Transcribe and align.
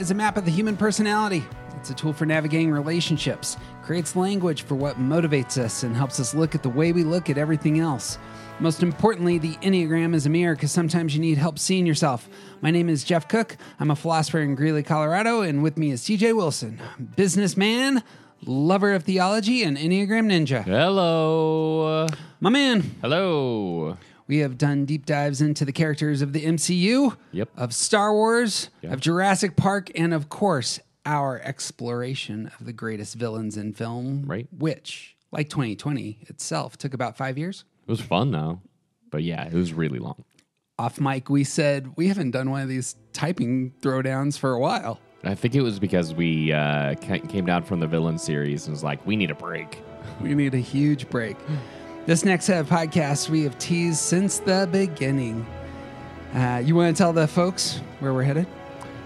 Is 0.00 0.10
a 0.10 0.14
map 0.14 0.38
of 0.38 0.46
the 0.46 0.50
human 0.50 0.78
personality. 0.78 1.44
It's 1.76 1.90
a 1.90 1.94
tool 1.94 2.14
for 2.14 2.24
navigating 2.24 2.70
relationships, 2.70 3.58
creates 3.82 4.16
language 4.16 4.62
for 4.62 4.74
what 4.74 4.96
motivates 4.96 5.58
us, 5.58 5.82
and 5.82 5.94
helps 5.94 6.18
us 6.18 6.34
look 6.34 6.54
at 6.54 6.62
the 6.62 6.70
way 6.70 6.92
we 6.92 7.04
look 7.04 7.28
at 7.28 7.36
everything 7.36 7.80
else. 7.80 8.18
Most 8.60 8.82
importantly, 8.82 9.36
the 9.36 9.56
Enneagram 9.56 10.14
is 10.14 10.24
a 10.24 10.30
mirror 10.30 10.54
because 10.54 10.72
sometimes 10.72 11.14
you 11.14 11.20
need 11.20 11.36
help 11.36 11.58
seeing 11.58 11.84
yourself. 11.84 12.30
My 12.62 12.70
name 12.70 12.88
is 12.88 13.04
Jeff 13.04 13.28
Cook. 13.28 13.58
I'm 13.78 13.90
a 13.90 13.96
philosopher 13.96 14.40
in 14.40 14.54
Greeley, 14.54 14.82
Colorado, 14.82 15.42
and 15.42 15.62
with 15.62 15.76
me 15.76 15.90
is 15.90 16.02
TJ 16.02 16.34
Wilson, 16.34 16.80
businessman, 17.16 18.02
lover 18.46 18.94
of 18.94 19.04
theology, 19.04 19.62
and 19.64 19.76
Enneagram 19.76 20.30
ninja. 20.30 20.64
Hello. 20.64 22.06
My 22.40 22.48
man, 22.48 22.96
Hello. 23.02 23.98
We 24.30 24.38
have 24.38 24.56
done 24.56 24.84
deep 24.84 25.06
dives 25.06 25.40
into 25.40 25.64
the 25.64 25.72
characters 25.72 26.22
of 26.22 26.32
the 26.32 26.44
MCU, 26.46 27.16
Yep. 27.32 27.48
of 27.56 27.74
Star 27.74 28.14
Wars, 28.14 28.70
Yep. 28.82 28.92
of 28.92 29.00
Jurassic 29.00 29.56
Park, 29.56 29.90
and 29.96 30.14
of 30.14 30.28
course, 30.28 30.78
our 31.04 31.40
exploration 31.40 32.48
of 32.60 32.64
the 32.64 32.72
greatest 32.72 33.16
villains 33.16 33.56
in 33.56 33.72
film, 33.72 34.22
Right. 34.26 34.46
which, 34.56 35.16
like 35.32 35.48
2020 35.50 36.18
itself, 36.28 36.78
took 36.78 36.94
about 36.94 37.16
five 37.16 37.36
years. 37.38 37.64
It 37.88 37.90
was 37.90 38.00
fun 38.00 38.30
though. 38.30 38.60
But 39.10 39.24
yeah, 39.24 39.48
it 39.48 39.52
was 39.54 39.72
really 39.74 39.98
long. 39.98 40.22
Off 40.78 41.00
mic, 41.00 41.28
we 41.28 41.42
said 41.42 41.88
we 41.96 42.06
haven't 42.06 42.30
done 42.30 42.50
one 42.52 42.62
of 42.62 42.68
these 42.68 42.94
typing 43.12 43.72
throwdowns 43.82 44.38
for 44.38 44.52
a 44.52 44.60
while. 44.60 45.00
I 45.24 45.34
think 45.34 45.56
it 45.56 45.62
was 45.62 45.80
because 45.80 46.14
we 46.14 46.52
uh, 46.52 46.94
came 46.94 47.44
down 47.46 47.64
from 47.64 47.80
the 47.80 47.88
villain 47.88 48.16
series 48.16 48.66
and 48.68 48.74
was 48.74 48.84
like, 48.84 49.04
we 49.04 49.16
need 49.16 49.32
a 49.32 49.34
break. 49.34 49.82
We 50.22 50.36
need 50.36 50.54
a 50.54 50.58
huge 50.58 51.10
break. 51.10 51.36
This 52.10 52.24
next 52.24 52.46
set 52.46 52.58
of 52.58 52.68
podcasts 52.68 53.28
we 53.28 53.44
have 53.44 53.56
teased 53.60 54.00
since 54.00 54.40
the 54.40 54.68
beginning. 54.72 55.46
Uh, 56.34 56.60
you 56.64 56.74
want 56.74 56.96
to 56.96 57.00
tell 57.00 57.12
the 57.12 57.28
folks 57.28 57.82
where 58.00 58.12
we're 58.12 58.24
headed? 58.24 58.48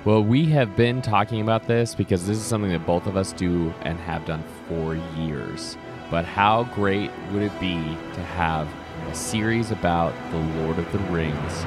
Well, 0.06 0.24
we 0.24 0.46
have 0.46 0.74
been 0.74 1.02
talking 1.02 1.42
about 1.42 1.66
this 1.66 1.94
because 1.94 2.26
this 2.26 2.38
is 2.38 2.44
something 2.44 2.70
that 2.72 2.86
both 2.86 3.06
of 3.06 3.18
us 3.18 3.34
do 3.34 3.74
and 3.82 3.98
have 3.98 4.24
done 4.24 4.42
for 4.66 4.94
years. 5.18 5.76
But 6.10 6.24
how 6.24 6.64
great 6.74 7.10
would 7.30 7.42
it 7.42 7.52
be 7.60 7.74
to 8.14 8.22
have 8.22 8.66
a 9.10 9.14
series 9.14 9.70
about 9.70 10.14
the 10.30 10.38
Lord 10.62 10.78
of 10.78 10.90
the 10.90 10.98
Rings 11.12 11.66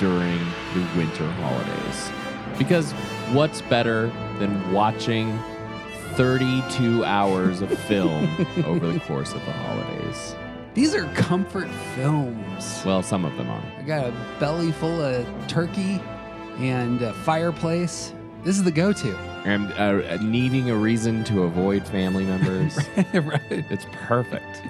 during 0.00 0.40
the 0.74 0.84
winter 0.96 1.30
holidays? 1.30 2.10
Because 2.58 2.90
what's 3.30 3.62
better 3.62 4.08
than 4.40 4.72
watching 4.72 5.38
32 6.16 7.04
hours 7.04 7.60
of 7.60 7.70
film 7.70 8.24
over 8.66 8.92
the 8.92 8.98
course 8.98 9.32
of 9.32 9.44
the 9.44 9.52
holidays? 9.52 10.34
These 10.74 10.94
are 10.94 11.04
comfort 11.12 11.68
films. 11.94 12.82
Well, 12.86 13.02
some 13.02 13.26
of 13.26 13.36
them 13.36 13.50
are. 13.50 13.62
I 13.78 13.82
got 13.82 14.06
a 14.06 14.12
belly 14.40 14.72
full 14.72 15.02
of 15.02 15.26
turkey 15.46 16.00
and 16.56 17.02
a 17.02 17.12
fireplace. 17.12 18.14
This 18.42 18.56
is 18.56 18.64
the 18.64 18.70
go-to. 18.70 19.14
And 19.44 19.70
uh, 19.74 20.16
needing 20.22 20.70
a 20.70 20.74
reason 20.74 21.24
to 21.24 21.42
avoid 21.42 21.86
family 21.86 22.24
members. 22.24 22.78
right. 23.12 23.42
It's 23.50 23.84
perfect. 23.92 24.62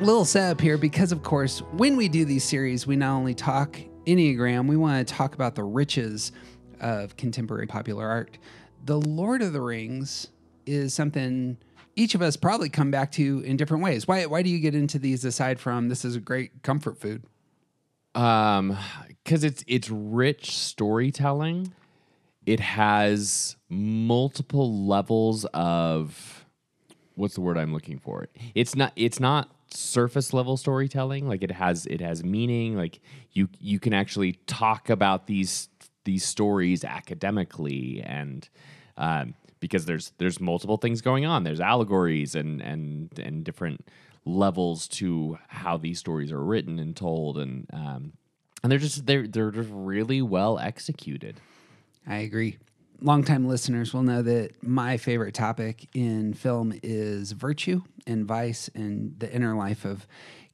Little 0.00 0.24
setup 0.24 0.62
here 0.62 0.78
because, 0.78 1.12
of 1.12 1.22
course, 1.22 1.58
when 1.72 1.96
we 1.96 2.08
do 2.08 2.24
these 2.24 2.44
series, 2.44 2.86
we 2.86 2.96
not 2.96 3.14
only 3.14 3.34
talk 3.34 3.78
Enneagram, 4.06 4.66
we 4.66 4.78
want 4.78 5.06
to 5.06 5.14
talk 5.14 5.34
about 5.34 5.56
the 5.56 5.62
riches 5.64 6.32
of 6.80 7.18
contemporary 7.18 7.66
popular 7.66 8.08
art. 8.08 8.38
The 8.86 8.98
Lord 8.98 9.42
of 9.42 9.52
the 9.52 9.60
Rings 9.60 10.28
is 10.64 10.94
something 10.94 11.58
each 11.94 12.14
of 12.14 12.22
us 12.22 12.36
probably 12.36 12.68
come 12.68 12.90
back 12.90 13.12
to 13.12 13.40
in 13.40 13.56
different 13.56 13.82
ways. 13.82 14.08
Why, 14.08 14.26
why 14.26 14.42
do 14.42 14.50
you 14.50 14.58
get 14.58 14.74
into 14.74 14.98
these 14.98 15.24
aside 15.24 15.60
from 15.60 15.88
this 15.88 16.04
is 16.04 16.16
a 16.16 16.20
great 16.20 16.62
comfort 16.62 16.98
food? 16.98 17.22
Um, 18.14 18.76
because 19.08 19.44
it's 19.44 19.64
it's 19.66 19.88
rich 19.88 20.56
storytelling. 20.56 21.72
It 22.44 22.60
has 22.60 23.56
multiple 23.68 24.86
levels 24.86 25.44
of 25.54 26.44
what's 27.14 27.34
the 27.34 27.40
word 27.40 27.56
I'm 27.56 27.72
looking 27.72 27.98
for? 27.98 28.28
It's 28.54 28.74
not 28.74 28.92
it's 28.96 29.20
not 29.20 29.48
surface 29.70 30.32
level 30.32 30.56
storytelling. 30.56 31.26
Like 31.26 31.42
it 31.42 31.52
has 31.52 31.86
it 31.86 32.00
has 32.00 32.22
meaning. 32.24 32.76
Like 32.76 33.00
you 33.32 33.48
you 33.60 33.80
can 33.80 33.92
actually 33.92 34.32
talk 34.46 34.90
about 34.90 35.26
these 35.26 35.68
these 36.04 36.24
stories 36.24 36.84
academically 36.84 38.02
and 38.04 38.48
um, 38.96 39.34
because 39.62 39.86
there's 39.86 40.12
there's 40.18 40.40
multiple 40.40 40.76
things 40.76 41.00
going 41.00 41.24
on. 41.24 41.44
There's 41.44 41.60
allegories 41.60 42.34
and 42.34 42.60
and 42.60 43.18
and 43.18 43.44
different 43.44 43.88
levels 44.26 44.86
to 44.88 45.38
how 45.48 45.78
these 45.78 45.98
stories 45.98 46.30
are 46.30 46.42
written 46.42 46.78
and 46.78 46.94
told 46.94 47.38
and 47.38 47.66
um, 47.72 48.12
and 48.62 48.70
they're 48.70 48.78
just 48.78 49.06
they're 49.06 49.26
they're 49.26 49.52
just 49.52 49.70
really 49.72 50.20
well 50.20 50.58
executed. 50.58 51.40
I 52.06 52.16
agree. 52.16 52.58
Longtime 53.00 53.48
listeners 53.48 53.94
will 53.94 54.02
know 54.02 54.22
that 54.22 54.62
my 54.62 54.96
favorite 54.96 55.34
topic 55.34 55.88
in 55.94 56.34
film 56.34 56.78
is 56.82 57.32
virtue 57.32 57.82
and 58.06 58.26
vice 58.26 58.68
and 58.74 59.18
the 59.18 59.32
inner 59.32 59.54
life 59.54 59.84
of 59.84 60.06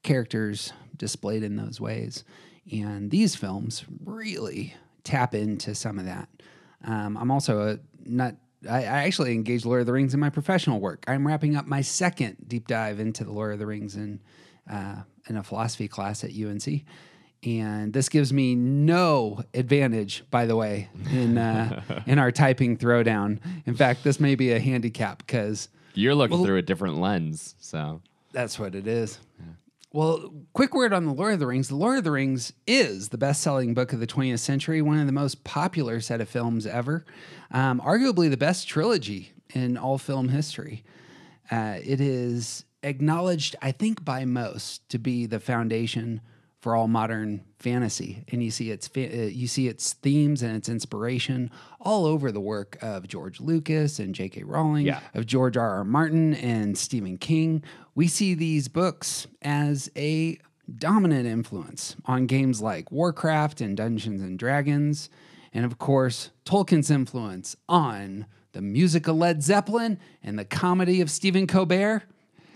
characters 0.02 0.72
displayed 0.96 1.42
in 1.42 1.56
those 1.56 1.80
ways. 1.80 2.24
And 2.70 3.10
these 3.10 3.34
films 3.34 3.84
really 4.04 4.74
tap 5.04 5.34
into 5.34 5.74
some 5.74 5.98
of 5.98 6.04
that. 6.04 6.28
Um, 6.84 7.16
I'm 7.16 7.30
also 7.30 7.68
a 7.68 7.78
not. 8.04 8.36
I, 8.68 8.78
I 8.78 9.04
actually 9.04 9.34
engage 9.34 9.64
Lord 9.64 9.80
of 9.80 9.86
the 9.86 9.92
Rings 9.92 10.14
in 10.14 10.20
my 10.20 10.30
professional 10.30 10.80
work. 10.80 11.04
I'm 11.06 11.26
wrapping 11.26 11.56
up 11.56 11.66
my 11.66 11.80
second 11.82 12.36
deep 12.46 12.66
dive 12.66 12.98
into 13.00 13.24
the 13.24 13.32
Lord 13.32 13.52
of 13.52 13.58
the 13.58 13.66
Rings 13.66 13.94
in 13.96 14.20
uh, 14.70 15.02
in 15.28 15.36
a 15.36 15.42
philosophy 15.42 15.88
class 15.88 16.24
at 16.24 16.30
UNC 16.30 16.82
and 17.44 17.92
this 17.92 18.08
gives 18.08 18.32
me 18.32 18.54
no 18.56 19.40
advantage 19.54 20.24
by 20.30 20.44
the 20.44 20.56
way 20.56 20.88
in 21.12 21.38
uh, 21.38 21.82
in 22.06 22.18
our 22.18 22.32
typing 22.32 22.76
throwdown. 22.76 23.38
In 23.66 23.74
fact 23.74 24.02
this 24.04 24.18
may 24.18 24.34
be 24.34 24.52
a 24.52 24.58
handicap 24.58 25.18
because 25.18 25.68
You're 25.94 26.14
looking 26.14 26.38
Well- 26.38 26.46
through 26.46 26.56
a 26.58 26.62
different 26.62 26.98
lens, 26.98 27.54
so. 27.60 28.00
That's 28.32 28.58
what 28.58 28.74
it 28.74 28.86
is 28.86 29.18
well 29.98 30.32
quick 30.52 30.74
word 30.74 30.92
on 30.92 31.06
the 31.06 31.12
lord 31.12 31.32
of 31.32 31.40
the 31.40 31.46
rings. 31.48 31.66
The 31.66 31.74
lord 31.74 31.98
of 31.98 32.04
the 32.04 32.12
rings 32.12 32.52
is 32.68 33.08
the 33.08 33.18
best-selling 33.18 33.74
book 33.74 33.92
of 33.92 33.98
the 33.98 34.06
20th 34.06 34.38
century 34.38 34.80
one 34.80 35.00
of 35.00 35.06
the 35.06 35.12
most 35.12 35.42
popular 35.42 36.00
set 36.00 36.20
of 36.20 36.28
films 36.28 36.68
ever. 36.68 37.04
Um, 37.50 37.80
arguably 37.80 38.30
the 38.30 38.36
best 38.36 38.68
trilogy 38.68 39.32
in 39.52 39.76
all 39.76 39.98
film 39.98 40.28
history. 40.28 40.84
Uh, 41.50 41.78
it 41.82 42.00
is 42.00 42.64
acknowledged 42.84 43.56
i 43.60 43.72
think 43.72 44.04
by 44.04 44.24
most 44.24 44.88
to 44.88 44.98
be 45.00 45.26
the 45.26 45.40
foundation 45.40 46.20
for 46.60 46.74
all 46.74 46.88
modern 46.88 47.42
fantasy 47.58 48.24
and 48.32 48.42
you 48.42 48.50
see 48.50 48.70
its 48.70 48.90
uh, 48.96 49.00
you 49.00 49.46
see 49.46 49.68
its 49.68 49.92
themes 49.94 50.42
and 50.42 50.56
its 50.56 50.68
inspiration 50.68 51.50
all 51.80 52.04
over 52.04 52.32
the 52.32 52.40
work 52.40 52.76
of 52.82 53.06
George 53.06 53.40
Lucas 53.40 53.98
and 53.98 54.14
J.K. 54.14 54.42
Rowling 54.44 54.86
Yeah. 54.86 55.00
of 55.14 55.26
George 55.26 55.56
R. 55.56 55.70
R. 55.78 55.84
Martin 55.84 56.34
and 56.34 56.76
Stephen 56.76 57.16
King 57.18 57.62
we 57.94 58.06
see 58.08 58.34
these 58.34 58.68
books 58.68 59.26
as 59.42 59.90
a 59.96 60.38
dominant 60.76 61.26
influence 61.26 61.96
on 62.06 62.26
games 62.26 62.60
like 62.60 62.90
Warcraft 62.92 63.60
and 63.60 63.76
Dungeons 63.76 64.20
and 64.20 64.38
Dragons 64.38 65.08
and 65.52 65.64
of 65.64 65.78
course 65.78 66.30
Tolkien's 66.44 66.90
influence 66.90 67.56
on 67.68 68.26
the 68.52 68.62
music 68.62 69.06
of 69.08 69.16
Led 69.16 69.42
Zeppelin 69.42 69.98
and 70.22 70.38
the 70.38 70.44
comedy 70.44 71.00
of 71.00 71.10
Stephen 71.10 71.46
Colbert 71.46 72.02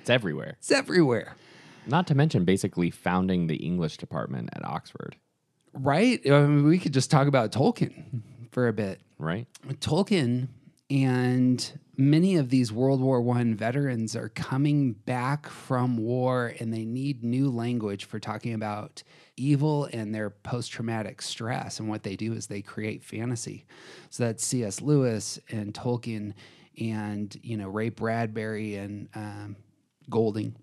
it's 0.00 0.10
everywhere. 0.10 0.56
it's 0.58 0.72
everywhere 0.72 1.36
Not 1.86 2.06
to 2.08 2.14
mention 2.14 2.44
basically 2.44 2.90
founding 2.90 3.46
the 3.46 3.56
English 3.56 3.96
department 3.96 4.50
at 4.52 4.64
Oxford, 4.64 5.16
Right? 5.74 6.20
I 6.26 6.42
mean, 6.42 6.64
we 6.64 6.78
could 6.78 6.92
just 6.92 7.10
talk 7.10 7.26
about 7.26 7.50
Tolkien 7.50 8.20
for 8.50 8.68
a 8.68 8.72
bit. 8.74 9.00
right? 9.18 9.46
Tolkien 9.80 10.48
and 10.90 11.80
many 11.96 12.36
of 12.36 12.50
these 12.50 12.70
World 12.70 13.00
War 13.00 13.22
One 13.22 13.54
veterans 13.54 14.14
are 14.14 14.28
coming 14.28 14.92
back 14.92 15.48
from 15.48 15.96
war 15.96 16.54
and 16.60 16.74
they 16.74 16.84
need 16.84 17.24
new 17.24 17.48
language 17.50 18.04
for 18.04 18.18
talking 18.20 18.52
about 18.52 19.02
evil 19.38 19.88
and 19.94 20.14
their 20.14 20.28
post-traumatic 20.28 21.22
stress. 21.22 21.80
And 21.80 21.88
what 21.88 22.02
they 22.02 22.16
do 22.16 22.34
is 22.34 22.46
they 22.48 22.60
create 22.60 23.02
fantasy. 23.02 23.64
So 24.10 24.24
that's 24.24 24.44
C.S. 24.44 24.82
Lewis 24.82 25.38
and 25.50 25.72
Tolkien 25.72 26.34
and 26.78 27.34
you 27.42 27.56
know 27.56 27.68
Ray 27.68 27.88
Bradbury 27.88 28.76
and 28.76 29.08
um, 29.14 29.56
Golding. 30.10 30.54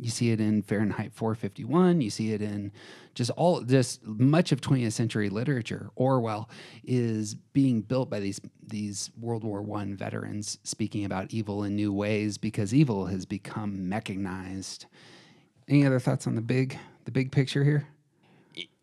You 0.00 0.10
see 0.10 0.30
it 0.30 0.40
in 0.40 0.62
Fahrenheit 0.62 1.12
451. 1.14 2.00
You 2.00 2.10
see 2.10 2.32
it 2.32 2.40
in 2.40 2.72
just 3.14 3.30
all 3.32 3.60
just 3.60 4.04
much 4.06 4.50
of 4.52 4.60
20th 4.60 4.92
century 4.92 5.28
literature. 5.28 5.90
Orwell 5.94 6.48
is 6.84 7.34
being 7.34 7.82
built 7.82 8.08
by 8.08 8.20
these 8.20 8.40
these 8.66 9.10
World 9.20 9.44
War 9.44 9.62
One 9.62 9.96
veterans 9.96 10.58
speaking 10.64 11.04
about 11.04 11.32
evil 11.32 11.64
in 11.64 11.76
new 11.76 11.92
ways 11.92 12.38
because 12.38 12.74
evil 12.74 13.06
has 13.06 13.26
become 13.26 13.88
mechanized. 13.88 14.86
Any 15.68 15.86
other 15.86 16.00
thoughts 16.00 16.26
on 16.26 16.34
the 16.34 16.42
big 16.42 16.78
the 17.04 17.10
big 17.10 17.30
picture 17.30 17.64
here? 17.64 17.86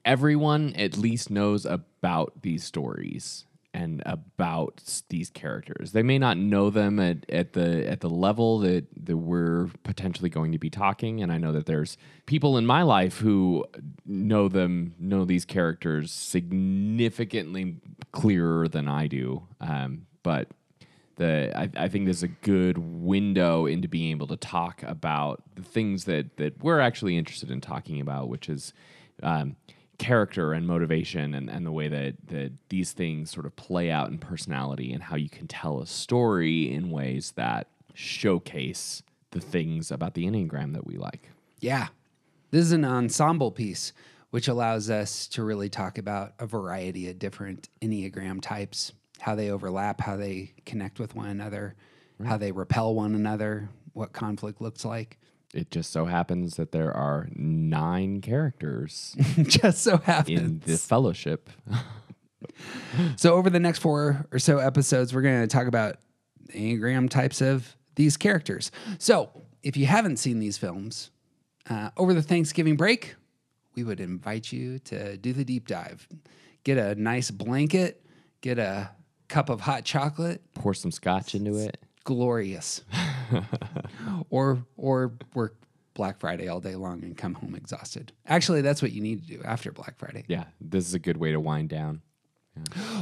everyone 0.08 0.74
at 0.78 0.98
least 0.98 1.30
knows 1.30 1.66
about 1.66 2.32
these 2.42 2.64
stories 2.64 3.46
and 3.78 4.02
about 4.08 5.04
these 5.10 5.30
characters. 5.30 5.92
They 5.92 6.02
may 6.02 6.18
not 6.18 6.36
know 6.36 6.72
them 6.72 7.00
at, 7.00 7.30
at 7.30 7.54
the 7.54 7.88
at 7.88 8.00
the 8.00 8.10
level 8.10 8.58
that, 8.60 8.88
that 9.06 9.18
we're 9.18 9.70
potentially 9.84 10.30
going 10.30 10.52
to 10.52 10.58
be 10.58 10.72
talking. 10.72 11.22
And 11.22 11.32
I 11.32 11.38
know 11.38 11.52
that 11.52 11.68
there's 11.68 11.96
people 12.26 12.58
in 12.58 12.66
my 12.66 12.82
life 12.82 13.20
who 13.20 13.66
know 14.04 14.48
them, 14.48 14.96
know 15.00 15.26
these 15.26 15.46
characters 15.46 16.12
significantly 16.12 17.76
clearer 18.12 18.68
than 18.68 18.88
I 18.88 19.06
do. 19.06 19.44
Um, 19.62 20.08
but 20.24 20.48
the 21.18 21.56
I, 21.56 21.70
I 21.78 21.88
think 21.88 22.06
there's 22.06 22.24
a 22.24 22.28
good 22.30 22.80
window 22.80 23.68
into 23.68 23.88
being 23.88 24.10
able 24.10 24.28
to 24.28 24.38
talk 24.38 24.82
about 24.84 25.44
the 25.54 25.62
things 25.62 26.06
that 26.06 26.38
that 26.38 26.64
we're 26.64 26.80
actually 26.80 27.16
interested 27.16 27.52
in 27.52 27.62
talking 27.62 28.02
about, 28.02 28.28
which 28.28 28.50
is 28.50 28.74
um, 29.22 29.56
character 29.98 30.54
and 30.54 30.68
motivation 30.68 31.34
and, 31.34 31.50
and 31.50 31.66
the 31.66 31.72
way 31.72 31.88
that, 31.88 32.16
that 32.28 32.52
these 32.70 32.92
things 32.92 33.32
sort 33.32 33.46
of 33.46 33.56
play 33.56 33.90
out 33.90 34.10
in 34.10 34.18
personality 34.18 34.94
and 34.94 35.04
how 35.04 35.16
you 35.16 35.30
can 35.30 35.48
tell 35.48 35.80
a 35.80 35.88
story 35.88 36.72
in 36.72 36.92
ways 36.92 37.34
that 37.36 37.68
showcase 37.94 39.02
the 39.32 39.40
things 39.40 39.92
about 39.92 40.14
the 40.14 40.26
Enneagram 40.26 40.74
that 40.74 40.86
we 40.86 40.98
like. 40.98 41.30
Yeah. 41.60 41.88
This 42.52 42.66
is 42.66 42.72
an 42.72 42.86
ensemble 42.86 43.52
piece, 43.52 43.92
which 44.30 44.48
allows 44.48 44.90
us 44.90 45.28
to 45.30 45.44
really 45.44 45.70
talk 45.70 45.98
about 45.98 46.34
a 46.40 46.46
variety 46.46 47.10
of 47.10 47.20
different 47.20 47.70
Enneagram 47.82 48.40
types, 48.42 48.94
how 49.20 49.36
they 49.36 49.50
overlap, 49.50 50.00
how 50.00 50.16
they 50.16 50.54
connect 50.66 51.00
with 51.00 51.16
one 51.16 51.30
another, 51.30 51.76
how 52.24 52.38
they 52.38 52.52
repel 52.52 52.94
one 52.94 53.16
another, 53.16 53.70
what 53.94 54.14
conflict 54.14 54.62
looks 54.62 54.86
like. 54.86 55.18
It 55.54 55.72
just 55.72 55.92
so 55.92 56.06
happens 56.06 56.56
that 56.58 56.72
there 56.72 56.92
are 56.94 57.30
nine 57.34 58.20
characters 58.22 59.16
Just 59.44 59.82
so 59.84 59.98
happens. 59.98 60.40
in 60.40 60.60
the 60.66 60.78
fellowship. 60.78 61.50
So, 63.18 63.34
over 63.34 63.50
the 63.50 63.60
next 63.60 63.80
four 63.80 64.26
or 64.32 64.38
so 64.40 64.60
episodes, 64.60 65.14
we're 65.14 65.24
going 65.24 65.42
to 65.42 65.48
talk 65.48 65.66
about 65.68 65.98
Enneagram 66.54 67.10
types 67.10 67.42
of 67.42 67.76
these 67.96 68.16
characters. 68.16 68.72
So, 69.00 69.30
if 69.64 69.76
you 69.76 69.88
haven't 69.88 70.18
seen 70.18 70.38
these 70.40 70.58
films 70.58 71.10
uh, 71.70 71.90
over 71.98 72.14
the 72.14 72.22
Thanksgiving 72.22 72.78
break, 72.78 73.16
we 73.76 73.84
would 73.84 74.00
invite 74.00 74.52
you 74.52 74.78
to 74.80 75.18
do 75.18 75.34
the 75.34 75.44
deep 75.44 75.68
dive. 75.68 76.08
Get 76.64 76.78
a 76.78 76.94
nice 76.96 77.32
blanket, 77.32 78.06
get 78.42 78.60
a 78.60 78.92
cup 79.30 79.50
of 79.50 79.62
hot 79.62 79.84
chocolate, 79.84 80.42
Pour 80.54 80.74
some 80.76 80.92
scotch 80.92 81.34
into 81.34 81.58
it. 81.58 81.78
glorious. 82.04 82.84
or 84.30 84.64
or 84.78 85.14
work 85.34 85.56
Black 85.94 86.20
Friday 86.20 86.48
all 86.48 86.60
day 86.60 86.76
long 86.76 87.04
and 87.04 87.18
come 87.18 87.34
home 87.34 87.56
exhausted. 87.56 88.14
Actually, 88.28 88.62
that's 88.62 88.82
what 88.82 88.92
you 88.92 89.02
need 89.02 89.26
to 89.26 89.38
do 89.38 89.42
after 89.44 89.72
Black 89.72 89.98
Friday. 89.98 90.24
Yeah, 90.28 90.46
this 90.62 90.88
is 90.88 90.94
a 90.94 91.00
good 91.00 91.18
way 91.18 91.32
to 91.32 91.40
wind 91.40 91.70
down. 91.70 92.02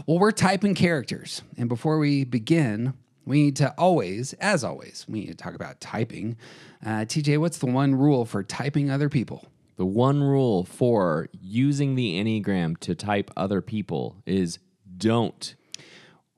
Well, 0.05 0.19
we're 0.19 0.31
typing 0.31 0.75
characters. 0.75 1.41
And 1.57 1.69
before 1.69 1.97
we 1.97 2.23
begin, 2.23 2.93
we 3.25 3.43
need 3.43 3.55
to 3.57 3.73
always, 3.77 4.33
as 4.33 4.63
always, 4.63 5.05
we 5.07 5.21
need 5.21 5.27
to 5.27 5.35
talk 5.35 5.55
about 5.55 5.81
typing. 5.81 6.37
Uh, 6.85 7.05
TJ, 7.05 7.37
what's 7.37 7.57
the 7.57 7.65
one 7.65 7.95
rule 7.95 8.25
for 8.25 8.43
typing 8.43 8.89
other 8.89 9.09
people? 9.09 9.45
The 9.77 9.85
one 9.85 10.21
rule 10.21 10.63
for 10.63 11.27
using 11.41 11.95
the 11.95 12.21
Enneagram 12.21 12.77
to 12.79 12.95
type 12.95 13.29
other 13.35 13.61
people 13.61 14.15
is 14.25 14.59
don't. 14.97 15.55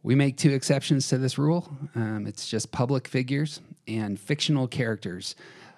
We 0.01 0.15
make 0.15 0.37
two 0.37 0.51
exceptions 0.51 1.07
to 1.09 1.17
this 1.17 1.37
rule. 1.37 1.69
Um, 1.93 2.25
it's 2.25 2.47
just 2.47 2.71
public 2.71 3.07
figures 3.07 3.61
and 3.87 4.19
fictional 4.19 4.67
characters. 4.67 5.35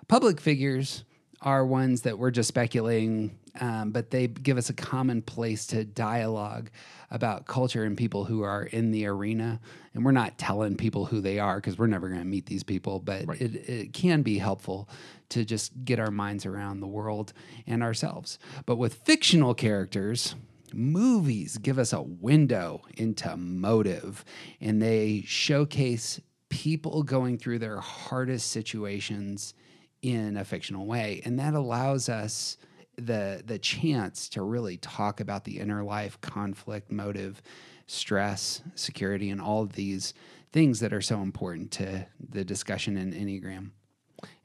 Public 0.08 0.42
figures 0.42 1.04
are 1.42 1.66
ones 1.66 2.02
that 2.02 2.20
we're 2.20 2.32
just 2.32 2.48
speculating, 2.48 3.38
um, 3.62 3.92
but 3.92 4.12
they 4.12 4.28
give 4.28 4.58
us 4.58 4.70
a 4.70 4.74
common 4.74 5.22
place 5.22 5.66
to 5.68 5.86
dialogue 5.86 6.70
about 7.12 7.46
culture 7.46 7.84
and 7.84 7.98
people 7.98 8.26
who 8.26 8.42
are 8.42 8.64
in 8.64 8.92
the 8.92 9.06
arena. 9.06 9.60
And 9.94 10.04
we're 10.04 10.12
not 10.12 10.38
telling 10.38 10.76
people 10.76 11.06
who 11.06 11.22
they 11.22 11.40
are 11.40 11.56
because 11.56 11.78
we're 11.78 11.88
never 11.88 12.10
going 12.10 12.22
to 12.22 12.28
meet 12.28 12.46
these 12.46 12.64
people, 12.64 13.00
but 13.00 13.24
it, 13.42 13.70
it 13.70 13.94
can 13.94 14.22
be 14.22 14.38
helpful 14.38 14.90
to 15.30 15.46
just 15.46 15.72
get 15.86 16.00
our 16.00 16.12
minds 16.12 16.46
around 16.46 16.82
the 16.82 16.88
world 16.88 17.34
and 17.66 17.82
ourselves. 17.82 18.38
But 18.66 18.76
with 18.76 18.96
fictional 18.96 19.54
characters, 19.54 20.36
movies 20.74 21.58
give 21.58 21.80
us 21.80 21.94
a 21.94 22.02
window 22.02 22.82
into 22.98 23.36
motive 23.38 24.26
and 24.60 24.82
they 24.82 25.24
showcase 25.26 26.20
people 26.50 27.04
going 27.04 27.38
through 27.38 27.60
their 27.60 27.80
hardest 27.80 28.52
situations 28.52 29.54
in 30.02 30.38
a 30.38 30.44
fictional 30.44 30.86
way. 30.86 31.22
And 31.26 31.40
that 31.40 31.54
allows 31.54 32.10
us 32.10 32.58
the 32.98 33.42
the 33.46 33.58
chance 33.60 34.28
to 34.30 34.42
really 34.42 34.78
talk 34.78 35.22
about 35.22 35.46
the 35.46 35.60
inner 35.60 35.84
life 35.84 36.20
conflict 36.22 36.92
motive 36.92 37.42
stress 37.88 38.62
security 38.76 39.30
and 39.30 39.42
all 39.42 39.64
of 39.64 39.74
these 39.74 40.14
things 40.52 40.80
that 40.80 40.94
are 40.94 41.02
so 41.02 41.22
important 41.22 41.72
to 41.72 42.06
the 42.30 42.44
discussion 42.44 42.98
in 42.98 43.14
enneagram. 43.14 43.72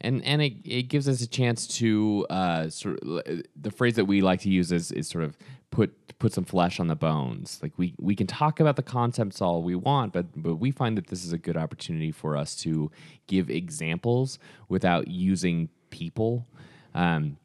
And 0.00 0.24
and 0.24 0.40
it, 0.40 0.54
it 0.64 0.82
gives 0.84 1.08
us 1.08 1.20
a 1.20 1.26
chance 1.26 1.66
to 1.78 2.26
uh, 2.30 2.68
sort 2.68 3.00
of 3.02 3.42
the 3.60 3.70
phrase 3.70 3.96
that 3.96 4.04
we 4.04 4.20
like 4.20 4.40
to 4.42 4.50
use 4.50 4.70
is, 4.70 4.92
is 4.92 5.08
sort 5.08 5.24
of 5.24 5.36
put 5.70 6.03
put 6.18 6.32
some 6.32 6.44
flesh 6.44 6.80
on 6.80 6.86
the 6.86 6.96
bones. 6.96 7.58
Like 7.62 7.72
we 7.76 7.94
we 7.98 8.14
can 8.14 8.26
talk 8.26 8.60
about 8.60 8.76
the 8.76 8.82
concepts 8.82 9.40
all 9.40 9.62
we 9.62 9.74
want, 9.74 10.12
but 10.12 10.26
but 10.36 10.56
we 10.56 10.70
find 10.70 10.96
that 10.96 11.08
this 11.08 11.24
is 11.24 11.32
a 11.32 11.38
good 11.38 11.56
opportunity 11.56 12.12
for 12.12 12.36
us 12.36 12.54
to 12.56 12.90
give 13.26 13.50
examples 13.50 14.38
without 14.68 15.08
using 15.08 15.68
people, 15.90 16.46
um, 16.94 17.36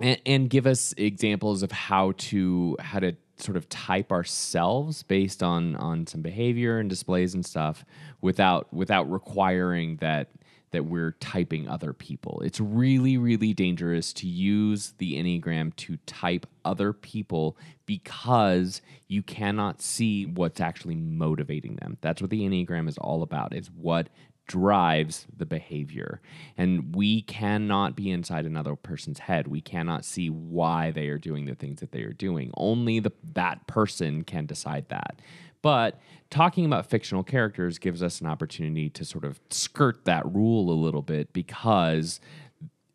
and, 0.00 0.20
and 0.26 0.50
give 0.50 0.66
us 0.66 0.94
examples 0.96 1.62
of 1.62 1.72
how 1.72 2.12
to 2.18 2.76
how 2.80 2.98
to 2.98 3.12
sort 3.38 3.56
of 3.56 3.68
type 3.68 4.12
ourselves 4.12 5.02
based 5.02 5.42
on 5.42 5.76
on 5.76 6.06
some 6.06 6.22
behavior 6.22 6.78
and 6.78 6.88
displays 6.88 7.34
and 7.34 7.44
stuff 7.44 7.84
without 8.20 8.72
without 8.72 9.10
requiring 9.10 9.96
that 9.96 10.28
that 10.72 10.84
we're 10.84 11.12
typing 11.12 11.68
other 11.68 11.92
people. 11.92 12.42
It's 12.44 12.60
really, 12.60 13.16
really 13.16 13.54
dangerous 13.54 14.12
to 14.14 14.26
use 14.26 14.94
the 14.98 15.14
Enneagram 15.14 15.74
to 15.76 15.96
type 16.06 16.46
other 16.64 16.92
people 16.92 17.56
because 17.86 18.82
you 19.08 19.22
cannot 19.22 19.80
see 19.80 20.26
what's 20.26 20.60
actually 20.60 20.96
motivating 20.96 21.76
them. 21.76 21.98
That's 22.00 22.20
what 22.20 22.30
the 22.30 22.42
Enneagram 22.42 22.88
is 22.88 22.98
all 22.98 23.22
about. 23.22 23.54
It's 23.54 23.68
what 23.68 24.08
drives 24.46 25.26
the 25.36 25.46
behavior. 25.46 26.20
And 26.56 26.94
we 26.94 27.22
cannot 27.22 27.96
be 27.96 28.10
inside 28.10 28.46
another 28.46 28.76
person's 28.76 29.18
head. 29.18 29.48
We 29.48 29.60
cannot 29.60 30.04
see 30.04 30.30
why 30.30 30.90
they 30.92 31.08
are 31.08 31.18
doing 31.18 31.46
the 31.46 31.54
things 31.54 31.80
that 31.80 31.92
they 31.92 32.02
are 32.02 32.12
doing. 32.12 32.50
Only 32.56 33.00
the, 33.00 33.12
that 33.34 33.66
person 33.66 34.22
can 34.22 34.46
decide 34.46 34.88
that. 34.88 35.20
But 35.66 35.98
talking 36.30 36.64
about 36.64 36.86
fictional 36.86 37.24
characters 37.24 37.80
gives 37.80 38.00
us 38.00 38.20
an 38.20 38.28
opportunity 38.28 38.88
to 38.90 39.04
sort 39.04 39.24
of 39.24 39.40
skirt 39.50 40.04
that 40.04 40.24
rule 40.32 40.70
a 40.70 40.78
little 40.78 41.02
bit 41.02 41.32
because 41.32 42.20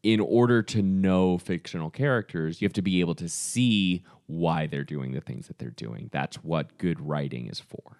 in 0.04 0.22
order 0.22 0.63
to 0.63 0.82
know 0.82 1.38
fictional 1.38 1.90
characters, 1.90 2.62
you 2.62 2.66
have 2.66 2.72
to 2.72 2.82
be 2.82 3.01
able 3.01 3.16
to 3.16 3.28
see 3.28 4.04
why 4.28 4.68
they're 4.68 4.86
doing 4.86 5.12
the 5.12 5.20
things 5.20 5.50
that 5.50 5.60
they're 5.60 5.72
doing. 5.72 6.10
That's 6.13 6.38
what 6.46 6.78
good 6.78 7.01
writing 7.06 7.48
is 7.48 7.60
for. 7.60 7.98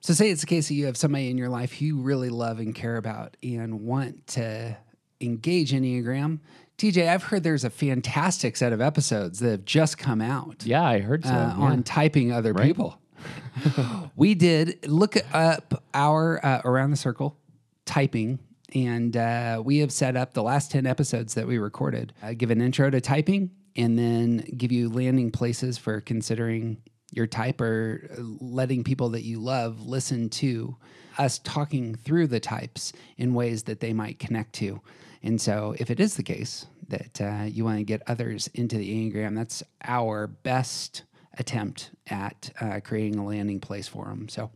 So, 0.00 0.12
say 0.12 0.30
it's 0.30 0.40
the 0.40 0.48
case 0.48 0.66
that 0.66 0.74
you 0.74 0.86
have 0.86 0.96
somebody 0.96 1.30
in 1.30 1.38
your 1.38 1.48
life 1.48 1.80
you 1.80 1.98
really 2.00 2.30
love 2.30 2.58
and 2.58 2.74
care 2.74 2.96
about 2.96 3.36
and 3.44 3.82
want 3.82 4.26
to 4.26 4.76
engage 5.20 5.72
in 5.72 5.84
Enneagram. 5.84 6.40
TJ, 6.78 7.08
I've 7.08 7.22
heard 7.22 7.44
there's 7.44 7.62
a 7.62 7.70
fantastic 7.70 8.56
set 8.56 8.72
of 8.72 8.80
episodes 8.80 9.38
that 9.38 9.50
have 9.50 9.64
just 9.64 9.98
come 9.98 10.20
out 10.20 10.66
Yeah, 10.66 10.82
I 10.82 10.98
heard 10.98 11.24
so. 11.24 11.30
uh, 11.30 11.54
yeah. 11.56 11.64
on 11.64 11.84
typing 11.84 12.32
other 12.32 12.52
people. 12.52 12.98
we 14.16 14.34
did 14.34 14.86
look 14.86 15.16
up 15.34 15.82
our 15.94 16.44
uh, 16.44 16.60
Around 16.64 16.90
the 16.90 16.96
Circle 16.96 17.36
typing, 17.84 18.38
and 18.74 19.16
uh, 19.16 19.62
we 19.64 19.78
have 19.78 19.92
set 19.92 20.16
up 20.16 20.34
the 20.34 20.42
last 20.42 20.70
10 20.70 20.86
episodes 20.86 21.34
that 21.34 21.46
we 21.46 21.58
recorded. 21.58 22.12
Uh, 22.22 22.32
give 22.32 22.50
an 22.50 22.60
intro 22.60 22.90
to 22.90 23.00
typing 23.00 23.50
and 23.76 23.98
then 23.98 24.38
give 24.56 24.72
you 24.72 24.88
landing 24.88 25.30
places 25.30 25.78
for 25.78 26.00
considering 26.00 26.78
your 27.12 27.26
type 27.26 27.60
or 27.60 28.10
letting 28.18 28.82
people 28.82 29.10
that 29.10 29.22
you 29.22 29.38
love 29.38 29.80
listen 29.86 30.28
to 30.28 30.76
us 31.18 31.38
talking 31.38 31.94
through 31.94 32.26
the 32.26 32.40
types 32.40 32.92
in 33.16 33.32
ways 33.32 33.62
that 33.64 33.80
they 33.80 33.92
might 33.92 34.18
connect 34.18 34.52
to. 34.54 34.80
And 35.22 35.40
so, 35.40 35.74
if 35.78 35.90
it 35.90 35.98
is 35.98 36.16
the 36.16 36.22
case 36.22 36.66
that 36.88 37.20
uh, 37.20 37.44
you 37.44 37.64
want 37.64 37.78
to 37.78 37.84
get 37.84 38.02
others 38.06 38.48
into 38.54 38.76
the 38.76 38.88
Enneagram, 38.88 39.34
that's 39.34 39.62
our 39.82 40.26
best 40.26 41.02
attempt 41.38 41.90
at 42.08 42.50
uh, 42.60 42.80
creating 42.82 43.18
a 43.18 43.24
landing 43.24 43.60
place 43.60 43.88
for 43.88 44.06
them. 44.06 44.28
So, 44.28 44.50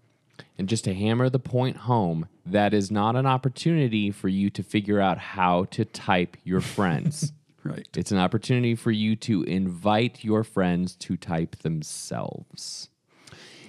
And 0.58 0.68
just 0.68 0.84
to 0.84 0.94
hammer 0.94 1.28
the 1.28 1.38
point 1.38 1.78
home, 1.78 2.28
that 2.46 2.74
is 2.74 2.90
not 2.90 3.16
an 3.16 3.26
opportunity 3.26 4.10
for 4.10 4.28
you 4.28 4.50
to 4.50 4.62
figure 4.62 5.00
out 5.00 5.18
how 5.18 5.64
to 5.66 5.84
type 5.84 6.36
your 6.44 6.60
friends. 6.60 7.32
Right. 7.62 7.86
it's 7.94 8.10
an 8.10 8.16
opportunity 8.16 8.74
for 8.74 8.90
you 8.90 9.16
to 9.16 9.42
invite 9.42 10.24
your 10.24 10.44
friends 10.44 10.96
to 10.96 11.18
type 11.18 11.56
themselves. 11.56 12.88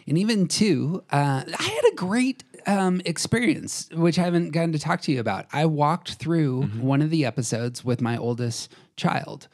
And 0.07 0.17
even 0.17 0.47
too, 0.47 1.03
uh, 1.11 1.43
I 1.45 1.63
had 1.63 1.91
a 1.91 1.95
great 1.95 2.45
um, 2.65 3.01
experience, 3.05 3.89
which 3.93 4.17
I 4.17 4.23
haven't 4.23 4.51
gotten 4.51 4.71
to 4.71 4.79
talk 4.79 5.01
to 5.01 5.11
you 5.11 5.19
about. 5.19 5.45
I 5.51 5.65
walked 5.65 6.13
through 6.13 6.63
one 6.79 7.01
of 7.01 7.09
the 7.09 7.25
episodes 7.25 7.83
with 7.83 8.01
my 8.01 8.17
oldest 8.17 8.71
child. 8.95 9.47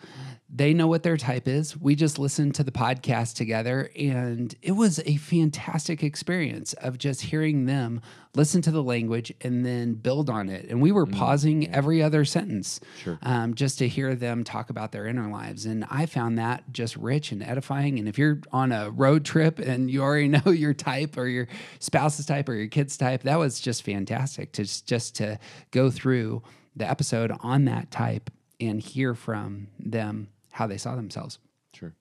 They 0.50 0.74
know 0.74 0.88
what 0.88 1.04
their 1.04 1.18
type 1.18 1.48
is. 1.48 1.76
We 1.78 1.96
just 1.96 2.18
listened 2.18 2.56
to 2.56 2.64
the 2.64 2.72
podcast 2.72 3.36
together, 3.36 3.92
and 3.98 4.56
it 4.62 4.72
was 4.72 5.00
a 5.06 5.18
fantastic 5.18 6.04
experience 6.04 6.72
of 6.74 6.98
just 6.98 7.22
hearing 7.22 7.66
them 7.66 8.02
listen 8.34 8.62
to 8.62 8.72
the 8.72 8.84
language 8.84 9.34
and 9.42 9.66
then 9.66 9.96
build 9.96 10.30
on 10.30 10.48
it. 10.48 10.70
And 10.70 10.82
we 10.82 10.92
were 10.92 11.06
pausing 11.06 11.74
every 11.74 12.02
other 12.02 12.24
sentence 12.24 12.80
um, 13.24 13.56
just 13.56 13.80
to 13.80 13.88
hear 13.88 14.16
them 14.16 14.44
talk 14.44 14.70
about 14.70 14.92
their 14.92 15.08
inner 15.08 15.28
lives. 15.28 15.66
And 15.66 15.84
I 15.90 16.06
found 16.06 16.38
that 16.38 16.72
just 16.72 16.96
rich 16.96 17.32
and 17.32 17.44
edifying. 17.44 18.00
And 18.00 18.08
if 18.08 18.18
you're 18.18 18.40
on 18.52 18.72
a 18.72 18.92
road 18.92 19.26
trip 19.26 19.60
and 19.60 19.90
you 19.92 20.02
already 20.02 20.28
know 20.30 20.52
your 20.52 20.74
type 20.74 21.18
or 21.18 21.28
your 21.28 21.48
spouse's 21.80 22.26
type 22.26 22.48
or 22.48 22.54
your 22.54 22.68
kid's 22.68 22.96
type, 22.96 23.24
that 23.24 23.40
was 23.40 23.60
just 23.60 23.84
fantastic 23.84 24.54
to 24.54 24.64
just, 24.64 24.88
just 24.88 25.16
to 25.16 25.40
go 25.72 25.90
through 25.90 26.44
the 26.76 26.90
episode 26.90 27.34
on 27.42 27.66
that 27.66 27.90
type 27.92 28.30
and 28.60 28.82
hear 28.82 29.14
from 29.14 29.68
them 29.80 30.30
how 30.58 30.66
they 30.66 30.78
saw 30.78 30.96
themselves. 30.96 31.38
Sure. 31.72 31.94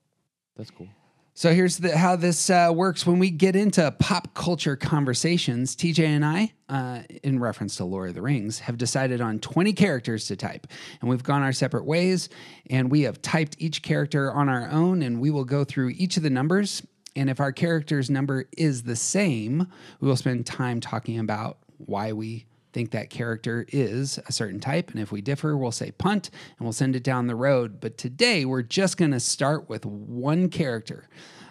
That's 0.56 0.70
cool. 0.70 0.88
So 1.34 1.52
here's 1.52 1.76
the, 1.76 1.94
how 1.94 2.16
this 2.16 2.48
uh, 2.48 2.72
works 2.74 3.06
when 3.06 3.18
we 3.18 3.28
get 3.28 3.54
into 3.54 3.94
pop 3.98 4.32
culture 4.32 4.74
conversations. 4.74 5.76
TJ 5.76 6.06
and 6.06 6.24
I, 6.24 6.54
uh, 6.70 7.02
in 7.22 7.38
reference 7.38 7.76
to 7.76 7.84
Lord 7.84 8.08
of 8.08 8.14
the 8.14 8.22
Rings, 8.22 8.60
have 8.60 8.78
decided 8.78 9.20
on 9.20 9.40
20 9.40 9.74
characters 9.74 10.28
to 10.28 10.36
type. 10.36 10.66
And 11.02 11.10
we've 11.10 11.22
gone 11.22 11.42
our 11.42 11.52
separate 11.52 11.84
ways, 11.84 12.30
and 12.70 12.90
we 12.90 13.02
have 13.02 13.20
typed 13.20 13.56
each 13.58 13.82
character 13.82 14.32
on 14.32 14.48
our 14.48 14.70
own, 14.70 15.02
and 15.02 15.20
we 15.20 15.30
will 15.30 15.44
go 15.44 15.62
through 15.62 15.90
each 15.90 16.16
of 16.16 16.22
the 16.22 16.30
numbers. 16.30 16.82
And 17.14 17.28
if 17.28 17.38
our 17.38 17.52
character's 17.52 18.08
number 18.08 18.46
is 18.56 18.84
the 18.84 18.96
same, 18.96 19.66
we 20.00 20.08
will 20.08 20.16
spend 20.16 20.46
time 20.46 20.80
talking 20.80 21.18
about 21.18 21.58
why 21.76 22.14
we 22.14 22.46
think 22.76 22.90
that 22.90 23.08
character 23.08 23.64
is 23.70 24.18
a 24.28 24.32
certain 24.32 24.60
type. 24.60 24.90
And 24.90 25.00
if 25.00 25.10
we 25.10 25.22
differ, 25.22 25.56
we'll 25.56 25.72
say 25.72 25.92
punt 25.92 26.28
and 26.58 26.66
we'll 26.66 26.74
send 26.74 26.94
it 26.94 27.02
down 27.02 27.26
the 27.26 27.34
road. 27.34 27.80
But 27.80 27.96
today 27.96 28.44
we're 28.44 28.60
just 28.60 28.98
going 28.98 29.12
to 29.12 29.20
start 29.20 29.70
with 29.70 29.86
one 29.86 30.50
character. 30.50 31.08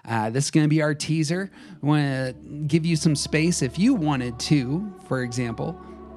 Uh, 0.08 0.30
this 0.30 0.46
is 0.46 0.52
going 0.52 0.66
to 0.66 0.70
be 0.70 0.84
our 0.84 0.94
teaser. 0.94 1.50
We 1.82 1.90
want 1.90 2.04
to 2.04 2.34
give 2.68 2.86
you 2.86 2.96
some 2.96 3.16
space 3.16 3.64
if 3.64 3.80
you 3.80 3.96
wanted 3.96 4.40
to, 4.42 4.94
for 5.08 5.24
example, 5.24 5.76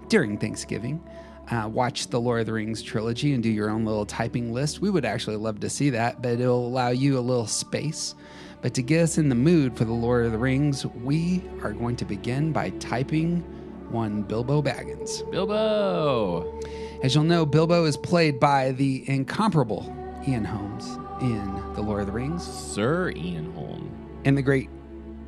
during 0.08 0.36
Thanksgiving. 0.36 1.02
Uh, 1.50 1.66
watch 1.72 2.08
the 2.08 2.20
Lord 2.20 2.40
of 2.40 2.46
the 2.46 2.52
Rings 2.52 2.82
trilogy 2.82 3.32
and 3.32 3.42
do 3.42 3.48
your 3.48 3.70
own 3.70 3.86
little 3.86 4.04
typing 4.04 4.52
list. 4.52 4.82
We 4.82 4.90
would 4.90 5.06
actually 5.06 5.36
love 5.36 5.58
to 5.60 5.70
see 5.70 5.88
that, 5.88 6.20
but 6.20 6.32
it'll 6.32 6.66
allow 6.66 6.90
you 6.90 7.18
a 7.18 7.20
little 7.20 7.46
space. 7.46 8.14
But 8.60 8.74
to 8.74 8.82
get 8.82 9.04
us 9.04 9.16
in 9.16 9.30
the 9.30 9.34
mood 9.34 9.74
for 9.74 9.86
the 9.86 9.92
Lord 9.92 10.26
of 10.26 10.32
the 10.32 10.38
Rings, 10.38 10.84
we 10.84 11.42
are 11.62 11.72
going 11.72 11.96
to 11.96 12.04
begin 12.04 12.52
by 12.52 12.68
typing 12.78 13.42
one 13.90 14.22
Bilbo 14.22 14.62
Baggins. 14.62 15.28
Bilbo. 15.30 16.60
As 17.02 17.14
you'll 17.14 17.24
know, 17.24 17.46
Bilbo 17.46 17.84
is 17.84 17.96
played 17.96 18.38
by 18.40 18.72
the 18.72 19.08
incomparable 19.08 19.94
Ian 20.26 20.44
Holmes 20.44 20.86
in 21.22 21.74
The 21.74 21.80
Lord 21.82 22.00
of 22.00 22.06
the 22.06 22.12
Rings 22.12 22.42
Sir 22.46 23.10
Ian 23.10 23.52
Holm. 23.52 23.90
and 24.24 24.36
the 24.36 24.42
great 24.42 24.68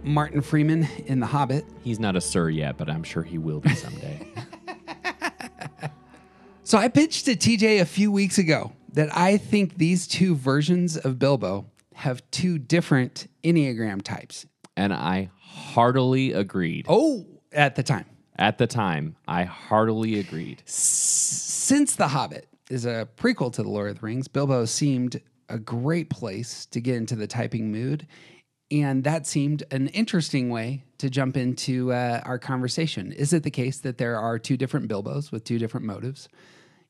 Martin 0.03 0.41
Freeman 0.41 0.89
in 1.07 1.21
The 1.21 1.27
Hobbit. 1.27 1.65
He's 1.83 2.01
not 2.01 2.17
a 2.17 2.21
sir 2.21 2.49
yet, 2.49 2.77
but 2.77 2.89
I'm 2.91 3.03
sure 3.03 3.23
he 3.23 3.39
will 3.39 3.61
be 3.61 3.75
someday. 3.75 4.27
So 6.63 6.79
I 6.79 6.87
pitched 6.87 7.25
to 7.25 7.35
TJ 7.35 7.81
a 7.81 7.85
few 7.85 8.13
weeks 8.13 8.39
ago 8.39 8.71
that 8.93 9.09
I 9.17 9.39
think 9.39 9.77
these 9.77 10.07
two 10.07 10.37
versions 10.37 10.97
of 10.97 11.19
Bilbo 11.19 11.67
have 11.95 12.23
two 12.31 12.59
different 12.59 13.27
Enneagram 13.43 14.03
types. 14.03 14.47
and 14.77 14.93
I 14.95 15.31
heartily 15.41 16.33
agreed. 16.33 16.87
Oh, 16.89 17.27
at 17.53 17.75
the 17.75 17.83
time. 17.83 18.05
At 18.41 18.57
the 18.57 18.67
time, 18.67 19.17
I 19.29 19.45
heartily 19.45 20.19
agreed. 20.19 20.63
Since 20.65 21.97
The 21.97 22.09
Hobbit 22.09 22.49
is 22.71 22.87
a 22.87 23.07
prequel 23.19 23.53
to 23.53 23.63
The 23.63 23.69
Lord 23.69 23.91
of 23.91 24.01
the 24.01 24.07
Rings, 24.07 24.29
Bilbo 24.29 24.65
seemed 24.65 25.21
a 25.51 25.59
great 25.59 26.09
place 26.09 26.65
to 26.67 26.81
get 26.81 26.97
into 26.97 27.17
the 27.17 27.27
typing 27.27 27.71
mood. 27.71 28.07
And 28.71 29.05
that 29.05 29.27
seemed 29.27 29.65
an 29.71 29.89
interesting 29.89 30.49
way 30.49 30.85
to 30.97 31.11
jump 31.11 31.37
into 31.37 31.93
uh, 31.93 32.23
our 32.25 32.39
conversation. 32.39 33.13
Is 33.13 33.35
it 33.35 33.43
the 33.43 33.51
case 33.51 33.81
that 33.81 33.99
there 33.99 34.17
are 34.17 34.39
two 34.39 34.57
different 34.57 34.89
Bilbos 34.89 35.31
with 35.31 35.45
two 35.45 35.59
different 35.59 35.85
motives? 35.85 36.31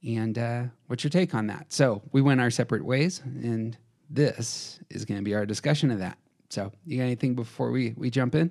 And 0.06 0.38
uh, 0.38 0.64
what's 0.86 1.02
your 1.02 1.10
take 1.10 1.34
on 1.34 1.48
that? 1.48 1.72
So 1.72 2.00
we 2.12 2.22
went 2.22 2.40
our 2.40 2.50
separate 2.50 2.84
ways, 2.84 3.22
and 3.24 3.76
this 4.08 4.78
is 4.88 5.04
going 5.04 5.18
to 5.18 5.24
be 5.24 5.34
our 5.34 5.46
discussion 5.46 5.90
of 5.90 5.98
that. 5.98 6.16
So, 6.48 6.72
you 6.84 6.98
got 6.98 7.04
anything 7.04 7.34
before 7.34 7.70
we, 7.70 7.94
we 7.96 8.10
jump 8.10 8.34
in? 8.34 8.50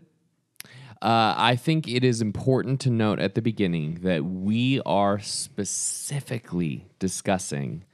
Uh, 1.01 1.33
I 1.37 1.55
think 1.55 1.87
it 1.87 2.03
is 2.03 2.21
important 2.21 2.81
to 2.81 2.89
note 2.89 3.19
at 3.19 3.33
the 3.33 3.41
beginning 3.41 3.99
that 4.01 4.25
we 4.25 4.81
are 4.85 5.17
specifically 5.19 6.87
discussing 6.99 7.85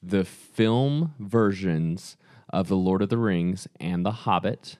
the 0.00 0.24
film 0.24 1.14
versions 1.18 2.16
of 2.50 2.68
The 2.68 2.76
Lord 2.76 3.02
of 3.02 3.08
the 3.08 3.18
Rings 3.18 3.66
and 3.80 4.06
The 4.06 4.12
Hobbit. 4.12 4.78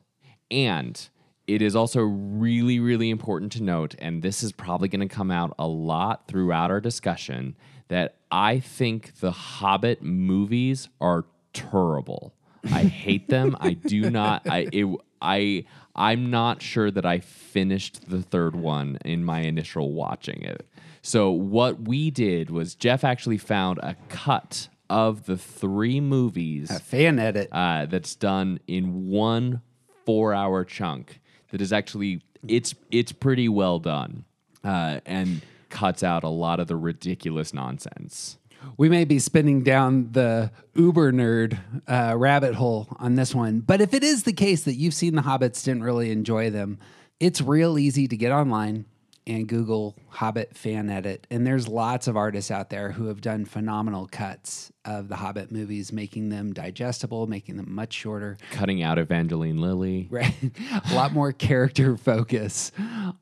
And 0.49 1.09
it 1.49 1.61
is 1.61 1.75
also 1.75 2.03
really, 2.03 2.79
really 2.79 3.11
important 3.11 3.51
to 3.53 3.63
note, 3.63 3.97
and 3.99 4.23
this 4.23 4.45
is 4.45 4.53
probably 4.53 4.89
going 4.89 5.09
to 5.09 5.13
come 5.13 5.33
out 5.33 5.53
a 5.59 5.67
lot 5.67 6.29
throughout 6.29 6.71
our 6.71 6.81
discussion, 6.81 7.57
that 7.89 8.15
I 8.31 8.61
think 8.61 9.19
the 9.19 9.33
Hobbit 9.33 10.03
movies 10.03 10.89
are 11.01 11.25
terrible. 11.53 12.33
I 12.65 12.85
hate 12.85 13.29
them. 13.29 13.57
I 13.59 13.73
do 13.73 14.09
not. 14.09 14.49
I 14.49 14.69
it, 14.73 14.87
I 15.21 15.65
I'm 15.95 16.31
not 16.31 16.63
sure 16.63 16.91
that 16.91 17.05
I 17.05 17.21
finished 17.21 18.09
the 18.09 18.23
third 18.23 18.57
one 18.57 18.99
in 19.05 19.25
my 19.25 19.41
initial 19.41 19.93
watching 19.93 20.43
it. 20.43 20.67
So 21.03 21.31
what 21.31 21.83
we 21.83 22.11
did 22.11 22.51
was 22.51 22.75
Jeff 22.75 23.05
actually 23.05 23.39
found 23.39 23.79
a 23.79 23.97
cut 24.09 24.69
of 24.89 25.25
the 25.27 25.37
three 25.37 26.01
movies 26.01 26.71
A 26.71 26.79
fan 26.79 27.19
edit. 27.19 27.49
uh, 27.53 27.87
that's 27.87 28.15
done 28.15 28.61
in 28.67 29.09
one 29.09 29.63
four 30.05 30.35
hour 30.35 30.65
chunk 30.65 31.21
that 31.51 31.61
is 31.61 31.73
actually 31.73 32.23
it's 32.47 32.75
it's 32.91 33.13
pretty 33.13 33.49
well 33.49 33.79
done 33.79 34.25
uh, 34.65 35.01
and 35.07 35.41
cuts 35.71 36.03
out 36.03 36.25
a 36.25 36.29
lot 36.29 36.61
of 36.61 36.67
the 36.67 36.77
ridiculous 36.77 37.55
nonsense 37.55 38.37
we 38.77 38.89
may 38.89 39.05
be 39.05 39.19
spinning 39.19 39.63
down 39.63 40.13
the 40.13 40.51
uber 40.75 41.13
nerd 41.13 41.59
uh, 41.87 42.17
rabbit 42.17 42.55
hole 42.55 42.89
on 42.99 43.15
this 43.15 43.35
one. 43.35 43.61
But 43.61 43.81
if 43.81 43.95
it 43.95 44.03
is 44.03 44.25
the 44.25 44.33
case 44.33 44.65
that 44.65 44.75
you've 44.75 44.95
seen 44.95 45.15
the 45.15 45.23
Hobbits, 45.23 45.65
didn't 45.65 45.83
really 45.83 46.11
enjoy 46.11 46.51
them, 46.51 46.79
it's 47.21 47.41
real 47.41 47.79
easy 47.79 48.09
to 48.09 48.17
get 48.17 48.33
online 48.33 48.87
and 49.27 49.47
Google 49.47 49.97
Hobbit 50.09 50.57
fan 50.57 50.91
edit. 50.91 51.27
And 51.31 51.47
there's 51.47 51.69
lots 51.69 52.09
of 52.09 52.17
artists 52.17 52.51
out 52.51 52.71
there 52.71 52.91
who 52.91 53.07
have 53.07 53.21
done 53.21 53.45
phenomenal 53.45 54.09
cuts 54.11 54.73
of 54.85 55.09
the 55.09 55.17
Hobbit 55.17 55.53
movies, 55.53 55.93
making 55.93 56.31
them 56.31 56.53
digestible, 56.53 57.27
making 57.29 57.57
them 57.57 57.73
much 57.73 57.93
shorter. 57.93 58.37
cutting 58.51 58.83
out 58.83 58.99
evangeline 58.99 59.61
lilly 59.61 60.09
Right. 60.11 60.35
a 60.91 60.95
lot 60.95 61.13
more 61.13 61.33
character 61.33 61.97
focus 61.97 62.73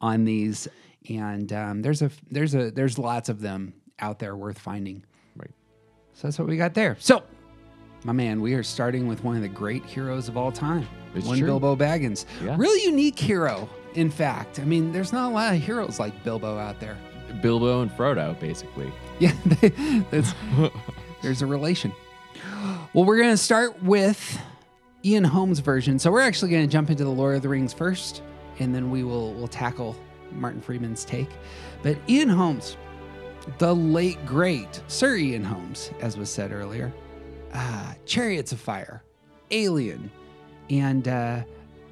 on 0.00 0.24
these. 0.24 0.68
And 1.08 1.52
um, 1.52 1.82
there's 1.82 2.02
a 2.02 2.10
there's 2.30 2.54
a 2.54 2.70
there's 2.70 2.98
lots 2.98 3.28
of 3.28 3.40
them 3.40 3.74
out 3.98 4.18
there 4.18 4.34
worth 4.36 4.58
finding. 4.58 5.04
So 6.20 6.28
that's 6.28 6.38
what 6.38 6.48
we 6.48 6.58
got 6.58 6.74
there. 6.74 6.98
So, 7.00 7.22
my 8.04 8.12
man, 8.12 8.42
we 8.42 8.52
are 8.52 8.62
starting 8.62 9.08
with 9.08 9.24
one 9.24 9.36
of 9.36 9.42
the 9.42 9.48
great 9.48 9.86
heroes 9.86 10.28
of 10.28 10.36
all 10.36 10.52
time. 10.52 10.86
It's 11.14 11.26
one 11.26 11.38
true. 11.38 11.46
Bilbo 11.46 11.76
Baggins. 11.76 12.26
Yeah. 12.44 12.56
Really 12.58 12.84
unique 12.84 13.18
hero, 13.18 13.66
in 13.94 14.10
fact. 14.10 14.60
I 14.60 14.64
mean, 14.64 14.92
there's 14.92 15.14
not 15.14 15.30
a 15.30 15.32
lot 15.32 15.54
of 15.54 15.62
heroes 15.62 15.98
like 15.98 16.22
Bilbo 16.22 16.58
out 16.58 16.78
there. 16.78 16.98
bilbo 17.40 17.80
and 17.80 17.90
frodo 17.92 18.38
basically 18.38 18.92
Yeah, 19.18 19.32
there's 21.22 21.40
a 21.40 21.46
relation. 21.46 21.90
Well, 22.92 23.06
we're 23.06 23.16
going 23.16 23.30
to 23.30 23.38
start 23.38 23.82
with 23.82 24.38
Ian 25.02 25.24
Holmes' 25.24 25.60
version. 25.60 25.98
So 25.98 26.10
we're 26.10 26.20
actually 26.20 26.50
going 26.50 26.66
to 26.66 26.70
jump 26.70 26.90
into 26.90 27.04
the 27.04 27.10
Lord 27.10 27.36
of 27.36 27.40
the 27.40 27.48
Rings 27.48 27.72
first, 27.72 28.22
and 28.58 28.74
then 28.74 28.90
we 28.90 29.04
will 29.04 29.32
we'll 29.32 29.48
tackle 29.48 29.96
Martin 30.32 30.60
Freeman's 30.60 31.02
take. 31.02 31.30
But 31.82 31.96
Ian 32.10 32.28
Holmes, 32.28 32.76
the 33.58 33.74
late 33.74 34.24
great 34.26 34.82
Sir 34.88 35.16
Ian 35.16 35.44
Holmes, 35.44 35.90
as 36.00 36.16
was 36.16 36.30
said 36.30 36.52
earlier, 36.52 36.92
uh, 37.52 37.92
Chariots 38.06 38.52
of 38.52 38.60
Fire, 38.60 39.02
Alien, 39.50 40.10
and 40.68 41.08
uh, 41.08 41.42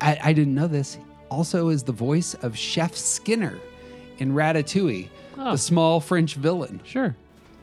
I, 0.01 0.19
I 0.23 0.33
didn't 0.33 0.55
know 0.55 0.69
this. 0.69 0.99
Also, 1.31 1.69
is 1.69 1.83
the 1.83 1.93
voice 1.93 2.33
of 2.35 2.57
Chef 2.57 2.95
Skinner 2.95 3.59
in 4.19 4.33
Ratatouille, 4.33 5.09
Oh. 5.41 5.53
the 5.53 5.59
small 5.59 6.01
French 6.01 6.35
villain. 6.35 6.81
sure 6.85 7.15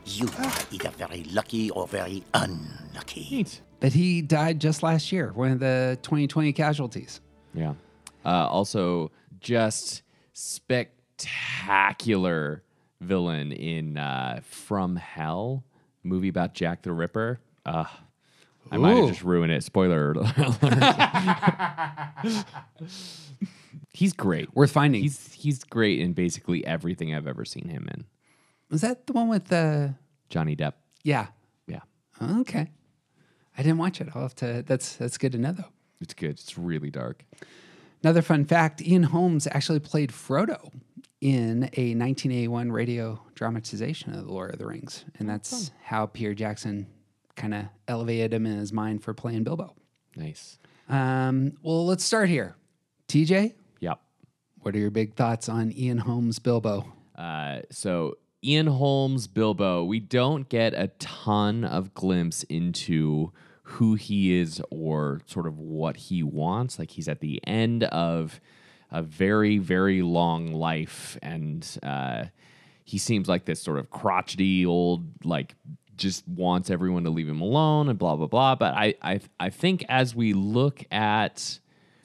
You 0.06 0.26
are 0.38 0.52
either 0.72 0.88
very 0.90 1.24
lucky 1.24 1.68
or 1.70 1.86
very 1.86 2.24
unlucky. 2.32 3.26
neat 3.30 3.60
But 3.80 3.92
he 3.92 4.22
died 4.22 4.60
just 4.60 4.82
last 4.82 5.12
year, 5.12 5.30
one 5.34 5.50
of 5.50 5.58
the 5.60 5.98
2020 6.02 6.52
casualties. 6.54 7.20
yeah 7.54 7.74
uh, 8.24 8.48
also 8.48 9.10
just 9.40 10.02
spectacular 10.32 12.62
villain 13.06 13.52
in 13.52 13.96
uh, 13.96 14.40
From 14.44 14.96
Hell, 14.96 15.64
movie 16.02 16.28
about 16.28 16.54
Jack 16.54 16.82
the 16.82 16.92
Ripper. 16.92 17.38
Uh, 17.64 17.84
I 18.70 18.76
might 18.78 18.96
have 18.96 19.08
just 19.08 19.22
ruined 19.22 19.52
it. 19.52 19.62
Spoiler 19.64 20.12
alert. 20.12 20.26
he's 23.92 24.12
great. 24.12 24.54
Worth 24.54 24.72
finding. 24.72 25.02
He's 25.02 25.32
he's 25.32 25.64
great 25.64 26.00
in 26.00 26.12
basically 26.12 26.66
everything 26.66 27.14
I've 27.14 27.26
ever 27.26 27.44
seen 27.44 27.68
him 27.68 27.88
in. 27.92 28.04
Was 28.70 28.80
that 28.80 29.06
the 29.06 29.12
one 29.12 29.28
with 29.28 29.46
the? 29.46 29.94
Johnny 30.28 30.56
Depp. 30.56 30.72
Yeah. 31.04 31.28
Yeah, 31.68 31.80
Okay. 32.20 32.70
I 33.56 33.62
didn't 33.62 33.78
watch 33.78 34.00
it. 34.00 34.08
I'll 34.14 34.22
have 34.22 34.34
to. 34.36 34.62
That's 34.66 34.96
that's 34.96 35.16
good 35.16 35.32
to 35.32 35.38
know 35.38 35.52
though. 35.52 35.64
it's 36.00 36.12
good. 36.14 36.30
It's 36.30 36.58
really 36.58 36.90
dark. 36.90 37.24
Another 38.02 38.20
fun 38.22 38.44
fact: 38.44 38.82
Ian 38.82 39.04
Holmes 39.04 39.46
actually 39.52 39.78
played 39.80 40.10
Frodo 40.10 40.72
in 41.20 41.64
a 41.76 41.94
1981 41.94 42.70
radio 42.72 43.20
dramatization 43.34 44.12
of 44.14 44.26
The 44.26 44.32
Lord 44.32 44.52
of 44.52 44.58
the 44.58 44.66
Rings, 44.66 45.04
and 45.18 45.28
that's 45.28 45.70
how 45.84 46.06
Peter 46.06 46.34
Jackson 46.34 46.86
kind 47.36 47.54
of 47.54 47.64
elevated 47.88 48.32
him 48.34 48.46
in 48.46 48.58
his 48.58 48.72
mind 48.72 49.02
for 49.02 49.14
playing 49.14 49.44
Bilbo. 49.44 49.74
Nice. 50.14 50.58
Um, 50.88 51.52
well, 51.62 51.86
let's 51.86 52.04
start 52.04 52.28
here. 52.28 52.56
TJ, 53.08 53.54
Yep. 53.80 54.00
what 54.60 54.74
are 54.74 54.78
your 54.78 54.90
big 54.90 55.14
thoughts 55.14 55.48
on 55.48 55.72
Ian 55.72 55.98
Holmes 55.98 56.38
Bilbo? 56.38 56.92
Uh, 57.16 57.60
so 57.70 58.16
Ian 58.44 58.66
Holmes 58.68 59.26
Bilbo, 59.26 59.84
we 59.84 60.00
don't 60.00 60.48
get 60.48 60.74
a 60.74 60.88
ton 60.98 61.64
of 61.64 61.94
glimpse 61.94 62.42
into 62.44 63.32
who 63.62 63.94
he 63.94 64.38
is 64.38 64.62
or 64.70 65.20
sort 65.26 65.46
of 65.46 65.58
what 65.58 65.96
he 65.96 66.22
wants. 66.22 66.78
Like 66.78 66.92
he's 66.92 67.08
at 67.08 67.20
the 67.20 67.40
end 67.46 67.84
of 67.84 68.40
a 68.96 69.02
very, 69.02 69.58
very 69.58 70.02
long 70.02 70.52
life, 70.52 71.18
and 71.22 71.78
uh, 71.82 72.24
he 72.84 72.98
seems 72.98 73.28
like 73.28 73.44
this 73.44 73.60
sort 73.60 73.78
of 73.78 73.90
crotchety 73.90 74.64
old 74.64 75.04
like 75.24 75.54
just 75.96 76.26
wants 76.28 76.70
everyone 76.70 77.04
to 77.04 77.10
leave 77.10 77.28
him 77.28 77.40
alone 77.40 77.88
and 77.88 77.98
blah 77.98 78.16
blah 78.16 78.26
blah. 78.26 78.54
But 78.54 78.74
I 78.74 78.94
I 79.02 79.20
I 79.38 79.50
think 79.50 79.84
as 79.88 80.14
we 80.14 80.32
look 80.32 80.84
at 80.90 81.58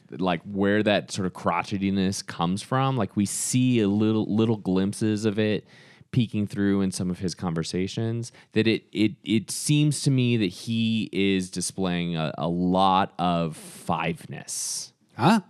like 0.10 0.42
where 0.44 0.84
that 0.84 1.12
sort 1.12 1.26
of 1.26 1.34
crotchetiness 1.34 2.26
comes 2.26 2.62
from. 2.62 2.98
Like 2.98 3.16
we 3.16 3.26
see 3.26 3.80
a 3.80 3.88
little 3.88 4.26
little 4.26 4.58
glimpses 4.58 5.24
of 5.24 5.40
it 5.40 5.66
peeking 6.12 6.46
through 6.46 6.82
in 6.82 6.92
some 6.92 7.10
of 7.10 7.20
his 7.20 7.34
conversations. 7.34 8.34
That 8.52 8.68
it 8.68 8.84
it 8.92 9.14
it 9.24 9.50
seems 9.50 10.02
to 10.02 10.12
me 10.12 10.36
that 10.38 10.48
he 10.48 11.10
is 11.14 11.50
displaying 11.50 12.18
a, 12.18 12.34
a 12.38 12.50
lot 12.50 13.14
of 13.18 13.56
fiveness 13.56 14.92
Huh? 15.18 15.42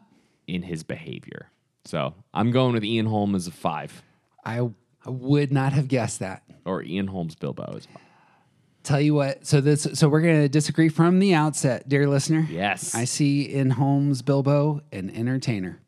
In 0.47 0.63
his 0.63 0.83
behavior. 0.83 1.49
So 1.85 2.13
I'm 2.33 2.51
going 2.51 2.73
with 2.73 2.83
Ian 2.83 3.05
Holmes 3.05 3.35
as 3.35 3.47
a 3.47 3.51
five, 3.51 4.03
I, 4.45 4.59
I 4.59 5.09
would 5.09 5.51
not 5.51 5.73
have 5.73 5.87
guessed 5.87 6.19
that. 6.19 6.43
or 6.65 6.83
Ian 6.83 7.07
Holmes 7.07 7.35
Bilbo 7.35 7.73
as 7.77 7.85
five. 7.85 8.01
Tell 8.83 8.99
you 8.99 9.13
what, 9.13 9.45
so 9.45 9.61
this 9.61 9.87
so 9.93 10.09
we're 10.09 10.21
gonna 10.21 10.49
disagree 10.49 10.89
from 10.89 11.19
the 11.19 11.33
outset, 11.35 11.87
dear 11.87 12.07
listener. 12.07 12.47
Yes. 12.49 12.95
I 12.95 13.05
see 13.05 13.49
Ian 13.55 13.69
Holmes 13.71 14.21
Bilbo 14.23 14.81
an 14.91 15.09
entertainer. 15.11 15.79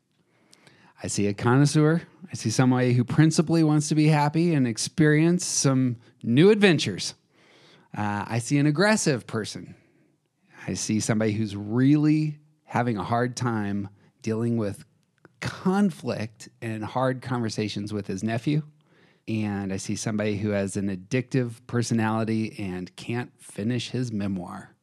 I 1.01 1.07
see 1.07 1.27
a 1.27 1.33
connoisseur. 1.33 2.03
I 2.31 2.35
see 2.35 2.49
somebody 2.51 2.93
who 2.93 3.03
principally 3.03 3.63
wants 3.63 3.89
to 3.89 3.95
be 3.95 4.07
happy 4.07 4.53
and 4.53 4.67
experience 4.67 5.45
some 5.45 5.97
new 6.21 6.49
adventures. 6.51 7.15
Uh, 7.97 8.25
I 8.27 8.39
see 8.39 8.57
an 8.57 8.65
aggressive 8.67 9.27
person. 9.27 9.75
I 10.67 10.75
see 10.75 10.99
somebody 10.99 11.33
who's 11.33 11.55
really 11.55 12.39
having 12.63 12.97
a 12.97 13.03
hard 13.03 13.35
time 13.35 13.89
dealing 14.23 14.57
with 14.57 14.83
conflict 15.41 16.49
and 16.61 16.83
hard 16.83 17.21
conversations 17.21 17.93
with 17.93 18.07
his 18.07 18.23
nephew. 18.23 18.63
And 19.27 19.71
I 19.71 19.77
see 19.77 19.95
somebody 19.95 20.37
who 20.37 20.49
has 20.49 20.75
an 20.75 20.89
addictive 20.95 21.53
personality 21.67 22.55
and 22.57 22.93
can't 22.95 23.31
finish 23.39 23.91
his 23.91 24.11
memoir. 24.11 24.73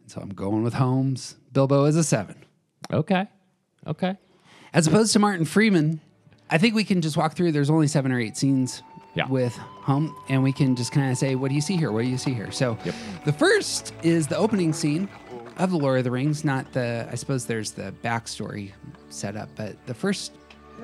And 0.00 0.10
so 0.10 0.20
I'm 0.20 0.30
going 0.30 0.62
with 0.62 0.74
Holmes. 0.74 1.36
Bilbo 1.52 1.84
is 1.84 1.96
a 1.96 2.04
seven. 2.04 2.36
Okay. 2.92 3.26
Okay. 3.86 4.16
As 4.72 4.86
opposed 4.86 5.12
to 5.14 5.18
Martin 5.18 5.44
Freeman, 5.44 6.00
I 6.50 6.58
think 6.58 6.74
we 6.74 6.84
can 6.84 7.00
just 7.02 7.16
walk 7.16 7.34
through. 7.34 7.52
There's 7.52 7.70
only 7.70 7.88
seven 7.88 8.12
or 8.12 8.20
eight 8.20 8.36
scenes 8.36 8.82
Yeah. 9.14 9.28
with 9.28 9.54
Home, 9.56 10.14
and 10.30 10.42
we 10.42 10.52
can 10.52 10.74
just 10.76 10.92
kind 10.92 11.10
of 11.10 11.18
say, 11.18 11.34
"What 11.34 11.48
do 11.48 11.54
you 11.54 11.60
see 11.60 11.76
here? 11.76 11.92
What 11.92 12.02
do 12.04 12.08
you 12.08 12.16
see 12.16 12.32
here?" 12.32 12.50
So, 12.52 12.78
Yep. 12.84 12.94
the 13.26 13.32
first 13.32 13.92
is 14.02 14.26
the 14.28 14.36
opening 14.38 14.72
scene 14.72 15.08
of 15.56 15.70
the 15.70 15.76
Lord 15.76 15.98
of 15.98 16.04
the 16.04 16.10
Rings. 16.10 16.44
Not 16.44 16.72
the, 16.72 17.08
I 17.10 17.14
suppose 17.14 17.46
there's 17.46 17.72
the 17.72 17.94
backstory 18.02 18.72
set 19.10 19.36
up, 19.36 19.48
but 19.56 19.76
the 19.86 19.94
first 19.94 20.32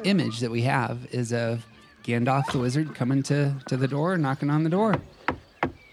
image 0.04 0.40
that 0.40 0.50
we 0.50 0.62
have 0.62 1.06
is 1.10 1.32
of 1.32 1.66
Gandalf 2.04 2.50
the 2.52 2.58
wizard 2.58 2.94
coming 2.94 3.22
to 3.24 3.54
to 3.66 3.76
the 3.76 3.88
door, 3.88 4.16
knocking 4.16 4.50
on 4.50 4.64
the 4.64 4.70
door, 4.70 4.96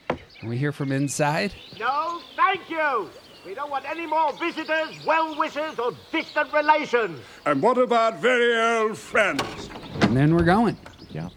and 0.10 0.50
we 0.50 0.58
hear 0.58 0.72
from 0.72 0.92
inside. 0.92 1.54
No, 1.80 2.22
thank 2.36 2.70
you. 2.70 3.10
We 3.46 3.54
don't 3.54 3.70
want 3.70 3.88
any 3.90 4.06
more 4.06 4.32
visitors, 4.34 5.04
well 5.06 5.38
wishers, 5.38 5.78
or 5.78 5.92
distant 6.12 6.52
relations. 6.54 7.20
And 7.46 7.62
what 7.62 7.78
about 7.78 8.20
very 8.20 8.56
old 8.58 8.98
friends? 8.98 9.70
And 10.02 10.16
then 10.16 10.36
we're 10.36 10.44
going. 10.44 10.78
Yeah. 11.10 11.30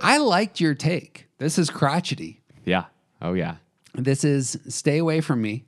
I 0.00 0.18
liked 0.18 0.60
your 0.60 0.74
take. 0.74 1.28
This 1.38 1.58
is 1.58 1.70
crotchety. 1.70 2.40
Yeah. 2.64 2.84
Oh 3.20 3.34
yeah. 3.34 3.56
This 3.94 4.24
is 4.24 4.58
stay 4.68 4.98
away 4.98 5.20
from 5.20 5.42
me. 5.42 5.64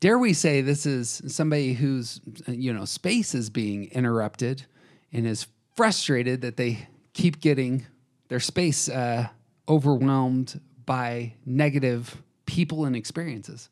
Dare 0.00 0.18
we 0.18 0.32
say 0.32 0.60
this 0.60 0.84
is 0.86 1.22
somebody 1.26 1.72
whose 1.72 2.20
you 2.46 2.72
know 2.72 2.84
space 2.84 3.34
is 3.34 3.50
being 3.50 3.90
interrupted 3.92 4.64
and 5.12 5.26
is 5.26 5.46
frustrated 5.76 6.42
that 6.42 6.56
they 6.56 6.88
keep 7.12 7.40
getting 7.40 7.86
their 8.28 8.40
space 8.40 8.88
uh, 8.88 9.28
overwhelmed 9.68 10.60
by 10.84 11.34
negative 11.44 12.22
people 12.46 12.84
and 12.84 12.94
experiences. 12.94 13.68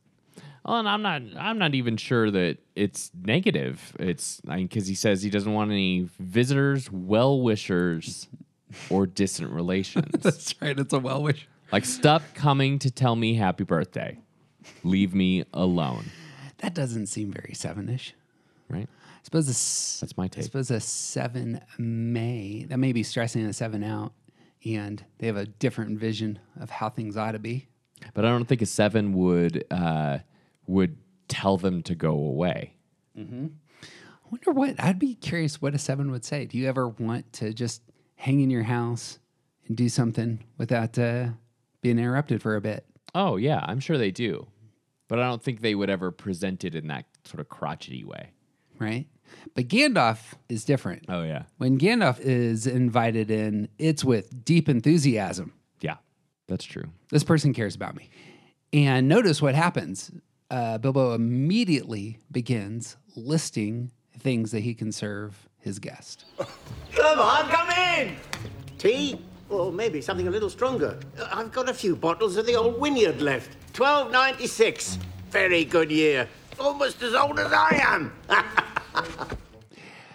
Well, 0.64 0.78
and 0.78 0.88
I'm 0.88 1.02
not. 1.02 1.22
I'm 1.38 1.58
not 1.58 1.74
even 1.74 1.96
sure 1.98 2.30
that 2.30 2.58
it's 2.74 3.10
negative. 3.14 3.94
It's 4.00 4.40
because 4.40 4.86
he 4.86 4.94
says 4.94 5.22
he 5.22 5.28
doesn't 5.28 5.52
want 5.52 5.70
any 5.70 6.08
visitors, 6.18 6.90
well 6.90 7.40
wishers, 7.42 8.28
or 8.88 9.06
distant 9.06 9.50
relations. 9.52 10.22
That's 10.22 10.54
right. 10.62 10.78
It's 10.78 10.92
a 10.94 10.98
well 10.98 11.22
wish. 11.22 11.46
like 11.70 11.84
stop 11.84 12.22
coming 12.34 12.78
to 12.78 12.90
tell 12.90 13.14
me 13.14 13.34
happy 13.34 13.64
birthday. 13.64 14.18
Leave 14.82 15.14
me 15.14 15.44
alone. 15.52 16.06
That 16.58 16.74
doesn't 16.74 17.06
seem 17.06 17.32
very 17.32 17.54
seven-ish. 17.54 18.14
Right. 18.68 18.88
I 18.88 19.24
suppose 19.24 19.46
a, 19.46 20.00
That's 20.00 20.16
my 20.16 20.28
take. 20.28 20.42
I 20.42 20.44
suppose 20.44 20.70
a 20.70 20.80
seven 20.80 21.60
may 21.78 22.66
that 22.68 22.78
may 22.78 22.92
be 22.92 23.02
stressing 23.02 23.44
a 23.44 23.52
seven 23.52 23.82
out, 23.82 24.12
and 24.64 25.04
they 25.18 25.26
have 25.26 25.36
a 25.36 25.46
different 25.46 25.98
vision 25.98 26.38
of 26.60 26.70
how 26.70 26.88
things 26.90 27.16
ought 27.16 27.32
to 27.32 27.38
be. 27.38 27.68
But 28.12 28.24
I 28.24 28.28
don't 28.28 28.44
think 28.46 28.62
a 28.62 28.66
seven 28.66 29.12
would 29.14 29.64
uh, 29.70 30.18
would 30.66 30.96
tell 31.28 31.56
them 31.56 31.82
to 31.84 31.94
go 31.94 32.12
away. 32.12 32.74
I 33.16 33.48
wonder 34.30 34.52
what 34.52 34.74
I'd 34.78 34.98
be 34.98 35.14
curious 35.14 35.62
what 35.62 35.74
a 35.74 35.78
seven 35.78 36.10
would 36.10 36.24
say. 36.24 36.46
Do 36.46 36.58
you 36.58 36.68
ever 36.68 36.88
want 36.88 37.32
to 37.34 37.52
just 37.52 37.82
hang 38.16 38.40
in 38.40 38.50
your 38.50 38.64
house 38.64 39.18
and 39.66 39.76
do 39.76 39.88
something 39.88 40.44
without 40.58 40.98
uh, 40.98 41.28
being 41.80 41.98
interrupted 41.98 42.42
for 42.42 42.56
a 42.56 42.60
bit? 42.60 42.84
Oh 43.14 43.36
yeah, 43.36 43.60
I'm 43.62 43.80
sure 43.80 43.96
they 43.96 44.10
do. 44.10 44.46
But 45.08 45.18
I 45.18 45.28
don't 45.28 45.42
think 45.42 45.60
they 45.60 45.74
would 45.74 45.90
ever 45.90 46.10
present 46.10 46.64
it 46.64 46.74
in 46.74 46.88
that 46.88 47.06
sort 47.24 47.40
of 47.40 47.48
crotchety 47.48 48.04
way. 48.04 48.30
Right? 48.78 49.06
But 49.54 49.68
Gandalf 49.68 50.34
is 50.48 50.64
different. 50.64 51.04
Oh 51.08 51.22
yeah. 51.22 51.44
When 51.58 51.78
Gandalf 51.78 52.20
is 52.20 52.66
invited 52.66 53.30
in, 53.30 53.68
it's 53.78 54.04
with 54.04 54.44
deep 54.44 54.68
enthusiasm. 54.68 55.52
Yeah. 55.80 55.96
That's 56.46 56.64
true. 56.64 56.84
This 57.10 57.24
person 57.24 57.52
cares 57.54 57.74
about 57.74 57.96
me. 57.96 58.10
And 58.72 59.08
notice 59.08 59.40
what 59.40 59.54
happens. 59.54 60.10
Uh, 60.50 60.78
Bilbo 60.78 61.14
immediately 61.14 62.18
begins 62.30 62.96
listing 63.16 63.92
things 64.18 64.50
that 64.50 64.60
he 64.60 64.74
can 64.74 64.92
serve 64.92 65.48
his 65.58 65.78
guest. 65.78 66.26
Come 66.94 67.18
on, 67.18 67.48
come 67.48 67.70
in. 67.70 68.16
Tea? 68.78 69.20
Or 69.54 69.72
maybe 69.72 70.00
something 70.00 70.26
a 70.26 70.30
little 70.30 70.50
stronger. 70.50 70.98
Uh, 71.18 71.28
I've 71.32 71.52
got 71.52 71.68
a 71.68 71.74
few 71.74 71.94
bottles 71.94 72.36
of 72.36 72.46
the 72.46 72.56
old 72.56 72.80
Winyard 72.80 73.20
left. 73.20 73.54
1296. 73.78 74.98
Very 75.30 75.64
good 75.64 75.90
year. 75.90 76.28
Almost 76.58 77.02
as 77.02 77.14
old 77.14 77.38
as 77.38 77.52
I 77.52 77.80
am. 77.82 78.12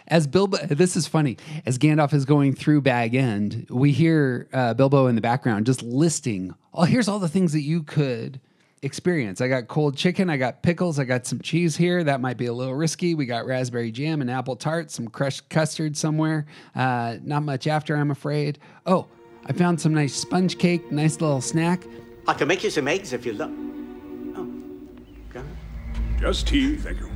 As 0.10 0.26
Bilbo, 0.26 0.58
this 0.66 0.96
is 0.96 1.06
funny. 1.06 1.38
As 1.68 1.78
Gandalf 1.78 2.16
is 2.16 2.26
going 2.26 2.56
through 2.56 2.82
Bag 2.82 3.14
End, 3.14 3.68
we 3.70 3.92
hear 3.92 4.48
uh, 4.52 4.74
Bilbo 4.74 5.06
in 5.06 5.14
the 5.14 5.22
background 5.22 5.68
just 5.68 5.84
listing. 5.84 6.56
Oh, 6.74 6.86
here's 6.86 7.08
all 7.08 7.20
the 7.20 7.28
things 7.28 7.54
that 7.54 7.62
you 7.62 7.84
could 7.84 8.42
experience. 8.82 9.40
I 9.40 9.48
got 9.50 9.68
cold 9.68 9.96
chicken. 9.96 10.30
I 10.30 10.38
got 10.38 10.64
pickles. 10.64 10.98
I 10.98 11.04
got 11.04 11.28
some 11.28 11.40
cheese 11.42 11.78
here. 11.78 12.04
That 12.04 12.22
might 12.22 12.38
be 12.38 12.48
a 12.48 12.54
little 12.54 12.74
risky. 12.74 13.14
We 13.14 13.28
got 13.28 13.46
raspberry 13.46 13.92
jam 13.92 14.22
and 14.22 14.32
apple 14.32 14.56
tart. 14.56 14.90
Some 14.90 15.10
crushed 15.10 15.48
custard 15.50 15.96
somewhere. 15.96 16.48
Uh, 16.76 17.18
not 17.22 17.44
much 17.44 17.68
after, 17.68 17.96
I'm 17.96 18.10
afraid. 18.10 18.58
Oh, 18.88 19.08
I 19.46 19.54
found 19.54 19.80
some 19.82 19.94
nice 19.94 20.14
sponge 20.14 20.58
cake. 20.58 20.92
Nice 20.92 21.20
little 21.22 21.42
snack. 21.42 21.84
I 22.28 22.34
can 22.34 22.48
make 22.48 22.64
you 22.64 22.70
some 22.70 22.88
eggs 22.88 23.14
if 23.14 23.26
you 23.26 23.34
love. 23.34 23.52
Oh. 24.36 24.48
Okay. 25.30 25.46
Just 26.20 26.48
tea, 26.48 26.76
thank 26.76 27.00
you. 27.00 27.10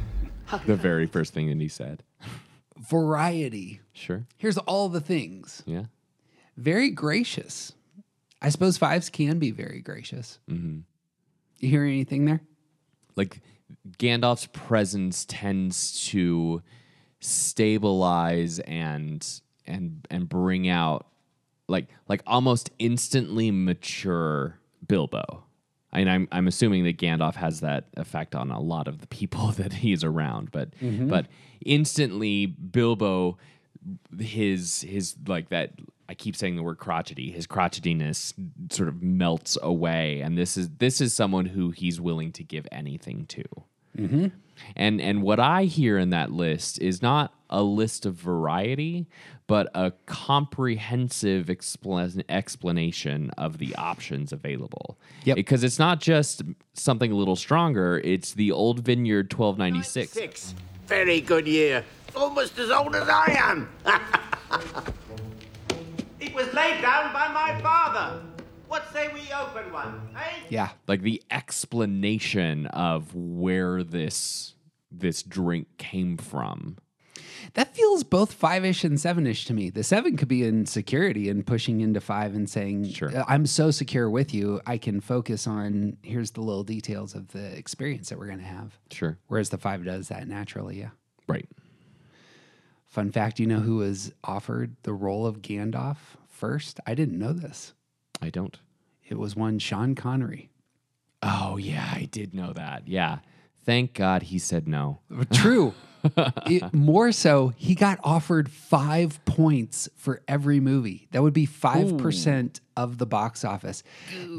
The 0.66 0.76
very 0.76 1.06
first 1.08 1.34
thing 1.34 1.48
that 1.50 1.60
he 1.60 1.68
said. 1.68 2.04
variety. 2.78 3.82
Sure. 3.94 4.26
Here's 4.38 4.58
all 4.60 4.90
the 4.90 5.02
things. 5.02 5.64
Yeah. 5.66 5.86
Very 6.58 6.90
gracious. 6.92 7.74
I 8.42 8.50
suppose 8.50 8.78
fives 8.78 9.10
can 9.10 9.40
be 9.40 9.52
very 9.52 9.82
gracious. 9.82 10.40
Mm-hmm. 10.50 10.80
You 11.60 11.70
hear 11.70 11.84
anything 11.84 12.26
there? 12.26 12.42
like 13.16 13.42
Gandalf's 14.00 14.48
presence 14.48 15.26
tends 15.28 16.08
to 16.08 16.62
stabilize 17.20 18.60
and 18.60 19.26
and 19.66 20.06
and 20.10 20.28
bring 20.28 20.68
out 20.68 21.08
like 21.68 21.88
like 22.08 22.22
almost 22.26 22.72
instantly 22.80 23.52
mature 23.52 24.60
Bilbo. 24.88 25.44
I 25.92 26.00
mean, 26.00 26.08
I'm 26.08 26.28
I'm 26.32 26.48
assuming 26.48 26.84
that 26.86 26.98
Gandalf 26.98 27.36
has 27.36 27.62
that 27.62 27.86
effect 27.98 28.36
on 28.36 28.52
a 28.52 28.60
lot 28.60 28.88
of 28.88 29.00
the 29.00 29.08
people 29.08 29.48
that 29.54 29.74
he's 29.74 30.04
around, 30.04 30.52
but 30.52 30.72
mm-hmm. 30.80 31.08
but 31.08 31.28
instantly 31.66 32.48
Bilbo, 32.48 33.38
his 34.20 34.82
his 34.82 35.16
like 35.28 35.50
that. 35.50 35.72
I 36.10 36.16
keep 36.16 36.36
saying 36.36 36.58
the 36.58 36.64
word 36.64 36.80
crotchety. 36.80 37.32
His 37.32 37.48
crotchetiness 37.48 38.34
sort 38.70 38.90
of 38.90 39.02
melts 39.02 39.58
away, 39.62 40.20
and 40.20 40.38
this 40.38 40.58
is 40.58 40.70
this 40.78 41.00
is 41.00 41.14
someone 41.14 41.46
who 41.46 41.72
he's 41.72 42.02
willing 42.02 42.34
to 42.34 42.44
give 42.44 42.68
anything 42.72 43.26
to. 43.28 43.44
Mm-hmm. 43.98 44.28
And 44.76 45.02
and 45.02 45.22
what 45.24 45.40
I 45.40 45.64
hear 45.64 45.98
in 45.98 46.10
that 46.10 46.32
list 46.32 46.82
is 46.82 47.02
not 47.02 47.34
a 47.54 47.62
list 47.64 48.06
of 48.06 48.16
variety, 48.16 49.08
but 49.48 49.70
a 49.76 49.92
comprehensive 50.08 51.46
explan- 51.46 52.24
explanation 52.28 53.30
of 53.38 53.60
the 53.60 53.74
options 53.76 54.34
available. 54.34 54.98
Yep. 55.24 55.36
Because 55.36 55.64
it's 55.64 55.80
not 55.80 56.02
just 56.02 56.42
something 56.74 57.12
a 57.12 57.16
little 57.16 57.36
stronger, 57.36 58.02
it's 58.04 58.34
the 58.34 58.52
old 58.52 58.80
vineyard 58.80 59.32
1296. 59.32 60.12
Six. 60.12 60.56
Very 60.88 61.22
good 61.22 61.48
year. 61.48 61.86
Almost 62.16 62.58
as 62.58 62.72
old 62.72 62.96
as 62.96 63.08
I 63.08 63.38
am. 63.40 63.70
it 66.20 66.34
was 66.34 66.52
laid 66.54 66.82
down 66.82 67.14
by 67.14 67.28
my 67.30 67.60
father. 67.62 68.20
What 68.68 68.92
say 68.92 69.14
we 69.14 69.22
open 69.32 69.72
one, 69.72 70.02
eh? 70.16 70.40
Yeah. 70.50 70.70
Like 70.88 71.04
the 71.04 71.22
explanation 71.30 72.66
of 72.68 73.14
where 73.14 73.84
this 73.84 74.56
this 74.92 75.24
drink 75.24 75.68
came 75.78 76.18
from. 76.18 76.78
That 77.54 77.76
feels 77.76 78.04
both 78.04 78.34
five 78.34 78.66
ish 78.66 78.84
and 78.84 79.00
seven 79.00 79.28
ish 79.28 79.46
to 79.46 79.54
me. 79.54 79.70
The 79.70 79.84
seven 79.84 80.18
could 80.18 80.28
be 80.28 80.44
in 80.44 80.66
security 80.66 81.30
and 81.30 81.46
pushing 81.46 81.82
into 81.82 82.02
five 82.02 82.34
and 82.36 82.50
saying, 82.50 82.90
Sure. 82.92 83.16
"Uh, 83.16 83.24
I'm 83.28 83.46
so 83.46 83.72
secure 83.72 84.10
with 84.10 84.34
you, 84.34 84.62
I 84.66 84.78
can 84.78 85.00
focus 85.02 85.46
on 85.48 85.98
here's 86.04 86.32
the 86.32 86.42
little 86.42 86.64
details 86.64 87.16
of 87.16 87.32
the 87.32 87.56
experience 87.58 88.10
that 88.10 88.18
we're 88.20 88.28
going 88.28 88.40
to 88.40 88.46
have. 88.46 88.78
Sure. 88.92 89.18
Whereas 89.28 89.50
the 89.50 89.58
five 89.58 89.84
does 89.86 90.08
that 90.10 90.28
naturally. 90.28 90.80
Yeah. 90.80 90.90
Right. 91.28 91.48
Fun 92.88 93.12
fact 93.12 93.40
you 93.40 93.48
know 93.48 93.60
who 93.60 93.78
was 93.78 94.12
offered 94.24 94.76
the 94.84 94.94
role 94.94 95.26
of 95.26 95.42
Gandalf 95.42 95.98
first? 96.28 96.80
I 96.86 96.94
didn't 96.94 97.18
know 97.18 97.34
this. 97.34 97.74
I 98.22 98.30
don't. 98.30 98.60
It 99.04 99.18
was 99.18 99.36
one 99.36 99.60
Sean 99.60 99.96
Connery. 99.96 100.50
Oh 101.22 101.58
yeah, 101.58 101.90
I 101.94 102.06
did 102.12 102.34
know 102.34 102.54
that. 102.54 102.88
Yeah. 102.88 103.20
Thank 103.66 103.94
God 103.94 104.24
he 104.24 104.40
said 104.40 104.68
no. 104.68 105.00
True. 105.32 105.74
It- 106.48 106.74
more 106.74 107.12
so, 107.12 107.54
he 107.56 107.76
got 107.76 108.00
offered 108.04 108.50
five 108.50 109.24
points 109.26 109.90
for 109.96 110.22
every 110.28 110.60
movie. 110.60 111.08
That 111.12 111.22
would 111.24 111.34
be 111.34 111.48
5% 111.48 112.60
of 112.78 112.98
the 112.98 113.06
box 113.06 113.44
office. 113.46 113.84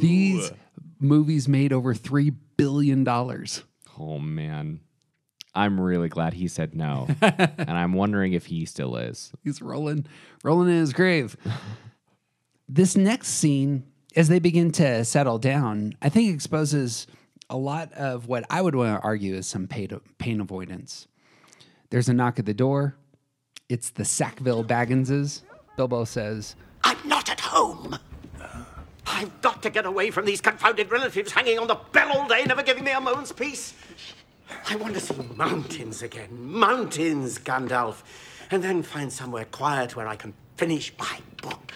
These 0.01 0.53
movies 1.01 1.49
made 1.49 1.73
over 1.73 1.95
$3 1.95 2.35
billion. 2.57 3.07
Oh 3.99 4.19
man. 4.19 4.81
I'm 5.57 5.81
really 5.81 6.09
glad 6.09 6.35
he 6.35 6.49
said 6.49 6.75
no. 6.75 7.07
and 7.23 7.71
I'm 7.71 7.93
wondering 7.93 8.33
if 8.33 8.47
he 8.47 8.65
still 8.67 8.97
is. 8.97 9.33
He's 9.45 9.63
rolling, 9.63 10.07
rolling 10.43 10.69
in 10.69 10.79
his 10.81 10.93
grave. 10.93 11.37
this 12.69 12.97
next 12.97 13.29
scene, 13.29 13.85
as 14.17 14.29
they 14.29 14.41
begin 14.41 14.73
to 14.73 15.05
settle 15.05 15.39
down, 15.39 15.95
I 16.03 16.09
think 16.09 16.35
exposes 16.35 17.07
a 17.49 17.57
lot 17.57 17.93
of 17.93 18.27
what 18.27 18.45
I 18.51 18.63
would 18.63 18.75
want 18.75 19.01
to 19.01 19.07
argue 19.07 19.35
is 19.35 19.47
some 19.47 19.69
pain, 19.69 20.01
pain 20.19 20.41
avoidance. 20.41 21.07
There's 21.95 22.09
a 22.09 22.13
knock 22.13 22.41
at 22.41 22.45
the 22.45 22.53
door. 22.53 22.97
It's 23.69 23.91
the 23.91 24.05
Sackville 24.05 24.65
Bagginses. 24.65 25.43
Bilbo 25.77 26.03
says, 26.03 26.57
I'm 26.83 26.99
not 27.09 27.31
at 27.31 27.39
home. 27.39 27.97
I've 29.07 29.41
got 29.43 29.63
to 29.63 29.71
get 29.71 29.87
away 29.87 30.11
from 30.11 30.25
these 30.25 30.41
confounded 30.41 30.91
relatives 30.91 31.31
hanging 31.31 31.57
on 31.61 31.69
the 31.69 31.79
bell 31.93 32.11
all 32.19 32.27
day, 32.27 32.43
never 32.47 32.65
giving 32.65 32.83
me 32.83 32.91
a 32.91 33.01
moment's 33.01 33.31
peace. 33.31 33.75
I 34.69 34.75
want 34.75 34.95
to 34.95 35.01
see 35.01 35.15
mountains 35.37 36.03
again. 36.03 36.31
Mountains, 36.37 37.39
Gandalf. 37.39 38.03
And 38.51 38.61
then 38.61 38.83
find 38.83 39.13
somewhere 39.13 39.45
quiet 39.45 39.95
where 39.95 40.09
I 40.09 40.17
can 40.17 40.35
finish 40.57 40.93
my 40.99 41.21
book. 41.43 41.71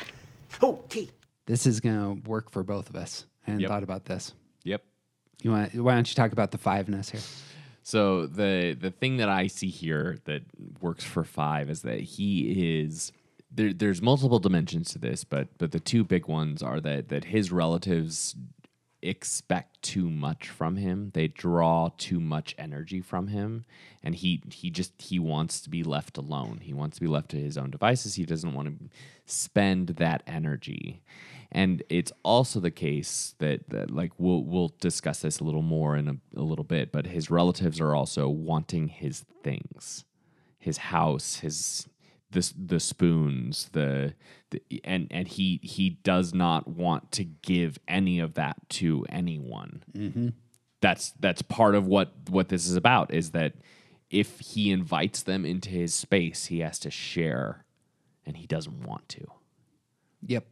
Oh, 0.61 0.83
tea. 0.89 1.11
This 1.47 1.65
is 1.65 1.79
going 1.79 1.95
to 2.25 2.29
work 2.29 2.51
for 2.51 2.65
both 2.65 2.91
of 2.91 2.97
us. 2.97 3.25
I 3.47 3.51
hadn't 3.53 3.61
Yep. 3.61 3.71
thought 3.71 3.83
about 3.85 4.05
this. 4.07 4.35
Yep. 4.65 4.83
You 5.43 5.53
want? 5.53 5.77
Why 5.77 5.95
don't 5.95 6.09
you 6.09 6.17
talk 6.17 6.33
about 6.33 6.51
the 6.51 6.59
fiveness 6.59 7.09
here? 7.09 7.21
So 7.89 8.27
the 8.27 8.77
the 8.79 8.91
thing 8.91 9.17
that 9.17 9.31
I 9.31 9.47
see 9.47 9.71
here 9.71 10.19
that 10.27 10.43
works 10.83 11.05
for 11.05 11.25
five 11.25 11.71
is 11.71 11.81
that 11.81 12.01
he 12.01 12.83
is 12.83 13.13
there. 13.51 13.73
There's 13.73 14.03
multiple 14.03 14.39
dimensions 14.39 14.93
to 14.93 14.99
this, 14.99 15.25
but 15.25 15.49
but 15.57 15.73
the 15.73 15.81
two 15.81 16.05
big 16.05 16.29
ones 16.29 16.63
are 16.63 16.83
that 16.83 17.09
that 17.09 17.25
his 17.25 17.51
relatives 17.51 18.37
expect 19.01 19.81
too 19.81 20.11
much 20.11 20.51
from 20.51 20.77
him. 20.77 21.13
They 21.15 21.29
draw 21.29 21.89
too 21.97 22.21
much 22.21 22.55
energy 22.59 23.01
from 23.01 23.29
him, 23.29 23.65
and 24.03 24.15
he 24.15 24.43
he 24.53 24.69
just 24.69 24.93
he 25.01 25.19
wants 25.19 25.59
to 25.63 25.71
be 25.71 25.83
left 25.83 26.19
alone. 26.19 26.59
He 26.61 26.75
wants 26.75 26.97
to 26.97 27.01
be 27.01 27.09
left 27.09 27.31
to 27.31 27.39
his 27.39 27.57
own 27.57 27.71
devices. 27.71 28.17
He 28.17 28.27
doesn't 28.27 28.53
want 28.53 28.69
to 28.69 28.91
spend 29.25 29.87
that 29.97 30.23
energy. 30.27 31.01
And 31.51 31.83
it's 31.89 32.13
also 32.23 32.61
the 32.61 32.71
case 32.71 33.35
that, 33.39 33.71
that 33.71 33.91
like 33.91 34.13
we'll 34.19 34.45
we'll 34.45 34.75
discuss 34.81 35.21
this 35.21 35.41
a 35.41 35.45
little 35.45 35.63
more 35.63 35.97
in 35.97 36.09
a, 36.09 36.39
a 36.39 36.43
little 36.43 36.65
bit, 36.65 36.93
but 36.93 37.07
his 37.07 37.31
relatives 37.31 37.81
are 37.81 37.95
also 37.95 38.29
wanting 38.29 38.89
his 38.89 39.25
things, 39.43 40.05
his 40.59 40.77
house, 40.77 41.37
his 41.37 41.89
the 42.31 42.53
the 42.57 42.81
spoons, 42.81 43.71
the, 43.73 44.15
the 44.51 44.63
and 44.85 45.07
and 45.11 45.27
he 45.27 45.61
he 45.63 45.91
does 45.91 46.35
not 46.35 46.69
want 46.69 47.11
to 47.13 47.25
give 47.25 47.79
any 47.89 48.21
of 48.21 48.35
that 48.35 48.57
to 48.69 49.07
anyone. 49.09 49.83
Mm-hmm. 49.97 50.29
That's 50.81 51.13
that's 51.19 51.43
part 51.43 51.75
of 51.75 51.87
what 51.87 52.13
what 52.29 52.51
this 52.51 52.69
is 52.69 52.77
about 52.77 53.13
is 53.13 53.31
that 53.31 53.55
if 54.11 54.41
he 54.41 54.71
invites 54.71 55.23
them 55.23 55.45
into 55.45 55.71
his 55.71 55.95
space, 55.95 56.47
he 56.47 56.61
has 56.61 56.79
to 56.81 56.91
share, 56.91 57.65
and 58.27 58.37
he 58.37 58.47
doesn't 58.47 58.83
want 58.87 59.09
to. 59.11 59.27
Yep. 60.27 60.47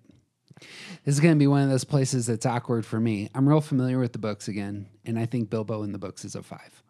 This 0.61 1.15
is 1.15 1.21
going 1.21 1.35
to 1.35 1.39
be 1.39 1.47
one 1.47 1.63
of 1.63 1.69
those 1.69 1.85
places 1.85 2.27
that's 2.27 2.47
awkward 2.47 2.87
for 2.87 2.99
me. 2.99 3.29
I'm 3.35 3.49
real 3.49 3.61
familiar 3.61 3.99
with 3.99 4.13
the 4.13 4.19
books 4.19 4.49
again, 4.49 4.89
and 5.05 5.19
I 5.19 5.27
think 5.27 5.51
Bilbo 5.51 5.83
in 5.83 5.93
the 5.93 5.99
books 5.99 6.25
is 6.25 6.35
a 6.35 6.43
five, 6.43 6.83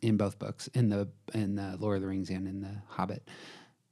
in 0.00 0.16
both 0.16 0.38
books, 0.38 0.68
in 0.68 0.88
the 0.88 1.08
in 1.32 1.54
the 1.54 1.76
Lord 1.78 1.96
of 1.96 2.02
the 2.02 2.08
Rings 2.08 2.30
and 2.30 2.48
in 2.48 2.60
the 2.60 2.82
Hobbit. 2.88 3.28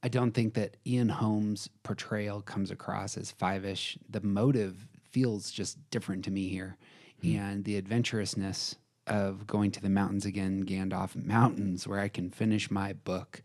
I 0.03 0.09
don't 0.09 0.31
think 0.31 0.55
that 0.55 0.77
Ian 0.85 1.09
Holmes' 1.09 1.69
portrayal 1.83 2.41
comes 2.41 2.71
across 2.71 3.17
as 3.17 3.31
five-ish. 3.31 3.99
The 4.09 4.21
motive 4.21 4.87
feels 5.11 5.51
just 5.51 5.77
different 5.91 6.25
to 6.25 6.31
me 6.31 6.49
here, 6.49 6.77
hmm. 7.21 7.35
and 7.35 7.63
the 7.63 7.77
adventurousness 7.81 8.75
of 9.07 9.47
going 9.47 9.71
to 9.71 9.81
the 9.81 9.89
mountains 9.89 10.25
again, 10.25 10.63
Gandalf 10.65 11.15
Mountains, 11.15 11.87
where 11.87 11.99
I 11.99 12.07
can 12.07 12.29
finish 12.29 12.69
my 12.69 12.93
book 12.93 13.41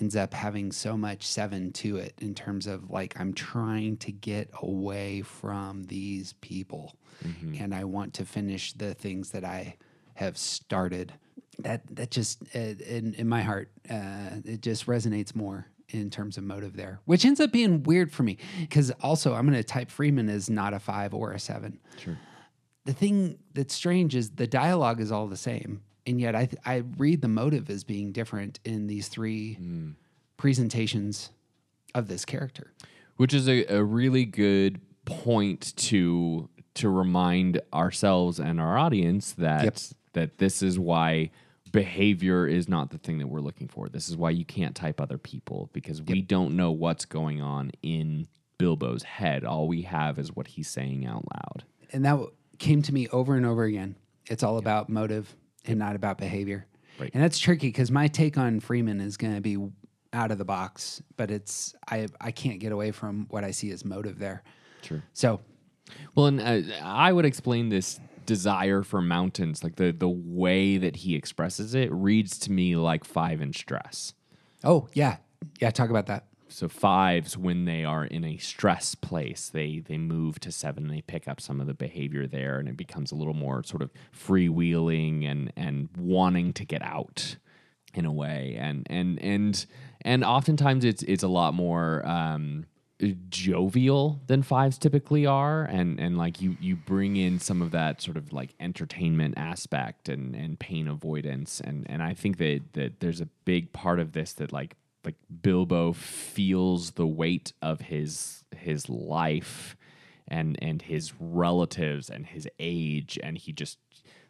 ends 0.00 0.16
up 0.16 0.32
having 0.34 0.72
so 0.72 0.96
much 0.96 1.26
seven 1.26 1.72
to 1.72 1.96
it 1.96 2.14
in 2.20 2.34
terms 2.34 2.66
of 2.66 2.90
like 2.90 3.18
I'm 3.20 3.32
trying 3.34 3.96
to 3.98 4.12
get 4.12 4.50
away 4.62 5.22
from 5.22 5.84
these 5.84 6.32
people. 6.40 6.94
And 7.60 7.72
I 7.74 7.84
want 7.84 8.14
to 8.14 8.24
finish 8.24 8.72
the 8.72 8.94
things 8.94 9.30
that 9.30 9.44
I 9.44 9.76
have 10.14 10.36
started. 10.36 11.12
That 11.60 11.82
that 11.94 12.10
just 12.10 12.42
uh, 12.54 12.58
in 12.58 13.14
in 13.14 13.28
my 13.28 13.42
heart 13.42 13.70
uh, 13.88 14.40
it 14.44 14.60
just 14.62 14.86
resonates 14.86 15.34
more 15.36 15.66
in 15.90 16.08
terms 16.10 16.38
of 16.38 16.44
motive 16.44 16.74
there, 16.74 17.00
which 17.04 17.24
ends 17.24 17.38
up 17.38 17.52
being 17.52 17.82
weird 17.82 18.10
for 18.10 18.22
me. 18.22 18.38
Because 18.60 18.90
also 19.02 19.34
I'm 19.34 19.46
going 19.46 19.58
to 19.58 19.62
type 19.62 19.90
Freeman 19.90 20.28
as 20.30 20.48
not 20.50 20.72
a 20.74 20.80
five 20.80 21.12
or 21.14 21.32
a 21.32 21.38
seven. 21.38 21.78
Sure. 22.02 22.18
the 22.86 22.92
thing 22.94 23.38
that's 23.54 23.74
strange 23.74 24.14
is 24.16 24.30
the 24.30 24.46
dialogue 24.46 25.00
is 25.00 25.12
all 25.12 25.28
the 25.28 25.36
same, 25.36 25.82
and 26.06 26.20
yet 26.20 26.34
I 26.34 26.46
th- 26.46 26.62
I 26.64 26.82
read 26.96 27.22
the 27.22 27.28
motive 27.28 27.70
as 27.70 27.84
being 27.84 28.12
different 28.12 28.60
in 28.64 28.86
these 28.86 29.08
three 29.08 29.54
hmm. 29.54 29.90
presentations 30.36 31.30
of 31.94 32.08
this 32.08 32.24
character. 32.24 32.72
which 33.16 33.34
is 33.34 33.48
a, 33.48 33.64
a 33.66 33.82
really 33.84 34.24
good 34.24 34.80
point 35.04 35.76
to 35.76 36.48
to 36.74 36.88
remind 36.88 37.60
ourselves 37.72 38.40
and 38.40 38.60
our 38.60 38.78
audience 38.78 39.32
that 39.32 39.64
Yep. 39.64 39.78
that 40.14 40.38
this 40.38 40.62
is 40.62 40.78
why 40.78 41.30
behavior 41.70 42.46
is 42.46 42.68
not 42.68 42.90
the 42.90 42.98
thing 42.98 43.18
that 43.18 43.26
we're 43.26 43.40
looking 43.40 43.68
for. 43.68 43.88
This 43.88 44.08
is 44.08 44.16
why 44.16 44.30
you 44.30 44.44
can't 44.44 44.76
type 44.76 45.00
other 45.00 45.18
people 45.18 45.70
because 45.72 46.02
we 46.02 46.20
don't 46.20 46.54
know 46.54 46.70
what's 46.70 47.04
going 47.06 47.40
on 47.40 47.72
in 47.82 48.28
Bilbo's 48.58 49.02
head. 49.02 49.44
All 49.44 49.66
we 49.66 49.82
have 49.82 50.18
is 50.18 50.34
what 50.36 50.48
he's 50.48 50.68
saying 50.68 51.06
out 51.06 51.24
loud. 51.34 51.64
And 51.92 52.04
that 52.04 52.18
came 52.58 52.82
to 52.82 52.92
me 52.92 53.08
over 53.08 53.34
and 53.36 53.46
over 53.46 53.64
again. 53.64 53.96
It's 54.26 54.42
all 54.42 54.58
about 54.58 54.88
motive 54.88 55.34
and 55.66 55.78
not 55.78 55.96
about 55.96 56.18
behavior. 56.18 56.66
Right. 56.98 57.10
And 57.14 57.22
that's 57.22 57.38
tricky 57.38 57.68
because 57.68 57.90
my 57.90 58.08
take 58.08 58.36
on 58.38 58.60
Freeman 58.60 59.00
is 59.00 59.16
going 59.16 59.34
to 59.34 59.40
be 59.40 59.56
out 60.12 60.30
of 60.30 60.38
the 60.38 60.44
box, 60.44 61.02
but 61.16 61.30
it's 61.30 61.74
I 61.88 62.06
I 62.20 62.30
can't 62.32 62.60
get 62.60 62.72
away 62.72 62.90
from 62.90 63.26
what 63.30 63.44
I 63.44 63.50
see 63.50 63.70
as 63.70 63.84
motive 63.84 64.18
there. 64.18 64.42
Sure. 64.82 65.02
So 65.12 65.40
Well, 66.14 66.26
and 66.26 66.40
uh, 66.40 66.74
I 66.82 67.12
would 67.12 67.24
explain 67.24 67.70
this 67.70 67.98
desire 68.26 68.82
for 68.82 69.00
mountains, 69.00 69.64
like 69.64 69.76
the 69.76 69.92
the 69.92 70.08
way 70.08 70.76
that 70.76 70.96
he 70.96 71.14
expresses 71.14 71.74
it, 71.74 71.90
reads 71.92 72.38
to 72.40 72.52
me 72.52 72.76
like 72.76 73.04
five 73.04 73.40
inch 73.40 73.58
stress. 73.58 74.14
oh 74.64 74.88
yeah 74.92 75.16
yeah 75.60 75.70
talk 75.70 75.90
about 75.90 76.06
that. 76.06 76.26
So 76.52 76.68
fives, 76.68 77.36
when 77.36 77.64
they 77.64 77.84
are 77.84 78.04
in 78.04 78.24
a 78.24 78.36
stress 78.36 78.94
place, 78.94 79.48
they 79.48 79.82
they 79.84 79.98
move 79.98 80.38
to 80.40 80.52
seven. 80.52 80.84
and 80.84 80.92
They 80.92 81.02
pick 81.02 81.26
up 81.26 81.40
some 81.40 81.60
of 81.60 81.66
the 81.66 81.74
behavior 81.74 82.26
there, 82.26 82.58
and 82.58 82.68
it 82.68 82.76
becomes 82.76 83.10
a 83.10 83.14
little 83.14 83.34
more 83.34 83.62
sort 83.64 83.82
of 83.82 83.90
freewheeling 84.14 85.24
and 85.24 85.52
and 85.56 85.88
wanting 85.96 86.52
to 86.54 86.64
get 86.64 86.82
out 86.82 87.36
in 87.94 88.04
a 88.04 88.12
way. 88.12 88.56
And 88.58 88.86
and 88.90 89.20
and 89.22 89.66
and 90.02 90.24
oftentimes 90.24 90.84
it's 90.84 91.02
it's 91.04 91.22
a 91.22 91.28
lot 91.28 91.54
more. 91.54 92.06
Um, 92.06 92.66
jovial 93.30 94.20
than 94.28 94.42
fives 94.44 94.78
typically 94.78 95.26
are 95.26 95.64
and 95.64 95.98
and 95.98 96.16
like 96.16 96.40
you 96.40 96.56
you 96.60 96.76
bring 96.76 97.16
in 97.16 97.40
some 97.40 97.60
of 97.60 97.72
that 97.72 98.00
sort 98.00 98.16
of 98.16 98.32
like 98.32 98.54
entertainment 98.60 99.34
aspect 99.36 100.08
and 100.08 100.36
and 100.36 100.60
pain 100.60 100.86
avoidance 100.86 101.60
and 101.60 101.84
and 101.90 102.00
I 102.00 102.14
think 102.14 102.38
that 102.38 102.60
that 102.74 103.00
there's 103.00 103.20
a 103.20 103.26
big 103.44 103.72
part 103.72 103.98
of 103.98 104.12
this 104.12 104.34
that 104.34 104.52
like 104.52 104.76
like 105.04 105.16
Bilbo 105.42 105.92
feels 105.92 106.92
the 106.92 107.06
weight 107.06 107.52
of 107.60 107.80
his 107.80 108.44
his 108.56 108.88
life 108.88 109.76
and 110.28 110.58
and 110.62 110.82
his 110.82 111.12
relatives 111.18 112.08
and 112.08 112.26
his 112.26 112.48
age 112.58 113.18
and 113.22 113.38
he 113.38 113.52
just 113.52 113.78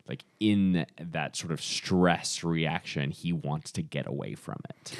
like 0.08 0.24
in 0.40 0.86
that 0.98 1.36
sort 1.36 1.52
of 1.52 1.60
stress 1.60 2.42
reaction 2.42 3.10
he 3.10 3.32
wants 3.32 3.70
to 3.72 3.82
get 3.82 4.06
away 4.06 4.34
from 4.34 4.58
it 4.68 4.92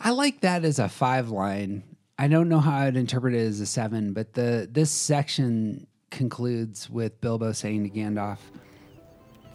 I 0.00 0.10
like 0.10 0.40
that 0.40 0.64
as 0.64 0.78
a 0.78 0.88
five 0.88 1.30
line. 1.30 1.82
I 2.18 2.28
don't 2.28 2.48
know 2.48 2.60
how 2.60 2.78
I'd 2.78 2.96
interpret 2.96 3.34
it 3.34 3.46
as 3.46 3.60
a 3.60 3.66
seven, 3.66 4.12
but 4.12 4.34
the 4.34 4.68
this 4.70 4.90
section 4.90 5.86
concludes 6.10 6.88
with 6.90 7.20
Bilbo 7.20 7.52
saying 7.52 7.90
to 7.90 7.96
Gandalf, 7.98 8.38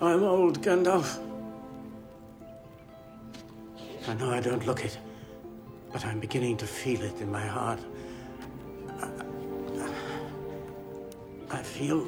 I'm 0.02 0.24
old, 0.24 0.62
Gandalf. 0.62 1.20
I 4.08 4.14
know 4.16 4.32
I 4.32 4.40
don't 4.40 4.66
look 4.66 4.84
it, 4.84 4.98
but 5.92 6.06
I'm 6.06 6.20
beginning 6.20 6.58
to 6.58 6.68
feel 6.68 7.02
it 7.02 7.20
in 7.22 7.32
my 7.32 7.46
heart. 7.46 7.80
I, 11.52 11.64
feel 11.64 12.08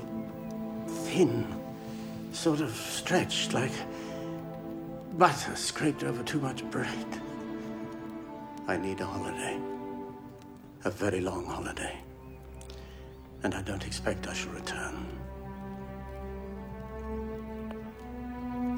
thin, 0.88 1.48
sort 2.32 2.62
of 2.62 2.72
stretched, 2.76 3.54
like 3.54 3.72
butter 5.18 5.56
scraped 5.56 6.04
over 6.04 6.24
too 6.24 6.40
much 6.40 6.64
bread. 6.70 7.22
I 8.68 8.78
need 8.78 9.02
a 9.02 9.06
holiday. 9.06 9.60
A 10.86 10.92
very 10.92 11.22
long 11.22 11.46
holiday. 11.46 11.98
And 13.44 13.56
I 13.56 13.62
don't 13.62 13.86
expect 13.86 14.28
I 14.28 14.34
shall 14.34 14.52
return. 14.52 15.06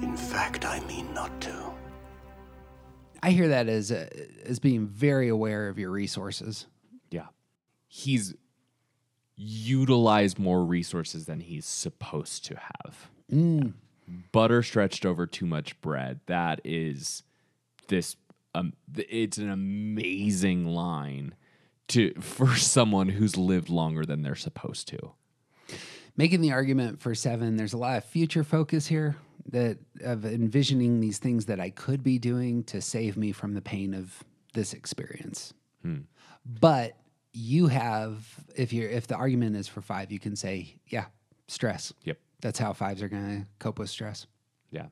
In 0.02 0.16
fact, 0.16 0.66
I 0.66 0.80
mean 0.86 1.14
not 1.14 1.42
to. 1.42 1.73
I 3.24 3.32
hear 3.32 3.48
that 3.48 3.70
as 3.70 3.90
a, 3.90 4.10
as 4.46 4.60
being 4.60 4.86
very 4.86 5.30
aware 5.30 5.70
of 5.70 5.80
your 5.80 5.90
resources. 5.92 6.68
Yeah. 7.10 7.28
He's 7.88 8.36
utilized 9.38 10.38
more 10.38 10.66
resources 10.66 11.26
than 11.26 11.40
he's 11.40 11.66
supposed 11.66 12.44
to 12.46 12.58
have. 12.58 13.10
Butter 14.34 14.62
stretched 14.62 15.06
over 15.06 15.26
too 15.26 15.46
much 15.46 15.80
bread. 15.80 16.20
That 16.26 16.60
is 16.66 17.24
this 17.88 18.18
um 18.54 18.74
it's 18.96 19.38
an 19.38 19.50
amazing 19.50 20.66
line 20.68 21.34
to 21.88 22.14
for 22.20 22.48
someone 22.58 23.08
who's 23.08 23.38
lived 23.38 23.70
longer 23.70 24.06
than 24.06 24.22
they're 24.22 24.36
supposed 24.36 24.90
to. 24.90 25.14
Making 26.18 26.42
the 26.42 26.52
argument 26.52 27.00
for 27.00 27.16
seven, 27.16 27.56
there's 27.56 27.74
a 27.74 27.78
lot 27.78 27.98
of 27.98 28.04
future 28.04 28.44
focus 28.44 28.86
here 28.86 29.16
that 29.50 29.78
of 30.02 30.26
envisioning 30.26 31.00
these 31.00 31.18
things 31.18 31.46
that 31.46 31.60
I 31.60 31.70
could 31.70 32.04
be 32.04 32.18
doing 32.18 32.64
to 32.66 32.82
save 32.82 33.18
me 33.18 33.32
from 33.32 33.54
the 33.54 33.62
pain 33.62 33.94
of 33.94 34.24
this 34.54 34.74
experience. 34.74 35.54
Hmm. 35.82 36.02
But 36.46 36.98
you 37.34 37.68
have, 37.68 38.26
if 38.56 38.72
you're 38.72 38.90
if 38.90 39.08
the 39.08 39.16
argument 39.16 39.56
is 39.56 39.68
for 39.68 39.82
five, 39.82 40.12
you 40.12 40.20
can 40.20 40.36
say, 40.36 40.76
yeah, 40.88 41.06
stress. 41.48 41.94
Yep. 42.04 42.18
That's 42.42 42.60
how 42.60 42.74
fives 42.74 43.02
are 43.02 43.10
going 43.10 43.42
to 43.42 43.48
cope 43.60 43.80
with 43.80 43.90
stress. 43.90 44.28
Yeah. 44.72 44.88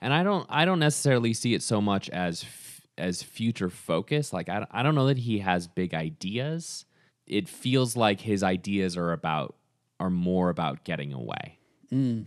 And 0.00 0.12
I 0.12 0.22
don't 0.22 0.46
I 0.48 0.64
don't 0.64 0.78
necessarily 0.78 1.34
see 1.34 1.54
it 1.54 1.62
so 1.62 1.80
much 1.80 2.08
as 2.10 2.44
f- 2.44 2.80
as 2.98 3.22
future 3.22 3.70
focus. 3.70 4.32
Like 4.32 4.48
I 4.48 4.66
I 4.70 4.82
don't 4.82 4.94
know 4.94 5.06
that 5.06 5.18
he 5.18 5.38
has 5.38 5.66
big 5.66 5.94
ideas. 5.94 6.84
It 7.26 7.48
feels 7.48 7.96
like 7.96 8.20
his 8.20 8.42
ideas 8.42 8.96
are 8.96 9.12
about 9.12 9.56
are 9.98 10.10
more 10.10 10.50
about 10.50 10.84
getting 10.84 11.12
away. 11.12 11.58
Mm. 11.92 12.26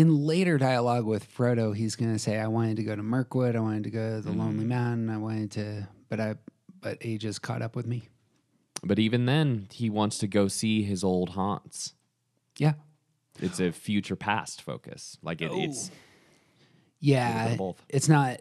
In 0.00 0.24
later 0.24 0.56
dialogue 0.56 1.04
with 1.04 1.30
Frodo, 1.36 1.76
he's 1.76 1.94
going 1.94 2.10
to 2.10 2.18
say, 2.18 2.38
"I 2.38 2.46
wanted 2.46 2.76
to 2.76 2.84
go 2.84 2.96
to 2.96 3.02
Mirkwood. 3.02 3.54
I 3.54 3.60
wanted 3.60 3.84
to 3.84 3.90
go 3.90 4.16
to 4.16 4.22
the 4.22 4.32
Lonely 4.32 4.64
Mountain. 4.64 5.10
I 5.10 5.18
wanted 5.18 5.50
to, 5.50 5.88
but 6.08 6.18
I, 6.18 6.36
but 6.80 6.96
age 7.02 7.24
has 7.24 7.38
caught 7.38 7.60
up 7.60 7.76
with 7.76 7.86
me." 7.86 8.08
But 8.82 8.98
even 8.98 9.26
then, 9.26 9.68
he 9.70 9.90
wants 9.90 10.16
to 10.20 10.26
go 10.26 10.48
see 10.48 10.82
his 10.84 11.04
old 11.04 11.28
haunts. 11.30 11.92
Yeah, 12.56 12.72
It's 13.40 13.60
a 13.60 13.72
future 13.72 14.16
past 14.16 14.62
focus. 14.62 15.18
Like 15.20 15.42
it, 15.42 15.52
it's 15.52 15.90
yeah. 16.98 17.56
It's 17.90 18.08
not, 18.08 18.40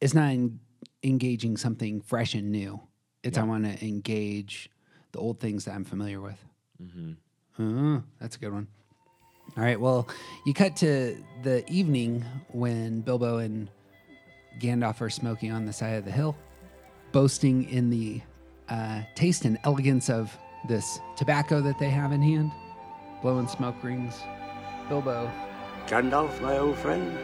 it's 0.00 0.14
not 0.14 0.30
en- 0.30 0.58
engaging 1.04 1.56
something 1.56 2.00
fresh 2.00 2.34
and 2.34 2.50
new. 2.50 2.80
It's 3.22 3.38
I 3.38 3.44
want 3.44 3.66
to 3.66 3.86
engage 3.86 4.68
the 5.12 5.20
old 5.20 5.38
things 5.38 5.64
that 5.66 5.76
I'm 5.76 5.84
familiar 5.84 6.20
with. 6.20 6.44
Uh, 7.56 8.00
that's 8.18 8.34
a 8.34 8.40
good 8.40 8.52
one. 8.52 8.66
All 9.58 9.64
right. 9.64 9.80
Well, 9.80 10.06
you 10.46 10.54
cut 10.54 10.76
to 10.76 11.20
the 11.42 11.68
evening 11.68 12.24
when 12.52 13.00
Bilbo 13.00 13.38
and 13.38 13.68
Gandalf 14.60 15.00
are 15.00 15.10
smoking 15.10 15.50
on 15.50 15.66
the 15.66 15.72
side 15.72 15.94
of 15.94 16.04
the 16.04 16.12
hill, 16.12 16.36
boasting 17.10 17.68
in 17.68 17.90
the 17.90 18.20
uh, 18.68 19.02
taste 19.16 19.44
and 19.44 19.58
elegance 19.64 20.08
of 20.10 20.38
this 20.68 21.00
tobacco 21.16 21.60
that 21.60 21.76
they 21.80 21.90
have 21.90 22.12
in 22.12 22.22
hand, 22.22 22.52
blowing 23.20 23.48
smoke 23.48 23.74
rings. 23.82 24.14
Bilbo, 24.88 25.28
Gandalf, 25.88 26.40
my 26.40 26.58
old 26.58 26.76
friend, 26.76 27.18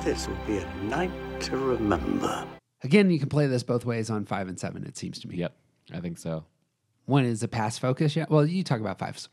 this 0.00 0.26
will 0.26 0.34
be 0.48 0.58
a 0.58 0.74
night 0.82 1.12
to 1.42 1.58
remember. 1.58 2.44
again, 2.82 3.08
you 3.08 3.20
can 3.20 3.28
play 3.28 3.46
this 3.46 3.62
both 3.62 3.84
ways 3.84 4.10
on 4.10 4.24
five 4.24 4.48
and 4.48 4.58
seven. 4.58 4.84
It 4.84 4.96
seems 4.96 5.20
to 5.20 5.28
me. 5.28 5.36
yep. 5.36 5.54
I 5.94 6.00
think 6.00 6.18
so. 6.18 6.44
One 7.04 7.24
is 7.24 7.44
a 7.44 7.48
past 7.48 7.78
focus. 7.78 8.16
Yeah. 8.16 8.26
Well, 8.28 8.44
you 8.44 8.64
talk 8.64 8.80
about 8.80 8.98
fives. 8.98 9.28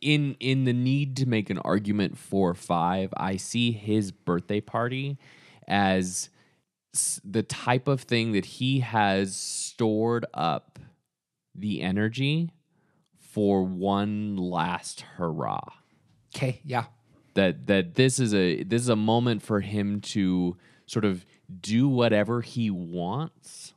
In 0.00 0.36
in 0.40 0.64
the 0.64 0.72
need 0.72 1.16
to 1.18 1.26
make 1.26 1.50
an 1.50 1.58
argument 1.58 2.18
for 2.18 2.54
five, 2.54 3.12
I 3.16 3.36
see 3.36 3.72
his 3.72 4.12
birthday 4.12 4.60
party 4.60 5.18
as 5.66 6.28
the 7.24 7.42
type 7.42 7.88
of 7.88 8.02
thing 8.02 8.32
that 8.32 8.44
he 8.44 8.80
has 8.80 9.34
stored 9.34 10.26
up 10.34 10.78
the 11.54 11.80
energy 11.80 12.50
for 13.18 13.62
one 13.62 14.36
last 14.36 15.02
hurrah. 15.16 15.60
Okay. 16.34 16.60
Yeah. 16.64 16.84
That 17.34 17.66
that 17.66 17.94
this 17.94 18.18
is 18.18 18.34
a 18.34 18.62
this 18.62 18.82
is 18.82 18.88
a 18.90 18.96
moment 18.96 19.42
for 19.42 19.60
him 19.60 20.00
to 20.00 20.56
sort 20.86 21.04
of 21.04 21.24
do 21.60 21.88
whatever 21.88 22.42
he 22.42 22.70
wants 22.70 23.72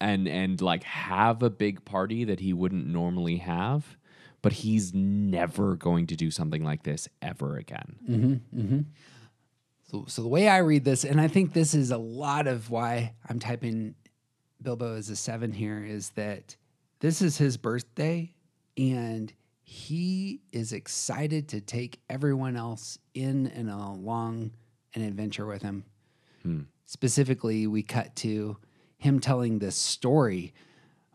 and 0.00 0.26
and 0.26 0.60
like 0.60 0.82
have 0.82 1.42
a 1.42 1.50
big 1.50 1.84
party 1.84 2.24
that 2.24 2.40
he 2.40 2.52
wouldn't 2.52 2.86
normally 2.86 3.36
have 3.36 3.96
but 4.42 4.52
he's 4.52 4.94
never 4.94 5.76
going 5.76 6.06
to 6.08 6.16
do 6.16 6.30
something 6.30 6.64
like 6.64 6.82
this 6.82 7.08
ever 7.20 7.56
again. 7.56 7.96
Mm-hmm, 8.08 8.60
mm-hmm. 8.60 8.80
So, 9.90 10.04
so 10.06 10.22
the 10.22 10.28
way 10.28 10.48
I 10.48 10.58
read 10.58 10.84
this, 10.84 11.04
and 11.04 11.20
I 11.20 11.28
think 11.28 11.52
this 11.52 11.74
is 11.74 11.90
a 11.90 11.98
lot 11.98 12.46
of 12.46 12.70
why 12.70 13.14
I'm 13.28 13.38
typing 13.38 13.94
Bilbo 14.62 14.96
as 14.96 15.10
a 15.10 15.16
seven 15.16 15.52
here, 15.52 15.84
is 15.84 16.10
that 16.10 16.56
this 17.00 17.22
is 17.22 17.38
his 17.38 17.56
birthday, 17.56 18.32
and 18.76 19.32
he 19.62 20.40
is 20.52 20.72
excited 20.72 21.48
to 21.48 21.60
take 21.60 22.00
everyone 22.08 22.56
else 22.56 22.98
in 23.14 23.46
and 23.48 23.70
along 23.70 24.52
an 24.94 25.02
adventure 25.02 25.46
with 25.46 25.62
him. 25.62 25.84
Hmm. 26.42 26.62
Specifically, 26.86 27.66
we 27.66 27.82
cut 27.82 28.16
to 28.16 28.56
him 28.96 29.20
telling 29.20 29.58
this 29.58 29.76
story 29.76 30.52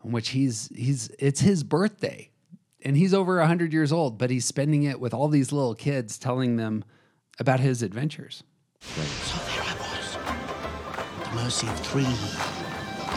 in 0.04 0.12
which 0.12 0.30
he's 0.30 0.70
he's 0.74 1.10
it's 1.18 1.40
his 1.40 1.62
birthday 1.64 2.30
and 2.84 2.96
he's 2.96 3.14
over 3.14 3.38
100 3.38 3.72
years 3.72 3.92
old 3.92 4.18
but 4.18 4.30
he's 4.30 4.44
spending 4.44 4.82
it 4.82 5.00
with 5.00 5.14
all 5.14 5.28
these 5.28 5.52
little 5.52 5.74
kids 5.74 6.18
telling 6.18 6.56
them 6.56 6.84
about 7.38 7.60
his 7.60 7.82
adventures 7.82 8.42
So 8.80 9.38
there 9.52 9.64
I 9.64 9.74
was, 9.74 10.16
at 11.18 11.30
the 11.30 11.34
mercy 11.42 11.66
of 11.68 11.80
three 11.80 12.06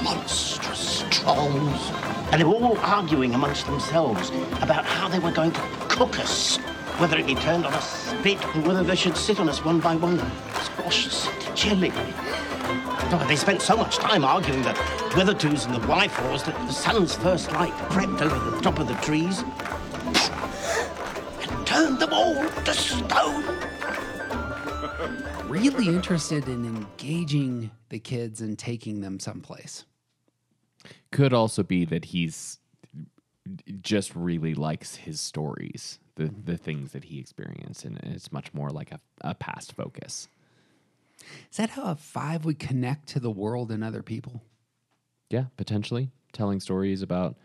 monstrous 0.03 1.03
trolls. 1.09 1.91
And 2.31 2.41
they 2.41 2.45
were 2.45 2.53
all 2.53 2.77
arguing 2.79 3.33
amongst 3.33 3.65
themselves 3.65 4.29
about 4.61 4.85
how 4.85 5.07
they 5.07 5.19
were 5.19 5.31
going 5.31 5.51
to 5.51 5.61
cook 5.89 6.19
us, 6.19 6.57
whether 6.97 7.17
it 7.17 7.27
be 7.27 7.35
turned 7.35 7.65
on 7.65 7.73
a 7.73 7.81
spit 7.81 8.43
or 8.55 8.61
whether 8.61 8.83
they 8.83 8.95
should 8.95 9.17
sit 9.17 9.39
on 9.39 9.49
us 9.49 9.63
one 9.63 9.79
by 9.79 9.95
one, 9.95 10.19
squashed 10.61 11.27
into 11.27 11.53
jelly. 11.55 11.91
Oh, 13.11 13.25
they 13.27 13.35
spent 13.35 13.61
so 13.61 13.75
much 13.75 13.97
time 13.97 14.23
arguing 14.23 14.61
the 14.61 14.69
Withertooth 15.15 15.65
and 15.65 15.73
the 15.73 15.79
Blyfors 15.79 16.45
that 16.45 16.55
the 16.67 16.71
sun's 16.71 17.15
first 17.15 17.51
light 17.53 17.73
crept 17.89 18.21
over 18.21 18.51
the 18.51 18.61
top 18.61 18.77
of 18.77 18.87
the 18.87 18.93
trees 18.95 19.43
and 21.41 21.65
turned 21.65 21.97
them 21.97 22.13
all 22.13 22.35
to 22.35 22.73
stone. 22.73 23.43
Really 25.49 25.87
interested 25.87 26.47
in 26.47 26.63
engaging 26.63 27.71
the 27.89 27.97
kids 27.97 28.39
and 28.39 28.57
taking 28.59 29.01
them 29.01 29.19
someplace. 29.19 29.85
Could 31.11 31.33
also 31.33 31.63
be 31.63 31.85
that 31.85 32.05
he's 32.05 32.59
just 33.81 34.15
really 34.15 34.53
likes 34.53 34.95
his 34.95 35.19
stories, 35.19 35.97
the 36.15 36.31
the 36.45 36.55
things 36.55 36.91
that 36.91 37.05
he 37.05 37.19
experienced, 37.19 37.83
and 37.83 37.97
it's 38.03 38.31
much 38.31 38.53
more 38.53 38.69
like 38.69 38.91
a, 38.91 38.99
a 39.21 39.33
past 39.33 39.73
focus. 39.73 40.27
Is 41.51 41.57
that 41.57 41.71
how 41.71 41.83
a 41.83 41.95
five 41.95 42.45
would 42.45 42.59
connect 42.59 43.07
to 43.09 43.19
the 43.19 43.31
world 43.31 43.71
and 43.71 43.83
other 43.83 44.03
people? 44.03 44.41
Yeah, 45.29 45.45
potentially 45.57 46.11
telling 46.33 46.59
stories 46.59 47.01
about 47.01 47.35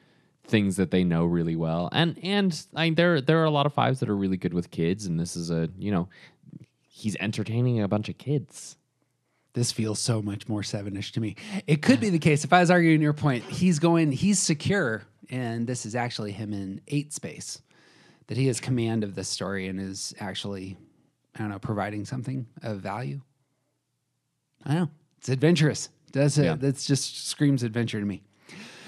things 0.47 0.77
that 0.77 0.91
they 0.91 1.05
know 1.05 1.25
really 1.25 1.57
well, 1.57 1.89
and 1.93 2.19
and 2.23 2.67
I 2.75 2.87
mean, 2.87 2.95
there 2.95 3.21
there 3.21 3.41
are 3.41 3.45
a 3.45 3.51
lot 3.51 3.67
of 3.67 3.75
fives 3.75 4.01
that 4.01 4.09
are 4.09 4.17
really 4.17 4.37
good 4.37 4.55
with 4.55 4.71
kids, 4.71 5.07
and 5.07 5.19
this 5.19 5.37
is 5.37 5.51
a 5.51 5.69
you 5.79 5.91
know 5.91 6.09
he's 6.89 7.17
entertaining 7.19 7.81
a 7.81 7.89
bunch 7.89 8.09
of 8.09 8.19
kids. 8.19 8.77
This 9.55 9.71
feels 9.71 10.01
so 10.01 10.23
much 10.23 10.49
more 10.49 10.63
sevenish 10.63 11.13
to 11.13 11.21
me. 11.21 11.37
It 11.67 11.83
could 11.83 12.01
be 12.01 12.11
the 12.11 12.19
case 12.19 12.45
if 12.45 12.53
I 12.53 12.61
was 12.61 12.71
arguing 12.71 13.01
your 13.01 13.13
point. 13.13 13.45
He's 13.45 13.79
going, 13.79 14.11
he's 14.11 14.39
secure, 14.39 15.05
and 15.31 15.67
this 15.67 15.87
is 15.87 15.95
actually 15.95 16.33
him 16.33 16.53
in 16.53 16.81
eight 16.89 17.13
space. 17.13 17.61
That 18.29 18.37
he 18.37 18.47
has 18.47 18.59
command 18.59 19.05
of 19.05 19.15
this 19.15 19.29
story 19.29 19.69
and 19.69 19.81
is 19.81 20.15
actually, 20.19 20.77
I 21.35 21.41
don't 21.41 21.51
know, 21.51 21.59
providing 21.59 22.05
something 22.05 22.47
of 22.63 22.79
value. 22.79 23.21
I 24.65 24.75
know. 24.75 24.91
It's 25.19 25.29
adventurous. 25.29 25.89
That's 26.13 26.39
it. 26.39 26.45
Yeah. 26.45 26.55
That's 26.57 26.85
just 26.87 27.27
screams 27.29 27.63
adventure 27.63 27.99
to 28.01 28.07
me. 28.07 28.23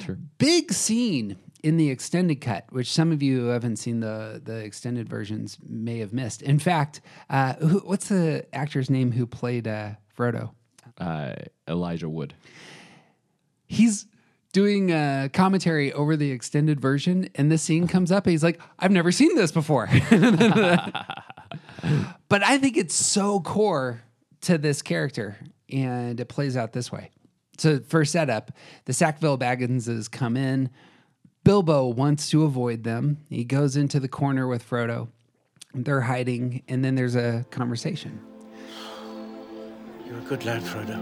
Sure. 0.04 0.18
Big 0.38 0.72
scene 0.72 1.36
in 1.62 1.76
the 1.76 1.90
extended 1.90 2.36
cut, 2.40 2.66
which 2.70 2.92
some 2.92 3.10
of 3.10 3.22
you 3.22 3.40
who 3.40 3.46
haven't 3.48 3.76
seen 3.76 4.00
the 4.00 4.40
the 4.44 4.56
extended 4.58 5.08
versions 5.08 5.58
may 5.68 5.98
have 5.98 6.12
missed. 6.12 6.42
In 6.42 6.58
fact, 6.58 7.00
uh, 7.30 7.54
who, 7.54 7.78
what's 7.80 8.08
the 8.08 8.46
actor's 8.52 8.88
name 8.90 9.12
who 9.12 9.26
played 9.26 9.66
uh, 9.66 9.90
Frodo? 10.16 10.50
Uh, 10.98 11.34
Elijah 11.68 12.08
Wood. 12.08 12.34
he's 13.66 14.06
doing 14.52 14.90
a 14.92 15.28
commentary 15.32 15.92
over 15.92 16.16
the 16.16 16.30
extended 16.30 16.80
version 16.80 17.28
and 17.34 17.52
this 17.52 17.62
scene 17.62 17.86
comes 17.86 18.10
up 18.10 18.24
and 18.24 18.30
he's 18.30 18.42
like 18.42 18.58
i've 18.78 18.90
never 18.90 19.12
seen 19.12 19.34
this 19.34 19.52
before 19.52 19.86
but 22.28 22.42
i 22.42 22.56
think 22.56 22.78
it's 22.78 22.94
so 22.94 23.40
core 23.40 24.02
to 24.40 24.56
this 24.56 24.80
character 24.80 25.36
and 25.70 26.20
it 26.20 26.28
plays 26.28 26.56
out 26.56 26.72
this 26.72 26.90
way 26.92 27.10
so 27.58 27.80
for 27.80 28.04
setup 28.04 28.52
the 28.84 28.92
sackville 28.92 29.38
bagginses 29.38 30.10
come 30.10 30.36
in 30.36 30.70
bilbo 31.44 31.86
wants 31.86 32.30
to 32.30 32.44
avoid 32.44 32.84
them 32.84 33.18
he 33.28 33.44
goes 33.44 33.76
into 33.76 33.98
the 34.00 34.08
corner 34.08 34.46
with 34.46 34.68
frodo 34.68 35.08
they're 35.74 36.02
hiding 36.02 36.62
and 36.68 36.84
then 36.84 36.94
there's 36.94 37.16
a 37.16 37.44
conversation 37.50 38.20
You're 40.06 40.18
a 40.18 40.22
good 40.22 40.44
lad, 40.44 40.62
Frodo. 40.62 40.96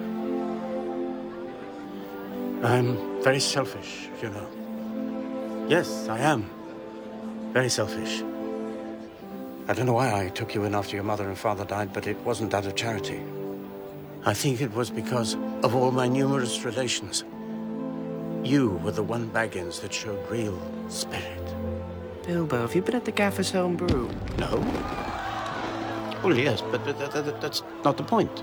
I'm 2.64 3.22
very 3.22 3.38
selfish, 3.40 4.08
you 4.22 4.30
know. 4.30 5.66
Yes, 5.68 6.08
I 6.08 6.18
am. 6.20 6.48
Very 7.52 7.68
selfish. 7.68 8.22
I 9.68 9.74
don't 9.74 9.84
know 9.84 9.92
why 9.92 10.24
I 10.24 10.28
took 10.30 10.54
you 10.54 10.64
in 10.64 10.74
after 10.74 10.96
your 10.96 11.04
mother 11.04 11.28
and 11.28 11.36
father 11.36 11.66
died, 11.66 11.92
but 11.92 12.06
it 12.06 12.16
wasn't 12.24 12.54
out 12.54 12.64
of 12.64 12.74
charity. 12.74 13.20
I 14.26 14.32
think 14.32 14.60
it 14.62 14.72
was 14.72 14.90
because 14.90 15.34
of 15.62 15.74
all 15.74 15.90
my 15.90 16.08
numerous 16.08 16.64
relations. 16.64 17.24
You 18.42 18.80
were 18.82 18.90
the 18.90 19.02
one 19.02 19.28
Baggins 19.30 19.80
that 19.82 19.92
showed 19.92 20.18
real 20.30 20.58
spirit. 20.88 21.54
Bilbo, 22.26 22.62
have 22.62 22.74
you 22.74 22.80
been 22.80 22.94
at 22.94 23.04
the 23.04 23.12
Gaffer's 23.12 23.50
home 23.50 23.76
brew? 23.76 24.10
No? 24.38 24.58
Well, 26.22 26.34
yes, 26.34 26.62
but 26.62 26.84
th- 26.84 26.96
th- 26.96 27.12
th- 27.12 27.34
that's 27.40 27.62
not 27.84 27.98
the 27.98 28.02
point. 28.02 28.42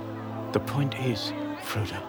The 0.54 0.60
point 0.60 0.94
is, 1.00 1.34
Frodo. 1.64 2.00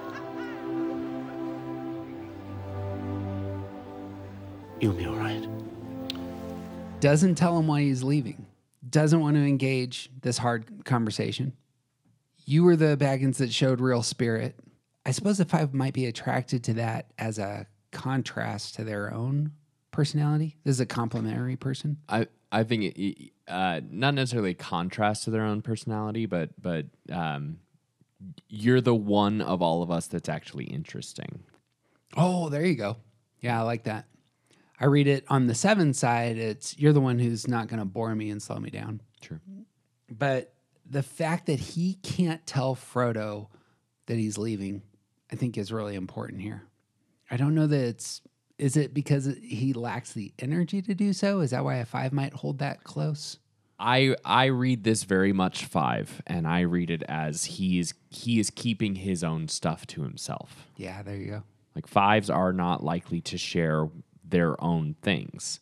You'll 4.80 4.92
be 4.94 5.06
all 5.06 5.14
right. 5.16 5.46
doesn't 7.00 7.36
tell 7.36 7.58
him 7.58 7.66
why 7.68 7.80
he's 7.82 8.02
leaving, 8.02 8.46
doesn't 8.88 9.20
want 9.20 9.36
to 9.36 9.42
engage 9.42 10.10
this 10.20 10.38
hard 10.38 10.84
conversation. 10.84 11.52
You 12.44 12.64
were 12.64 12.76
the 12.76 12.96
Baggins 12.96 13.36
that 13.36 13.52
showed 13.52 13.80
real 13.80 14.02
spirit. 14.02 14.58
I 15.04 15.10
suppose 15.10 15.38
the 15.38 15.44
five 15.44 15.74
might 15.74 15.94
be 15.94 16.06
attracted 16.06 16.64
to 16.64 16.74
that 16.74 17.12
as 17.18 17.38
a 17.38 17.66
contrast 17.90 18.76
to 18.76 18.84
their 18.84 19.12
own 19.12 19.52
personality. 19.90 20.56
This 20.64 20.76
is 20.76 20.80
a 20.80 20.86
complementary 20.86 21.56
person. 21.56 21.98
I 22.08 22.26
I 22.50 22.64
think 22.64 22.96
it, 22.96 23.32
uh, 23.48 23.80
not 23.90 24.14
necessarily 24.14 24.54
contrast 24.54 25.24
to 25.24 25.30
their 25.30 25.44
own 25.44 25.62
personality, 25.62 26.26
but 26.26 26.50
but 26.60 26.86
um, 27.10 27.58
you're 28.48 28.80
the 28.80 28.94
one 28.94 29.40
of 29.40 29.62
all 29.62 29.82
of 29.82 29.90
us 29.90 30.06
that's 30.06 30.28
actually 30.28 30.64
interesting. 30.64 31.44
Oh, 32.16 32.48
there 32.48 32.64
you 32.64 32.74
go. 32.74 32.96
Yeah, 33.40 33.60
I 33.60 33.62
like 33.62 33.84
that. 33.84 34.06
I 34.78 34.86
read 34.86 35.06
it 35.06 35.24
on 35.28 35.46
the 35.46 35.54
seven 35.54 35.94
side. 35.94 36.36
It's 36.38 36.76
you're 36.78 36.92
the 36.92 37.00
one 37.00 37.18
who's 37.18 37.46
not 37.46 37.68
going 37.68 37.78
to 37.78 37.84
bore 37.84 38.14
me 38.14 38.30
and 38.30 38.42
slow 38.42 38.56
me 38.56 38.70
down. 38.70 39.00
Sure. 39.20 39.40
But 40.10 40.52
the 40.92 41.02
fact 41.02 41.46
that 41.46 41.58
he 41.58 41.94
can't 41.94 42.46
tell 42.46 42.76
Frodo 42.76 43.48
that 44.06 44.18
he's 44.18 44.36
leaving, 44.36 44.82
I 45.32 45.36
think 45.36 45.56
is 45.56 45.72
really 45.72 45.94
important 45.94 46.42
here. 46.42 46.64
I 47.30 47.38
don't 47.38 47.54
know 47.54 47.66
that 47.66 47.80
it's 47.80 48.20
is 48.58 48.76
it 48.76 48.92
because 48.92 49.28
he 49.42 49.72
lacks 49.72 50.12
the 50.12 50.32
energy 50.38 50.82
to 50.82 50.94
do 50.94 51.12
so? 51.14 51.40
Is 51.40 51.50
that 51.50 51.64
why 51.64 51.76
a 51.76 51.86
five 51.86 52.12
might 52.12 52.34
hold 52.34 52.58
that 52.58 52.84
close? 52.84 53.38
I 53.78 54.14
I 54.22 54.46
read 54.46 54.84
this 54.84 55.04
very 55.04 55.32
much 55.32 55.64
five, 55.64 56.20
and 56.26 56.46
I 56.46 56.60
read 56.60 56.90
it 56.90 57.02
as 57.04 57.44
he 57.44 57.78
is 57.78 57.94
he 58.10 58.38
is 58.38 58.50
keeping 58.50 58.96
his 58.96 59.24
own 59.24 59.48
stuff 59.48 59.86
to 59.88 60.02
himself. 60.02 60.68
Yeah, 60.76 61.02
there 61.02 61.16
you 61.16 61.30
go. 61.30 61.42
Like 61.74 61.86
fives 61.86 62.28
are 62.28 62.52
not 62.52 62.84
likely 62.84 63.22
to 63.22 63.38
share 63.38 63.88
their 64.22 64.62
own 64.62 64.96
things. 65.00 65.60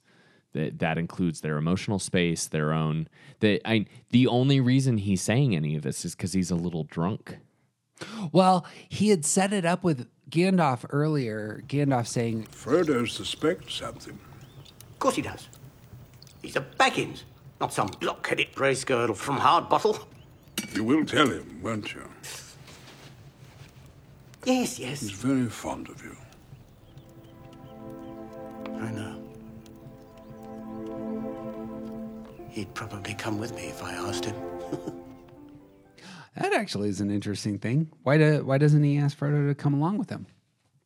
That 0.52 0.80
that 0.80 0.98
includes 0.98 1.40
their 1.40 1.56
emotional 1.56 1.98
space, 1.98 2.46
their 2.48 2.72
own. 2.72 3.08
That 3.38 3.60
I 3.64 3.86
the 4.10 4.26
only 4.26 4.60
reason 4.60 4.98
he's 4.98 5.22
saying 5.22 5.54
any 5.54 5.76
of 5.76 5.82
this 5.82 6.04
is 6.04 6.14
because 6.14 6.32
he's 6.32 6.50
a 6.50 6.56
little 6.56 6.84
drunk. 6.84 7.38
Well, 8.32 8.66
he 8.88 9.10
had 9.10 9.24
set 9.24 9.52
it 9.52 9.64
up 9.64 9.84
with 9.84 10.08
Gandalf 10.30 10.86
earlier. 10.90 11.62
Gandalf 11.66 12.06
saying, 12.06 12.46
Frodo 12.50 13.08
suspects 13.08 13.74
something. 13.74 14.18
Of 14.92 14.98
course 14.98 15.16
he 15.16 15.22
does. 15.22 15.48
He's 16.42 16.56
a 16.56 16.60
Baggins, 16.60 17.24
not 17.60 17.72
some 17.72 17.88
blockheaded 18.00 18.52
Bracegirdle 18.54 19.16
from 19.16 19.38
Hardbottle. 19.38 20.06
You 20.72 20.84
will 20.84 21.04
tell 21.04 21.28
him, 21.28 21.60
won't 21.62 21.92
you? 21.94 22.08
Yes, 24.44 24.78
yes. 24.78 25.00
He's 25.00 25.10
very 25.10 25.48
fond 25.48 25.88
of 25.88 26.02
you. 26.02 26.16
I 28.80 28.90
know. 28.92 29.09
He'd 32.50 32.74
probably 32.74 33.14
come 33.14 33.38
with 33.38 33.54
me 33.54 33.62
if 33.68 33.82
I 33.82 33.92
asked 33.94 34.24
him. 34.24 34.34
"That 36.36 36.52
actually 36.52 36.88
is 36.88 37.00
an 37.00 37.10
interesting 37.10 37.58
thing. 37.58 37.90
Why 38.02 38.18
do, 38.18 38.44
Why 38.44 38.58
doesn't 38.58 38.82
he 38.82 38.98
ask 38.98 39.16
Frodo 39.18 39.48
to 39.48 39.54
come 39.54 39.74
along 39.74 39.98
with 39.98 40.10
him?" 40.10 40.26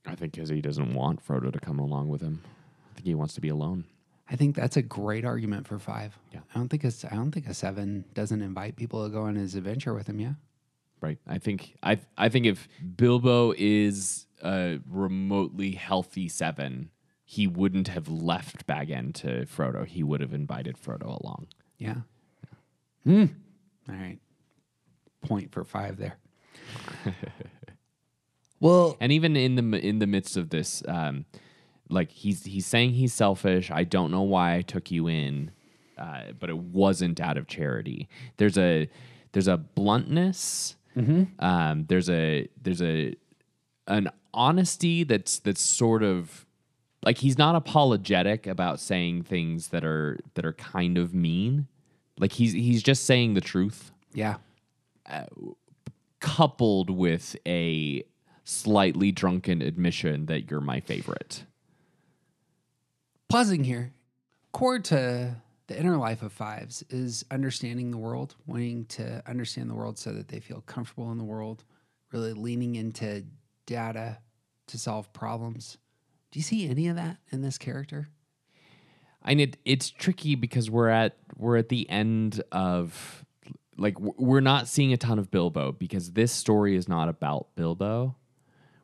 I 0.07 0.15
think 0.15 0.35
because 0.35 0.51
he 0.51 0.61
doesn't 0.61 0.95
want 0.95 1.27
Frodo 1.27 1.53
to 1.53 1.61
come 1.61 1.79
along 1.79 2.09
with 2.09 2.21
him. 2.21 2.43
I 2.91 2.95
think 2.95 3.07
he 3.07 3.15
wants 3.15 3.35
to 3.35 3.41
be 3.41 3.49
alone. 3.49 3.85
I 4.29 4.37
think 4.37 4.57
that's 4.57 4.77
a 4.77 4.83
great 4.83 5.25
argument 5.25 5.67
for 5.67 5.79
five. 5.79 6.19
Yeah. 6.33 6.41
I 6.55 6.59
don't 6.59 6.69
think 6.69 6.85
a, 6.85 6.93
I 7.11 7.15
don't 7.15 7.31
think 7.31 7.47
a 7.47 7.55
seven 7.55 8.05
doesn't 8.15 8.41
invite 8.43 8.77
people 8.77 9.05
to 9.05 9.11
go 9.11 9.23
on 9.23 9.35
his 9.35 9.55
adventure 9.55 9.95
with 9.95 10.07
him. 10.07 10.21
Yeah. 10.21 10.35
Right. 11.01 11.19
I 11.27 11.39
think 11.39 11.77
I 11.83 11.99
I 12.17 12.29
think 12.29 12.47
if 12.47 12.69
Bilbo 12.97 13.55
is 13.57 14.27
a 14.43 14.79
remotely 14.89 15.73
healthy 15.73 16.29
seven, 16.29 16.91
he 17.35 17.49
wouldn't 17.49 17.89
have 17.89 18.07
left 18.07 18.65
Bag 18.65 18.91
End 18.91 19.17
to 19.17 19.45
Frodo. 19.47 19.85
He 19.85 20.05
would 20.05 20.21
have 20.21 20.33
invited 20.33 20.77
Frodo 20.77 21.21
along. 21.21 21.49
Yeah. 21.79 22.03
Hmm. 23.03 23.25
All 23.89 23.97
right. 23.97 24.19
Point 25.21 25.51
for 25.51 25.65
five 25.65 25.97
there. 25.97 26.17
well, 28.61 28.97
And 29.01 29.11
even 29.11 29.37
in 29.37 29.57
the 29.57 29.79
in 29.79 29.99
the 29.99 30.07
midst 30.07 30.37
of 30.37 30.51
this, 30.51 30.85
um, 30.87 31.25
like 31.89 32.13
he's 32.13 32.45
he's 32.45 32.67
saying 32.67 32.93
he's 32.93 33.13
selfish. 33.13 33.69
I 33.71 33.83
don't 33.83 34.13
know 34.13 34.23
why 34.23 34.55
I 34.55 34.63
took 34.63 34.93
you 34.93 35.09
in, 35.09 35.51
uh, 35.99 36.33
but 36.39 36.51
it 36.51 36.59
wasn't 36.59 37.21
out 37.21 37.37
of 37.37 37.49
charity. 37.49 38.09
There's 38.37 38.57
a 38.57 38.89
there's 39.33 39.49
a 39.49 39.57
bluntness. 39.57 40.77
Um, 41.41 41.87
there's 41.89 42.09
a 42.09 42.49
there's 42.63 42.81
a 42.81 43.17
an 43.89 44.09
honesty 44.33 45.03
that's 45.03 45.41
that's 45.41 45.61
sort 45.61 46.05
of 46.05 46.44
like 47.05 47.19
he's 47.19 47.39
not 47.39 47.55
apologetic 47.55 48.47
about 48.47 48.81
saying 48.81 49.23
things 49.23 49.69
that 49.69 49.85
are 49.85 50.19
that 50.35 50.45
are 50.45 50.55
kind 50.55 50.99
of 50.99 51.15
mean. 51.15 51.69
Like 52.19 52.33
he's 52.33 52.53
he's 52.53 52.83
just 52.83 53.05
saying 53.05 53.35
the 53.35 53.41
truth 53.41 53.93
yeah. 54.15 54.37
coupled 56.21 56.91
with 56.91 57.37
a 57.47 58.05
slightly 58.45 59.11
drunken 59.11 59.61
admission 59.61 60.27
that 60.27 60.51
you're 60.51 60.61
my 60.61 60.81
favorite. 60.81 61.45
Pausing 63.29 63.65
here, 63.65 63.93
core 64.53 64.79
to 64.79 65.37
the 65.67 65.79
inner 65.79 65.97
life 65.97 66.23
of 66.23 66.33
fives 66.33 66.85
is 66.91 67.25
understanding 67.31 67.91
the 67.91 67.99
world, 67.99 68.37
wanting 68.47 68.85
to 68.87 69.23
understand 69.27 69.71
the 69.71 69.75
world 69.75 69.99
so 69.99 70.13
that 70.13 70.29
they 70.29 70.41
feel 70.41 70.63
comfortable 70.67 71.11
in 71.11 71.19
the 71.19 71.25
world, 71.25 71.65
really 72.13 72.33
leaning 72.33 72.77
into 72.77 73.25
data 73.67 74.19
to 74.69 74.79
solve 74.79 75.13
problems. 75.13 75.79
Do 76.35 76.41
you 76.41 76.43
see 76.43 76.69
any 76.69 76.89
of 76.89 76.97
that 76.97 77.19
in 77.31 77.43
this 77.43 77.59
character? 77.59 78.09
and 79.25 79.41
it 79.41 79.57
it's 79.65 79.89
tricky 79.89 80.35
because 80.35 80.69
we're 80.69 80.89
at 80.89 81.17
we're 81.37 81.57
at 81.57 81.69
the 81.69 81.89
end 81.89 82.43
of 82.51 83.25
like 83.79 83.95
we're 84.01 84.41
not 84.41 84.67
seeing 84.67 84.93
a 84.93 84.97
ton 84.97 85.21
of 85.21 85.31
Bilbo 85.31 85.71
because 85.71 86.11
this 86.15 86.33
story 86.33 86.75
is 86.75 86.89
not 86.89 87.09
about 87.09 87.55
Bilbo. 87.55 88.17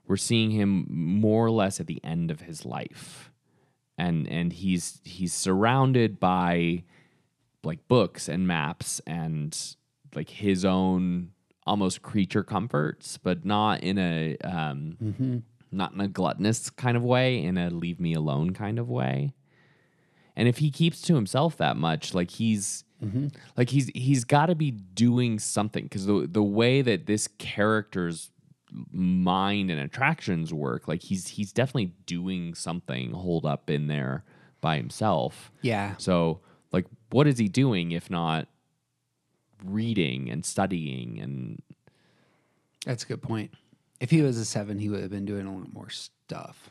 We're 0.07 0.16
seeing 0.16 0.53
him 0.53 0.86
more 0.88 1.44
or 1.44 1.51
less 1.51 1.80
at 1.80 1.88
the 1.88 2.01
end 2.05 2.30
of 2.30 2.42
his 2.42 2.64
life. 2.64 3.32
And 3.98 4.28
and 4.28 4.53
he's 4.53 5.01
he's 5.03 5.32
surrounded 5.34 6.20
by 6.20 6.84
like 7.64 7.88
books 7.88 8.28
and 8.28 8.46
maps 8.46 9.01
and 9.09 9.59
like 10.14 10.30
his 10.30 10.64
own 10.64 11.32
almost 11.66 12.01
creature 12.01 12.44
comforts, 12.44 13.18
but 13.18 13.44
not 13.44 13.82
in 13.82 13.98
a 13.98 14.36
um 14.44 15.42
not 15.73 15.93
in 15.93 16.01
a 16.01 16.09
gluttonous 16.09 16.71
kind 16.71 16.97
of 16.97 17.03
way, 17.03 17.43
in 17.43 17.57
a 17.57 17.71
leave 17.71 18.01
me 18.01 18.14
alone 18.14 18.53
kind 18.53 18.79
of 18.79 18.89
way. 18.89 19.35
And 20.37 20.49
if 20.49 20.59
he 20.59 20.71
keeps 20.71 21.03
to 21.03 21.14
himself 21.14 21.57
that 21.59 21.77
much, 21.77 22.14
like 22.14 22.31
he's 22.31 22.85
mm-hmm. 23.03 23.29
like 23.57 23.71
he's 23.71 23.91
he's 23.95 24.25
got 24.25 24.47
to 24.47 24.55
be 24.55 24.71
doing 24.71 25.39
something 25.39 25.85
because 25.85 26.07
the 26.07 26.27
the 26.31 26.43
way 26.43 26.83
that 26.83 27.07
this 27.07 27.29
character's 27.39 28.31
mind 28.93 29.71
and 29.71 29.81
attractions 29.81 30.55
work, 30.55 30.89
like 30.89 31.03
he's 31.03 31.29
he's 31.29 31.53
definitely 31.53 31.93
doing 32.07 32.55
something 32.55 33.12
holed 33.12 33.45
up 33.45 33.68
in 33.68 33.89
there 33.89 34.25
by 34.61 34.77
himself. 34.77 35.51
Yeah. 35.62 35.95
So 35.99 36.41
like, 36.73 36.87
what 37.11 37.27
is 37.27 37.39
he 37.39 37.49
doing 37.49 37.93
if 37.93 38.11
not 38.11 38.47
reading 39.64 40.31
and 40.31 40.45
studying 40.45 41.21
and 41.21 41.62
That's 42.87 43.05
a 43.05 43.07
good 43.07 43.23
point. 43.23 43.53
If 44.01 44.11
he 44.11 44.22
was 44.22 44.38
a 44.38 44.44
seven, 44.44 44.78
he 44.78 44.88
would 44.88 45.01
have 45.03 45.11
been 45.11 45.26
doing 45.26 45.46
a 45.46 45.55
lot 45.55 45.72
more 45.72 45.90
stuff. 45.90 46.70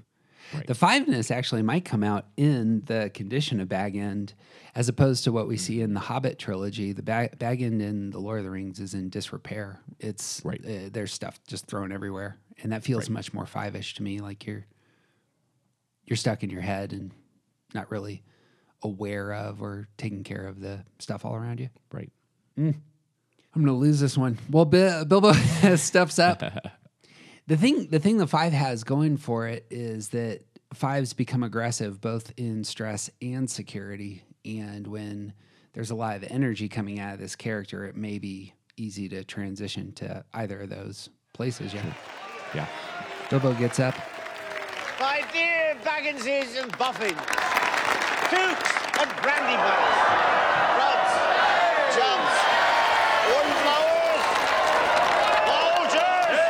The 0.66 0.74
fiveness 0.74 1.30
actually 1.30 1.62
might 1.62 1.86
come 1.86 2.04
out 2.04 2.26
in 2.36 2.82
the 2.88 3.12
condition 3.14 3.60
of 3.60 3.70
Bag 3.70 3.96
End, 3.96 4.34
as 4.74 4.90
opposed 4.90 5.24
to 5.26 5.32
what 5.32 5.48
we 5.48 5.58
see 5.58 5.82
in 5.82 5.94
the 5.94 6.00
Hobbit 6.00 6.40
trilogy. 6.40 6.92
The 6.92 7.04
Bag, 7.04 7.38
Bag 7.38 7.62
End 7.62 7.84
in 7.84 8.10
the 8.10 8.18
Lord 8.18 8.40
of 8.40 8.46
the 8.46 8.50
Rings 8.50 8.80
is 8.80 8.96
in 8.96 9.10
disrepair. 9.12 9.80
It's 10.00 10.42
Right. 10.44 10.60
uh, 10.66 10.90
there's 10.92 11.14
stuff 11.14 11.40
just 11.46 11.68
thrown 11.68 11.92
everywhere, 11.92 12.40
and 12.64 12.72
that 12.72 12.84
feels 12.84 13.12
much 13.12 13.32
more 13.32 13.46
five-ish 13.46 13.94
to 13.96 14.04
me. 14.04 14.20
Like 14.20 14.48
you're 14.48 14.66
you're 16.06 16.18
stuck 16.18 16.42
in 16.42 16.50
your 16.50 16.62
head 16.62 16.94
and 16.94 17.12
not 17.76 17.92
really 17.92 18.24
aware 18.82 19.32
of 19.32 19.62
or 19.62 19.88
taking 19.98 20.24
care 20.24 20.48
of 20.48 20.60
the 20.60 20.84
stuff 20.98 21.26
all 21.26 21.36
around 21.36 21.60
you. 21.60 21.70
right. 21.92 22.12
I'm 22.58 22.74
gonna 23.54 23.74
lose 23.78 24.00
this 24.00 24.18
one. 24.18 24.40
Well, 24.50 24.66
Bi- 24.66 25.04
Bilbo 25.04 25.34
steps 25.76 26.18
up. 26.18 26.42
the 27.50 27.58
thing, 27.58 27.88
the 27.88 28.00
thing 28.00 28.18
the 28.18 28.28
five 28.28 28.54
has 28.54 28.84
going 28.84 29.18
for 29.18 29.48
it 29.48 29.66
is 29.72 30.10
that 30.10 30.42
fives 30.72 31.14
become 31.14 31.42
aggressive 31.42 32.00
both 32.00 32.32
in 32.38 32.64
stress 32.64 33.10
and 33.24 33.50
security. 33.50 34.24
And 34.46 34.86
when 34.86 35.34
there's 35.74 35.90
a 35.90 35.96
lot 35.96 36.16
of 36.16 36.24
energy 36.30 36.70
coming 36.70 37.00
out 37.00 37.16
of 37.16 37.20
this 37.20 37.36
character, 37.36 37.86
it 37.86 37.96
may 37.96 38.20
be 38.20 38.54
easy 38.78 39.10
to 39.10 39.24
transition 39.24 39.92
to 39.94 40.24
either 40.36 40.62
of 40.62 40.70
those 40.70 41.10
places. 41.34 41.74
Yeah. 41.74 41.92
Yeah. 42.54 42.68
Bilbo 43.32 43.56
gets 43.56 43.80
up. 43.80 43.96
My 45.00 45.24
dear 45.34 45.76
Bagginses 45.84 46.62
and 46.62 46.72
Boffins, 46.78 47.18
Tooks 48.30 48.72
and 49.00 49.10
Brandybucks, 49.24 49.96
Grubbs, 50.76 51.14
Chubbs, 51.96 52.36
Hornblowers, 53.30 54.24
Bolgers, 55.48 56.42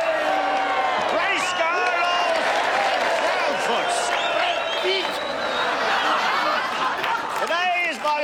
Grey 1.12 1.38
Scarlows, 1.46 2.46
and 2.90 3.02
Proudfoots. 3.22 4.00
Today 7.42 7.70
is 7.90 7.98
my 7.98 8.20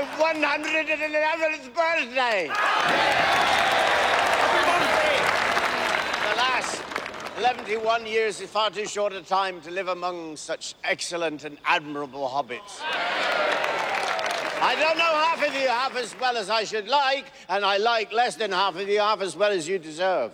111th 0.97 1.75
birthday. 1.75 2.47
Alas, 6.33 6.83
71 7.39 8.07
years 8.07 8.41
is 8.41 8.49
far 8.49 8.71
too 8.71 8.87
short 8.87 9.13
a 9.13 9.21
time 9.21 9.61
to 9.61 9.71
live 9.71 9.89
among 9.89 10.37
such 10.37 10.75
excellent 10.85 11.45
and 11.45 11.59
admirable 11.67 12.27
hobbits. 12.27 12.81
I 14.59 14.75
don't 14.81 14.97
know 14.97 15.05
half 15.05 15.47
of 15.47 15.55
you 15.55 15.69
half 15.69 15.95
as 15.97 16.19
well 16.19 16.39
as 16.39 16.49
I 16.49 16.65
should 16.65 16.89
like, 16.89 17.27
and 17.51 17.63
I 17.63 17.77
like 17.77 18.11
less 18.11 18.37
than 18.37 18.53
half 18.53 18.77
of 18.77 18.89
you 18.89 19.01
half 19.01 19.21
as 19.21 19.37
well 19.37 19.53
as 19.53 19.69
you 19.69 19.79
deserve. 19.79 20.33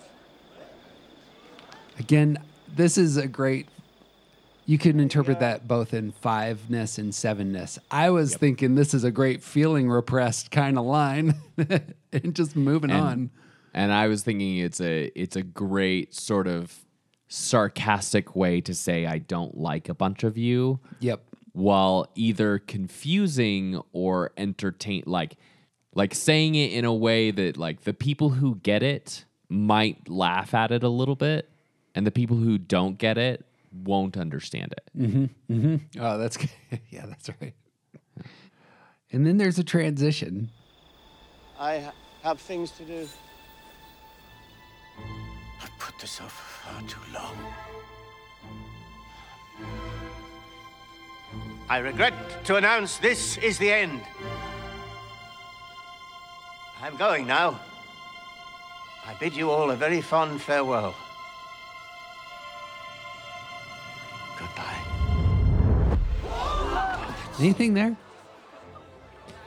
Again, 1.98 2.38
this 2.76 2.96
is 2.96 3.16
a 3.16 3.26
great. 3.26 3.66
You 4.64 4.78
can 4.78 5.00
interpret 5.00 5.40
that 5.40 5.66
both 5.66 5.92
in 5.92 6.12
fiveness 6.12 6.98
and 6.98 7.12
sevenness. 7.12 7.78
I 7.90 8.10
was 8.10 8.36
thinking 8.36 8.74
this 8.76 8.94
is 8.94 9.02
a 9.04 9.10
great 9.10 9.42
feeling 9.42 9.90
repressed 9.90 10.50
kind 10.50 10.78
of 10.78 10.84
line, 10.84 11.34
and 12.12 12.34
just 12.34 12.54
moving 12.54 12.90
on. 12.92 13.30
And 13.74 13.92
I 13.92 14.06
was 14.06 14.22
thinking 14.22 14.58
it's 14.58 14.80
a 14.80 15.10
it's 15.20 15.34
a 15.36 15.42
great 15.42 16.14
sort 16.14 16.46
of 16.46 16.72
sarcastic 17.28 18.36
way 18.36 18.60
to 18.60 18.74
say 18.74 19.06
I 19.06 19.18
don't 19.18 19.56
like 19.56 19.88
a 19.88 19.94
bunch 19.94 20.22
of 20.22 20.36
you 20.36 20.80
Yep. 21.00 21.22
while 21.52 22.06
either 22.14 22.58
confusing 22.58 23.80
or 23.92 24.32
entertain 24.36 25.02
like 25.06 25.36
like 25.94 26.14
saying 26.14 26.54
it 26.54 26.72
in 26.72 26.84
a 26.84 26.94
way 26.94 27.30
that 27.30 27.56
like 27.56 27.82
the 27.82 27.94
people 27.94 28.30
who 28.30 28.56
get 28.56 28.82
it 28.82 29.24
might 29.48 30.08
laugh 30.08 30.52
at 30.54 30.70
it 30.70 30.82
a 30.82 30.88
little 30.88 31.16
bit 31.16 31.48
and 31.94 32.06
the 32.06 32.10
people 32.10 32.36
who 32.36 32.58
don't 32.58 32.98
get 32.98 33.16
it 33.18 33.44
won't 33.72 34.16
understand 34.16 34.72
it. 34.72 34.90
Mm-hmm. 34.98 35.52
Mm-hmm. 35.52 36.00
Oh, 36.00 36.18
that's 36.18 36.36
good. 36.36 36.50
yeah, 36.90 37.06
that's 37.06 37.30
right. 37.40 37.54
And 39.10 39.26
then 39.26 39.36
there's 39.36 39.58
a 39.58 39.64
transition. 39.64 40.50
I 41.58 41.92
have 42.22 42.40
things 42.40 42.70
to 42.72 42.84
do. 42.84 43.08
I've 45.62 45.78
put 45.78 45.98
this 45.98 46.20
off 46.20 46.32
for 46.32 46.68
far 46.68 46.82
too 46.88 47.00
long. 47.12 47.36
I 51.68 51.78
regret 51.78 52.14
to 52.44 52.56
announce 52.56 52.98
this 52.98 53.38
is 53.38 53.58
the 53.58 53.72
end. 53.72 54.00
I'm 56.82 56.96
going 56.96 57.26
now. 57.26 57.60
I 59.06 59.14
bid 59.14 59.34
you 59.34 59.50
all 59.50 59.70
a 59.70 59.76
very 59.76 60.00
fond 60.00 60.40
farewell. 60.40 60.94
Goodbye. 64.42 65.98
Anything 67.38 67.74
there? 67.74 67.96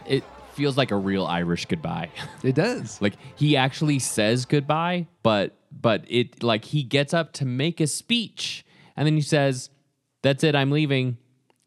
It 0.05 0.23
feels 0.53 0.77
like 0.77 0.91
a 0.91 0.95
real 0.95 1.25
Irish 1.25 1.65
goodbye. 1.65 2.09
It 2.43 2.55
does. 2.55 3.01
like 3.01 3.13
he 3.35 3.57
actually 3.57 3.99
says 3.99 4.45
goodbye, 4.45 5.07
but 5.23 5.57
but 5.71 6.03
it 6.07 6.41
like 6.41 6.65
he 6.65 6.83
gets 6.83 7.13
up 7.13 7.33
to 7.33 7.45
make 7.45 7.79
a 7.79 7.87
speech 7.87 8.65
and 8.95 9.05
then 9.05 9.15
he 9.15 9.21
says, 9.21 9.69
"That's 10.21 10.43
it, 10.43 10.55
I'm 10.55 10.71
leaving." 10.71 11.17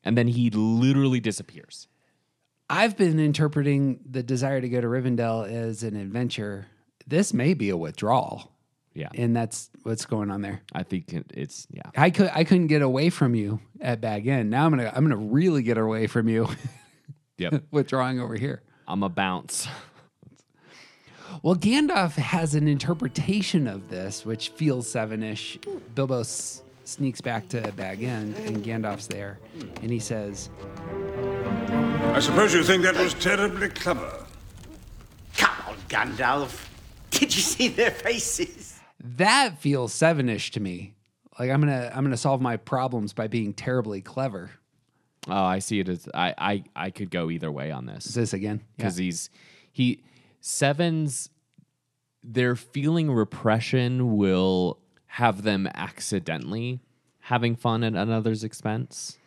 And 0.05 0.17
then 0.17 0.29
he 0.29 0.51
literally 0.51 1.21
disappears. 1.21 1.87
I've 2.71 2.97
been 2.97 3.19
interpreting 3.19 4.01
the 4.09 4.23
desire 4.23 4.61
to 4.61 4.69
go 4.69 4.81
to 4.81 4.87
Rivendell 4.87 5.51
as 5.51 5.83
an 5.83 5.97
adventure. 5.97 6.67
This 7.07 7.33
may 7.33 7.55
be 7.55 7.71
a 7.71 7.77
withdrawal, 7.77 8.53
Yeah. 8.99 9.09
and 9.15 9.35
that's 9.37 9.71
what's 9.85 10.07
going 10.07 10.29
on 10.33 10.43
there. 10.43 10.61
I 10.75 10.83
think 10.83 11.13
it's 11.33 11.69
yeah. 11.71 11.83
I 11.97 12.11
could 12.11 12.31
I 12.35 12.43
couldn't 12.43 12.67
get 12.67 12.83
away 12.83 13.11
from 13.11 13.35
you 13.37 13.61
at 13.81 14.01
Bag 14.01 14.27
End. 14.27 14.51
Now 14.51 14.65
I'm 14.67 14.73
gonna 14.73 14.93
I'm 14.95 15.05
gonna 15.05 15.17
really 15.17 15.63
get 15.63 15.79
away 15.79 16.09
from 16.09 16.29
you, 16.29 16.49
Yep. 17.39 17.63
withdrawing 17.71 18.19
over 18.21 18.35
here. 18.35 18.63
I'm 18.89 19.05
a 19.05 19.09
bounce. 19.09 19.69
Well, 21.43 21.55
Gandalf 21.55 22.13
has 22.15 22.55
an 22.57 22.67
interpretation 22.67 23.69
of 23.69 23.89
this, 23.91 24.27
which 24.27 24.49
feels 24.49 24.91
seven-ish. 24.91 25.59
Bilbo 25.95 26.21
s- 26.21 26.63
sneaks 26.85 27.21
back 27.21 27.47
to 27.51 27.61
Bag 27.77 28.03
End, 28.03 28.35
and 28.39 28.65
Gandalf's 28.65 29.07
there, 29.07 29.39
and 29.83 29.93
he 29.93 30.01
says, 30.01 30.51
I 32.15 32.19
suppose 32.21 32.53
you 32.55 32.65
think 32.65 32.83
that 32.83 32.97
was 32.97 33.15
terribly 33.15 33.69
clever. 33.69 34.25
Come 35.37 35.55
on, 35.69 35.77
Gandalf. 35.89 36.67
Did 37.11 37.35
you 37.37 37.43
see 37.43 37.69
their 37.69 37.91
faces? 37.93 38.68
"That 39.17 39.59
feels 39.59 39.93
seven-ish 39.93 40.51
to 40.53 40.61
me. 40.61 40.95
Like 41.39 41.51
I'm 41.51 41.61
gonna 41.61 41.91
I'm 41.95 42.05
gonna 42.05 42.17
solve 42.17 42.41
my 42.41 42.57
problems 42.57 43.13
by 43.13 43.29
being 43.29 43.55
terribly 43.55 44.01
clever." 44.01 44.51
Oh, 45.27 45.45
I 45.45 45.59
see 45.59 45.81
it 45.81 45.89
as 45.89 46.09
I 46.15 46.35
I 46.37 46.65
I 46.75 46.91
could 46.91 47.11
go 47.11 47.31
either 47.31 47.51
way 47.51 47.71
on 47.71 47.89
Is 47.89 48.15
this 48.15 48.15
this 48.15 48.33
again? 48.33 48.63
because 48.77 48.97
he's 48.97 49.31
he 49.73 50.03
sevens. 50.41 51.31
They're 52.23 52.57
feeling 52.57 53.11
repression 53.11 54.17
will 54.17 54.79
have 55.07 55.43
them 55.43 55.67
accidentally 55.75 56.81
having 57.21 57.55
fun 57.57 57.85
at 57.85 57.95
another's 57.95 58.43
expense. 58.45 59.19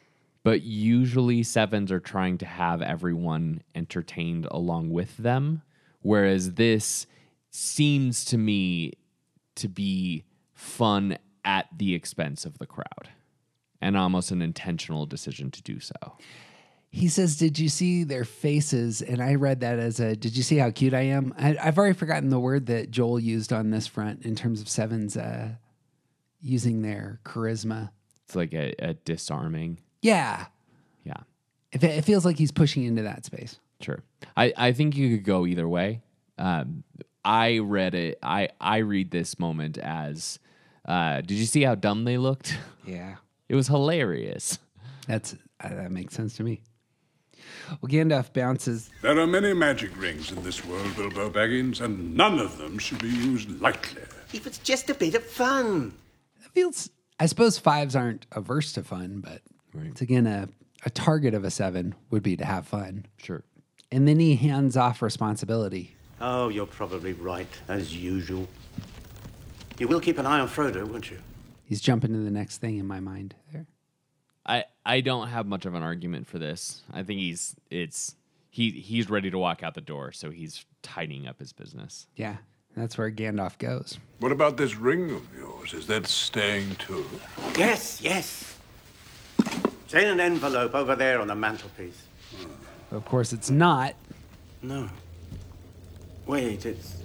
But 0.44 0.64
usually 0.64 1.44
sevens 1.44 1.92
are 1.92 2.00
trying 2.00 2.40
to 2.40 2.46
have 2.46 2.82
everyone 2.82 3.62
entertained 3.76 4.48
along 4.50 4.90
with 4.90 5.16
them. 5.18 5.62
Whereas 6.02 6.54
this 6.56 7.06
seems 7.52 8.26
to 8.26 8.38
me 8.38 8.94
to 9.56 9.68
be 9.68 10.24
fun 10.54 11.18
at 11.44 11.68
the 11.76 11.94
expense 11.96 12.46
of 12.46 12.58
the 12.60 12.68
crowd 12.68 13.10
and 13.82 13.98
almost 13.98 14.32
an 14.32 14.42
intentional 14.42 15.06
decision 15.06 15.50
to 15.52 15.62
do 15.64 15.80
so. 15.80 15.94
He 16.94 17.08
says, 17.08 17.38
"Did 17.38 17.58
you 17.58 17.70
see 17.70 18.04
their 18.04 18.26
faces?" 18.26 19.02
And 19.02 19.22
I 19.22 19.36
read 19.36 19.62
that 19.62 19.80
as 19.80 20.00
a, 20.02 20.16
"Did 20.16 20.36
you 20.36 20.44
see 20.44 20.58
how 20.58 20.72
cute 20.72 20.94
I 20.94 21.02
am?" 21.04 21.34
I, 21.38 21.58
I've 21.62 21.78
already 21.78 21.96
forgotten 21.96 22.30
the 22.30 22.40
word 22.40 22.66
that 22.66 22.92
Joel 22.92 23.20
used 23.20 23.54
on 23.54 23.70
this 23.72 23.88
front 23.88 24.26
in 24.26 24.36
terms 24.36 24.60
of 24.60 24.68
sevens 24.68 25.16
uh, 25.16 25.56
using 26.42 26.82
their 26.82 27.22
charisma. 27.24 27.92
It's 28.26 28.36
like 28.36 28.54
a, 28.54 28.74
a 28.80 28.94
disarming. 28.94 29.80
Yeah, 30.02 30.48
Yeah, 31.06 31.22
it, 31.72 31.82
it 31.84 32.04
feels 32.04 32.26
like 32.26 32.38
he's 32.38 32.52
pushing 32.52 32.84
into 32.84 33.04
that 33.04 33.24
space. 33.26 33.58
sure. 33.82 34.00
I, 34.36 34.54
I 34.58 34.72
think 34.74 34.96
you 34.98 35.16
could 35.16 35.26
go 35.26 35.46
either 35.46 35.68
way. 35.70 36.02
Um, 36.38 36.84
I 37.24 37.60
read 37.60 37.94
it. 37.96 38.18
I, 38.24 38.50
I 38.60 38.78
read 38.78 39.12
this 39.12 39.38
moment 39.40 39.78
as 39.78 40.40
uh, 40.86 41.22
did 41.22 41.32
you 41.32 41.46
see 41.46 41.62
how 41.62 41.76
dumb 41.76 42.04
they 42.06 42.18
looked? 42.18 42.58
Yeah, 42.84 43.18
It 43.48 43.54
was 43.56 43.68
hilarious. 43.68 44.58
that's 45.08 45.36
uh, 45.64 45.70
that 45.70 45.92
makes 45.92 46.16
sense 46.16 46.36
to 46.38 46.44
me. 46.44 46.62
Well, 47.80 47.90
Gandalf 47.90 48.34
bounces. 48.34 48.90
There 49.04 49.18
are 49.20 49.28
many 49.28 49.54
magic 49.54 49.96
rings 50.02 50.32
in 50.32 50.42
this 50.44 50.66
world, 50.66 50.96
Bilbo 50.96 51.30
Baggins, 51.30 51.80
and 51.80 52.16
none 52.18 52.40
of 52.40 52.58
them 52.58 52.80
should 52.80 53.00
be 53.00 53.08
used 53.10 53.62
lightly. 53.62 54.02
If 54.34 54.48
it's 54.48 54.58
just 54.58 54.90
a 54.90 54.96
bit 54.96 55.14
of 55.14 55.24
fun. 55.24 55.94
It 56.44 56.52
feels. 56.54 56.90
I 57.20 57.28
suppose 57.28 57.60
fives 57.60 57.96
aren't 57.96 58.26
averse 58.32 58.74
to 58.74 58.84
fun, 58.84 59.22
but 59.24 59.42
it's 59.86 60.02
again 60.02 60.26
a 60.26 60.50
a 60.84 60.90
target 60.90 61.36
of 61.36 61.44
a 61.44 61.52
seven 61.52 61.94
would 62.10 62.24
be 62.24 62.36
to 62.38 62.46
have 62.46 62.66
fun. 62.68 63.06
Sure. 63.18 63.44
And 63.92 64.08
then 64.08 64.20
he 64.20 64.36
hands 64.38 64.76
off 64.76 65.04
responsibility. 65.04 65.96
Oh, 66.22 66.50
you're 66.50 66.68
probably 66.68 67.14
right, 67.14 67.48
as 67.68 67.96
usual. 67.96 68.48
You 69.80 69.88
will 69.88 70.00
keep 70.00 70.20
an 70.20 70.28
eye 70.28 70.40
on 70.40 70.48
Frodo, 70.48 70.86
won't 70.86 71.10
you? 71.10 71.18
He's 71.66 71.82
jumping 71.82 72.14
to 72.14 72.20
the 72.20 72.30
next 72.30 72.60
thing 72.60 72.78
in 72.78 72.86
my 72.86 73.00
mind 73.00 73.34
there. 73.52 73.66
I, 74.46 74.66
I 74.86 75.02
don't 75.02 75.30
have 75.30 75.48
much 75.48 75.66
of 75.66 75.74
an 75.74 75.82
argument 75.82 76.28
for 76.28 76.38
this. 76.38 76.82
I 76.94 77.02
think 77.02 77.20
he's 77.20 77.56
it's 77.72 78.16
he 78.50 78.72
he's 78.72 79.10
ready 79.10 79.32
to 79.32 79.38
walk 79.38 79.64
out 79.64 79.74
the 79.74 79.82
door, 79.82 80.12
so 80.12 80.30
he's 80.30 80.66
tidying 80.84 81.28
up 81.28 81.40
his 81.40 81.54
business. 81.54 82.08
Yeah, 82.16 82.38
that's 82.76 82.98
where 82.98 83.10
Gandalf 83.10 83.58
goes. 83.58 83.98
What 84.20 84.32
about 84.32 84.58
this 84.58 84.76
ring 84.76 85.12
of 85.12 85.24
yours? 85.36 85.74
Is 85.74 85.88
that 85.88 86.06
staying 86.06 86.76
too? 86.76 87.06
Yes, 87.58 88.02
yes. 88.02 88.58
It's 89.86 89.94
in 89.94 90.08
an 90.08 90.20
envelope 90.20 90.76
over 90.76 90.96
there 90.96 91.20
on 91.20 91.28
the 91.28 91.36
mantelpiece. 91.36 92.04
Of 92.92 93.06
course, 93.06 93.34
it's 93.34 93.50
not. 93.50 93.96
No. 94.62 94.90
Wait, 96.32 96.66
it's. 96.66 96.96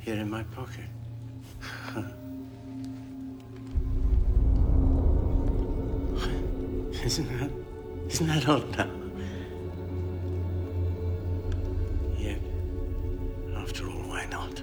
Here 0.00 0.16
in 0.16 0.28
my 0.28 0.42
pocket. 0.42 0.84
isn't 7.02 7.38
that. 7.38 7.50
Isn't 8.10 8.26
that 8.26 8.46
odd 8.46 8.76
now? 8.76 8.90
Yet, 12.18 12.42
after 13.56 13.88
all, 13.88 14.02
why 14.10 14.26
not? 14.26 14.60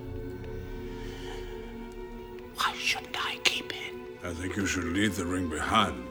Why 2.58 2.74
shouldn't 2.78 3.18
I 3.20 3.38
keep 3.44 3.74
it? 3.74 3.96
I 4.24 4.36
think 4.36 4.56
you 4.56 4.68
should 4.68 4.84
leave 4.84 5.16
the 5.16 5.26
ring 5.26 5.50
behind, 5.50 6.10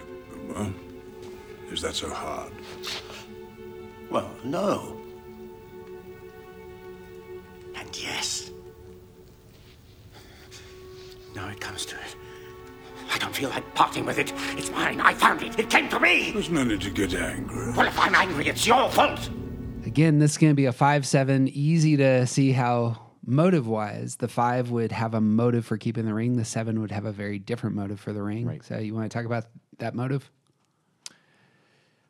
Bilbo. 0.48 0.74
Is 1.70 1.80
that 1.82 1.94
so 1.94 2.10
hard? 2.10 2.50
Well, 4.10 4.28
no. 4.42 5.01
It 11.52 11.60
comes 11.60 11.86
to 11.86 11.96
it. 11.96 12.16
I 13.12 13.18
don't 13.18 13.34
feel 13.34 13.50
like 13.50 13.74
parting 13.74 14.06
with 14.06 14.18
it. 14.18 14.32
It's 14.56 14.70
mine. 14.70 15.00
I 15.00 15.12
found 15.12 15.42
it. 15.42 15.58
It 15.58 15.68
came 15.68 15.88
to 15.90 16.00
me. 16.00 16.32
There's 16.32 16.50
no 16.50 16.64
need 16.64 16.80
to 16.80 16.90
get 16.90 17.14
angry. 17.14 17.72
Well, 17.72 17.86
if 17.86 17.98
I'm 17.98 18.14
angry, 18.14 18.48
it's 18.48 18.66
your 18.66 18.88
fault. 18.90 19.28
Again, 19.84 20.18
this 20.18 20.32
is 20.32 20.38
going 20.38 20.52
to 20.52 20.56
be 20.56 20.64
a 20.64 20.72
5 20.72 21.06
7. 21.06 21.48
Easy 21.48 21.96
to 21.98 22.26
see 22.26 22.52
how 22.52 22.98
motive 23.24 23.66
wise 23.66 24.16
the 24.16 24.28
5 24.28 24.70
would 24.70 24.92
have 24.92 25.14
a 25.14 25.20
motive 25.20 25.66
for 25.66 25.76
keeping 25.76 26.06
the 26.06 26.14
ring. 26.14 26.36
The 26.36 26.44
7 26.44 26.80
would 26.80 26.90
have 26.90 27.04
a 27.04 27.12
very 27.12 27.38
different 27.38 27.76
motive 27.76 28.00
for 28.00 28.12
the 28.12 28.22
ring. 28.22 28.46
Right. 28.46 28.64
So, 28.64 28.78
you 28.78 28.94
want 28.94 29.10
to 29.10 29.16
talk 29.16 29.26
about 29.26 29.44
that 29.78 29.94
motive? 29.94 30.30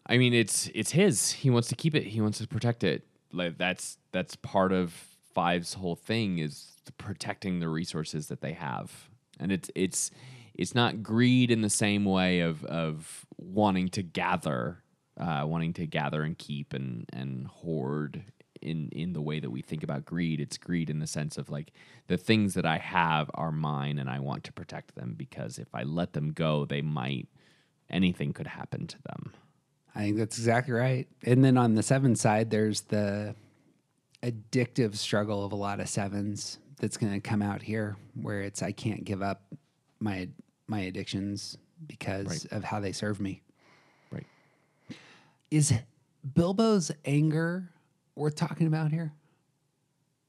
I 0.07 0.19
mean, 0.19 0.35
it's 0.35 0.69
it's 0.75 0.93
his. 0.93 1.33
He 1.33 1.51
wants 1.51 1.69
to 1.69 1.77
keep 1.77 1.95
it. 1.95 2.05
He 2.05 2.21
wants 2.21 2.39
to 2.39 2.47
protect 2.47 2.85
it. 2.85 3.07
Like 3.33 3.57
that's 3.57 3.99
that's 4.11 4.37
part 4.37 4.73
of 4.73 4.93
Five's 5.33 5.75
whole 5.75 5.97
thing 5.97 6.39
is 6.39 6.73
protecting 6.99 7.61
the 7.61 7.69
resources 7.69 8.27
that 8.29 8.41
they 8.41 8.53
have, 8.53 9.09
and 9.43 9.53
it's 9.53 9.71
it's 9.75 10.11
it's 10.55 10.75
not 10.75 11.03
greed 11.03 11.51
in 11.51 11.61
the 11.61 11.71
same 11.71 12.05
way 12.05 12.41
of 12.41 12.65
of 12.65 13.27
wanting 13.37 13.89
to 13.89 14.03
gather, 14.03 14.83
uh, 15.19 15.45
wanting 15.47 15.73
to 15.75 15.87
gather 15.87 16.23
and 16.23 16.39
keep 16.39 16.73
and 16.73 17.07
and 17.13 17.47
hoard 17.47 18.25
in 18.61 18.89
in 18.93 19.13
the 19.13 19.21
way 19.21 19.41
that 19.41 19.51
we 19.51 19.61
think 19.61 19.83
about 19.83 20.05
greed. 20.05 20.41
It's 20.41 20.59
greed 20.59 20.89
in 20.89 21.01
the 21.01 21.07
sense 21.07 21.37
of 21.37 21.51
like 21.51 21.73
the 22.07 22.17
things 22.17 22.55
that 22.55 22.67
I 22.67 22.79
have 22.79 23.31
are 23.35 23.53
mine, 23.53 23.99
and 23.99 24.09
I 24.09 24.21
want 24.21 24.45
to 24.45 24.53
protect 24.53 24.95
them 24.95 25.15
because 25.17 25.59
if 25.59 25.75
I 25.75 25.83
let 25.83 26.13
them 26.13 26.33
go, 26.33 26.65
they 26.65 26.83
might 26.83 27.29
anything 27.91 28.33
could 28.33 28.47
happen 28.47 28.87
to 28.87 29.03
them. 29.03 29.33
I 29.95 30.05
think 30.05 30.17
that's 30.17 30.39
exactly 30.39 30.73
right. 30.73 31.07
And 31.23 31.45
then 31.45 31.59
on 31.59 31.75
the 31.75 31.83
seven 31.83 32.17
side, 32.17 32.51
there's 32.51 32.83
the 32.83 33.35
addictive 34.23 34.97
struggle 34.97 35.45
of 35.45 35.53
a 35.53 35.57
lot 35.57 35.81
of 35.81 35.89
sevens 35.89 36.59
that's 36.83 36.97
going 36.97 37.13
to 37.13 37.21
come 37.21 37.41
out 37.43 37.63
here, 37.63 37.97
where 38.21 38.41
it's 38.43 38.61
I 38.61 38.73
can't 38.73 39.05
give 39.05 39.23
up 39.23 39.43
my 40.01 40.29
my 40.67 40.81
addictions 40.81 41.57
because 41.87 42.27
Right. 42.27 42.53
of 42.53 42.65
how 42.65 42.81
they 42.81 42.91
serve 42.93 43.21
me. 43.21 43.41
Right. 44.11 44.27
Is 45.51 45.73
Bilbo's 46.35 46.91
anger 47.05 47.71
worth 48.17 48.35
talking 48.35 48.67
about 48.67 48.91
here? 48.91 49.13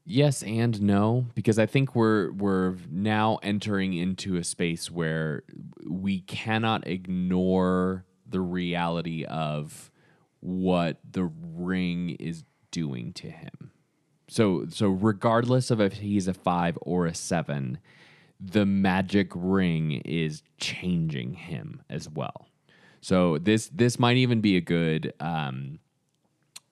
Yes 0.05 0.43
and 0.43 0.79
no, 0.81 1.25
because 1.33 1.57
I 1.57 1.65
think 1.65 1.95
we're 1.95 2.31
we're 2.33 2.75
now 2.91 3.39
entering 3.41 3.93
into 3.93 4.35
a 4.35 4.43
space 4.43 4.91
where 4.91 5.43
we 5.89 6.19
cannot 6.21 6.85
ignore 6.87 8.05
the 8.29 8.41
reality 8.41 9.23
of 9.25 9.89
what 10.41 10.99
the 11.09 11.23
ring 11.55 12.11
is 12.19 12.43
doing 12.69 13.13
to 13.13 13.29
him. 13.31 13.71
So 14.33 14.65
so 14.67 14.89
regardless 14.89 15.69
of 15.69 15.79
if 15.79 15.93
he's 15.93 16.27
a 16.27 16.33
5 16.33 16.79
or 16.81 17.05
a 17.05 17.13
7, 17.13 17.77
the 18.39 18.65
magic 18.65 19.29
ring 19.35 20.01
is 20.03 20.41
changing 20.57 21.35
him 21.35 21.83
as 21.87 22.09
well. 22.09 22.47
So 22.99 23.37
this 23.37 23.67
this 23.67 23.99
might 23.99 24.17
even 24.17 24.41
be 24.41 24.57
a 24.57 24.61
good 24.61 25.13
um 25.19 25.77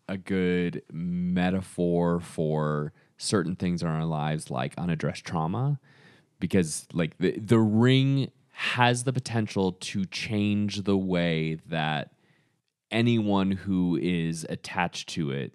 a 0.10 0.18
good 0.18 0.82
metaphor 0.92 2.20
for 2.20 2.94
certain 3.18 3.56
things 3.56 3.84
in 3.84 3.88
our 3.88 4.06
lives 4.06 4.50
like 4.50 4.76
unaddressed 4.80 5.24
trauma 5.24 5.80
because 6.40 6.88
like 6.94 7.16
the, 7.20 7.38
the 7.38 7.60
ring 7.60 8.32
has 8.54 9.04
the 9.04 9.14
potential 9.14 9.74
to 9.74 10.04
change 10.06 10.82
the 10.82 10.98
way 10.98 11.60
that 11.68 12.12
anyone 12.90 13.52
who 13.52 14.00
is 14.02 14.48
attached 14.50 15.10
to 15.10 15.30
it 15.30 15.54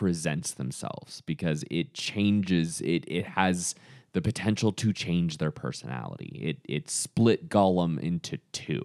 presents 0.00 0.52
themselves 0.52 1.20
because 1.26 1.62
it 1.70 1.92
changes 1.92 2.80
it 2.80 3.04
it 3.06 3.26
has 3.26 3.74
the 4.14 4.22
potential 4.22 4.72
to 4.72 4.94
change 4.94 5.36
their 5.36 5.50
personality. 5.50 6.40
It 6.42 6.56
it 6.64 6.88
split 6.88 7.50
Gollum 7.50 8.00
into 8.00 8.38
two. 8.52 8.80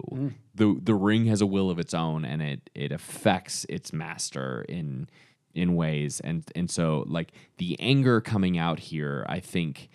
The 0.56 0.78
the 0.84 0.94
ring 0.94 1.28
has 1.28 1.40
a 1.40 1.46
will 1.46 1.70
of 1.70 1.80
its 1.80 1.94
own 1.94 2.26
and 2.26 2.42
it 2.42 2.70
it 2.76 2.92
affects 2.92 3.66
its 3.70 3.94
master 3.94 4.66
in 4.68 5.08
in 5.54 5.78
ways 5.78 6.20
and 6.20 6.44
and 6.54 6.70
so 6.70 7.06
like 7.08 7.32
the 7.60 7.80
anger 7.80 8.20
coming 8.20 8.58
out 8.58 8.80
here 8.80 9.26
I 9.30 9.40
think 9.40 9.88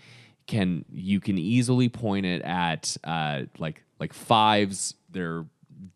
can 0.47 0.87
you 0.91 1.21
can 1.21 1.37
easily 1.37 1.91
point 1.91 2.25
it 2.25 2.41
at 2.41 2.97
uh 3.05 3.43
like 3.59 3.85
like 3.99 4.15
fives 4.15 4.95
their 5.11 5.45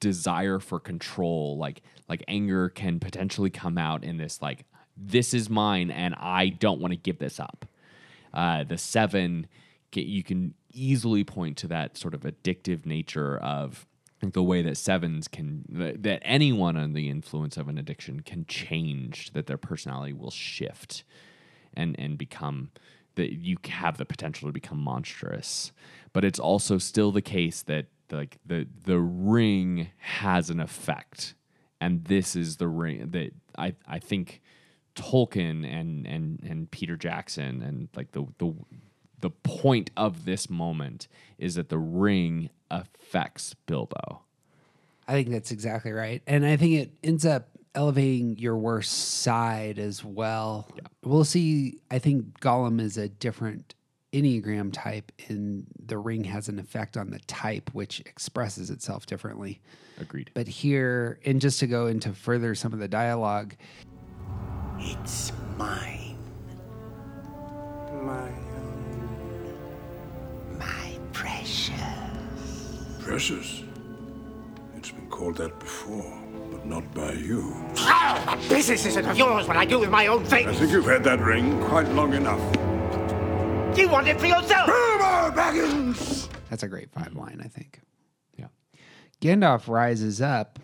desire 0.00 0.58
for 0.58 0.78
control 0.78 1.56
like 1.56 1.80
like 2.10 2.22
anger 2.28 2.68
can 2.68 3.00
potentially 3.00 3.48
come 3.48 3.78
out 3.78 4.04
in 4.04 4.18
this 4.18 4.42
like 4.42 4.66
this 4.96 5.34
is 5.34 5.50
mine 5.50 5.90
and 5.90 6.14
I 6.16 6.48
don't 6.48 6.80
want 6.80 6.92
to 6.92 6.96
give 6.96 7.18
this 7.18 7.40
up 7.40 7.66
uh, 8.34 8.64
the 8.64 8.76
seven, 8.76 9.46
you 9.92 10.24
can 10.24 10.54
easily 10.72 11.22
point 11.22 11.56
to 11.58 11.68
that 11.68 11.96
sort 11.96 12.14
of 12.14 12.22
addictive 12.22 12.84
nature 12.84 13.38
of 13.38 13.86
the 14.20 14.42
way 14.42 14.60
that 14.62 14.76
sevens 14.76 15.28
can, 15.28 15.64
that, 15.68 16.20
anyone 16.22 16.76
under 16.76 16.94
the 16.94 17.08
influence 17.08 17.56
of 17.56 17.68
an 17.68 17.78
addiction 17.78 18.20
can 18.20 18.44
change, 18.46 19.32
that 19.34 19.46
their 19.46 19.58
personality 19.58 20.12
will 20.12 20.30
shift 20.30 21.04
and, 21.74 21.94
and 21.98 22.18
become 22.18 22.70
that 23.16 23.32
you 23.32 23.56
have 23.68 23.96
the 23.96 24.04
potential 24.04 24.48
to 24.48 24.52
become 24.52 24.78
monstrous. 24.78 25.70
But 26.12 26.24
it's 26.24 26.40
also 26.40 26.78
still 26.78 27.12
the 27.12 27.22
case 27.22 27.62
that 27.62 27.86
like 28.10 28.38
the 28.44 28.66
the 28.84 28.98
ring 28.98 29.90
has 29.98 30.50
an 30.50 30.58
effect, 30.58 31.34
and 31.80 32.04
this 32.04 32.34
is 32.34 32.56
the 32.56 32.68
ring 32.68 33.10
that 33.10 33.32
I 33.56 33.74
I 33.86 33.98
think 34.00 34.40
Tolkien 34.94 35.64
and 35.64 36.06
and 36.06 36.40
and 36.42 36.70
Peter 36.70 36.96
Jackson 36.96 37.62
and 37.62 37.88
like 37.96 38.12
the 38.12 38.26
the 38.38 38.54
the 39.20 39.30
point 39.30 39.90
of 39.96 40.24
this 40.24 40.50
moment 40.50 41.08
is 41.38 41.54
that 41.54 41.68
the 41.68 41.78
ring 41.78 42.50
affects 42.70 43.54
Bilbo. 43.66 44.22
I 45.08 45.12
think 45.12 45.30
that's 45.30 45.50
exactly 45.50 45.92
right. 45.92 46.22
And 46.26 46.44
I 46.44 46.56
think 46.56 46.74
it 46.74 46.92
ends 47.02 47.24
up 47.24 47.48
elevating 47.74 48.36
your 48.38 48.56
worst 48.56 48.92
side 49.20 49.78
as 49.78 50.04
well. 50.04 50.68
We'll 51.02 51.24
see. 51.24 51.78
I 51.90 51.98
think 51.98 52.40
Gollum 52.40 52.80
is 52.80 52.96
a 52.96 53.08
different 53.08 53.74
Enneagram 54.12 54.72
type, 54.72 55.10
and 55.28 55.66
the 55.84 55.98
ring 55.98 56.24
has 56.24 56.48
an 56.48 56.58
effect 56.58 56.96
on 56.96 57.10
the 57.10 57.18
type, 57.20 57.70
which 57.72 58.00
expresses 58.00 58.70
itself 58.70 59.06
differently. 59.06 59.60
Agreed. 59.98 60.30
But 60.34 60.46
here, 60.46 61.18
and 61.24 61.40
just 61.40 61.58
to 61.60 61.66
go 61.66 61.86
into 61.86 62.12
further 62.12 62.54
some 62.54 62.72
of 62.72 62.78
the 62.78 62.88
dialogue, 62.88 63.56
It's 64.78 65.32
mine. 65.56 66.18
My 68.02 68.28
own. 68.28 69.48
My 70.58 70.98
precious. 71.12 71.72
Precious. 73.00 73.62
It's 74.76 74.90
been 74.90 75.08
called 75.08 75.36
that 75.36 75.58
before, 75.58 76.18
but 76.50 76.66
not 76.66 76.92
by 76.94 77.12
you. 77.12 77.54
Ah, 77.86 78.22
that 78.26 78.48
business 78.48 78.84
isn't 78.86 79.06
of 79.06 79.16
yours 79.16 79.46
what 79.46 79.56
I 79.56 79.64
do 79.64 79.78
with 79.78 79.90
my 79.90 80.06
own 80.08 80.24
I 80.26 80.44
think 80.52 80.70
you've 80.70 80.84
had 80.84 81.04
that 81.04 81.20
ring 81.20 81.60
quite 81.64 81.88
long 81.90 82.12
enough. 82.14 82.40
You 83.76 83.88
want 83.88 84.08
it 84.08 84.20
for 84.20 84.26
yourself. 84.26 84.66
Bilbo 84.66 85.30
Baggins! 85.34 86.28
that's 86.50 86.62
a 86.62 86.68
great 86.68 86.90
five 86.92 87.14
line, 87.14 87.40
I 87.44 87.48
think. 87.48 87.80
Yeah. 88.36 88.46
Gandalf 89.20 89.68
rises 89.68 90.20
up 90.20 90.58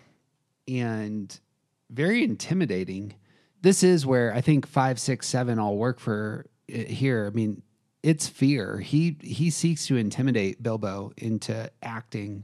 and 0.67 1.37
very 1.89 2.23
intimidating. 2.23 3.13
This 3.61 3.83
is 3.83 4.05
where 4.05 4.33
I 4.33 4.41
think 4.41 4.67
five, 4.67 4.99
six, 4.99 5.27
seven 5.27 5.59
all 5.59 5.77
work 5.77 5.99
for 5.99 6.45
uh, 6.73 6.77
here. 6.77 7.27
I 7.31 7.35
mean, 7.35 7.61
it's 8.03 8.27
fear. 8.27 8.79
He 8.79 9.17
he 9.21 9.49
seeks 9.49 9.85
to 9.87 9.97
intimidate 9.97 10.63
Bilbo 10.63 11.11
into 11.17 11.69
acting. 11.83 12.43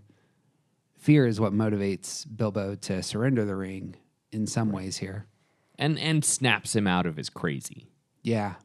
Fear 0.98 1.28
is 1.28 1.40
what 1.40 1.54
motivates 1.54 2.26
Bilbo 2.36 2.76
to 2.76 3.02
surrender 3.02 3.46
the 3.46 3.56
ring 3.56 3.96
in 4.32 4.46
some 4.46 4.72
ways 4.72 4.98
here. 4.98 5.26
And 5.80 5.98
and 6.00 6.24
snaps 6.24 6.76
him 6.76 6.88
out 6.88 7.06
of 7.06 7.18
his 7.18 7.30
crazy. 7.30 7.88
Yeah. 8.22 8.56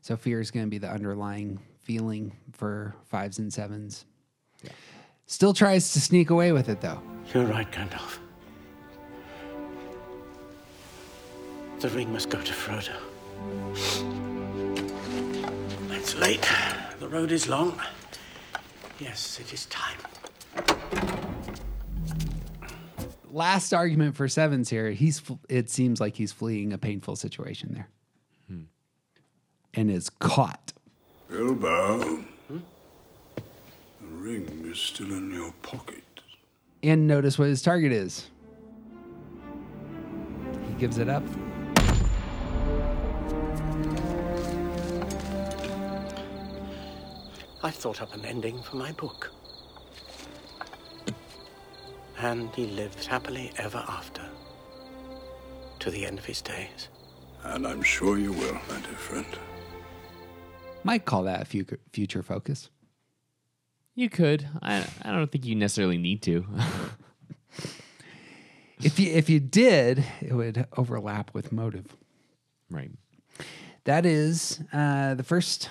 So 0.00 0.16
fear 0.16 0.40
is 0.40 0.50
going 0.50 0.66
to 0.66 0.70
be 0.70 0.78
the 0.78 0.90
underlying 0.90 1.60
feeling 1.82 2.36
for 2.52 2.94
fives 3.04 3.38
and 3.38 3.52
sevens. 3.52 4.04
Still 5.26 5.52
tries 5.54 5.92
to 5.92 6.00
sneak 6.00 6.30
away 6.30 6.50
with 6.52 6.68
it 6.68 6.80
though. 6.80 7.00
You're 7.32 7.46
right, 7.46 7.70
Gandalf. 7.70 8.18
The 11.80 11.88
ring 11.88 12.12
must 12.12 12.28
go 12.28 12.40
to 12.40 12.52
Frodo. 12.52 12.94
It's 15.90 16.14
late. 16.16 16.46
The 16.98 17.08
road 17.08 17.32
is 17.32 17.48
long. 17.48 17.80
Yes, 18.98 19.40
it 19.40 19.52
is 19.52 19.64
time. 19.66 19.96
last 23.32 23.72
argument 23.72 24.16
for 24.16 24.28
sevens 24.28 24.68
here. 24.68 24.90
He's 24.90 25.22
it 25.48 25.70
seems 25.70 26.00
like 26.00 26.16
he's 26.16 26.32
fleeing 26.32 26.72
a 26.74 26.78
painful 26.78 27.16
situation 27.16 27.72
there, 27.72 27.88
hmm. 28.48 28.62
and 29.72 29.90
is 29.90 30.10
caught. 30.10 30.74
Bilbo. 31.30 32.24
The 32.48 33.42
ring 34.02 34.66
is 34.66 34.78
still 34.78 35.12
in 35.12 35.32
your 35.32 35.52
pocket. 35.62 36.04
And 36.82 37.06
notice 37.06 37.38
what 37.38 37.48
his 37.48 37.62
target 37.62 37.92
is. 37.92 38.28
He 40.68 40.74
gives 40.74 40.98
it 40.98 41.08
up. 41.08 41.22
I've 47.62 47.74
thought 47.74 48.00
up 48.00 48.14
an 48.14 48.24
ending 48.24 48.62
for 48.62 48.76
my 48.76 48.92
book. 48.92 49.30
And 52.18 52.54
he 52.54 52.66
lived 52.66 53.04
happily 53.06 53.52
ever 53.56 53.84
after. 53.88 54.22
To 55.80 55.90
the 55.90 56.04
end 56.04 56.18
of 56.18 56.24
his 56.24 56.42
days. 56.42 56.88
And 57.42 57.66
I'm 57.66 57.82
sure 57.82 58.18
you 58.18 58.32
will, 58.32 58.54
my 58.68 58.80
dear 58.80 58.94
friend. 58.96 59.26
Might 60.84 61.04
call 61.04 61.22
that 61.24 61.42
a 61.42 61.44
future 61.44 61.80
future 61.92 62.22
focus. 62.22 62.68
You 63.94 64.08
could. 64.10 64.46
I 64.62 64.86
I 65.02 65.10
don't 65.12 65.30
think 65.30 65.44
you 65.46 65.54
necessarily 65.54 65.98
need 65.98 66.22
to. 66.22 66.46
If 68.82 68.98
you 68.98 69.12
if 69.12 69.28
you 69.28 69.40
did, 69.40 70.02
it 70.22 70.32
would 70.32 70.66
overlap 70.74 71.34
with 71.34 71.52
motive. 71.52 71.94
right. 72.70 72.90
That 73.84 74.06
is 74.06 74.60
uh, 74.72 75.14
the 75.14 75.22
first 75.22 75.68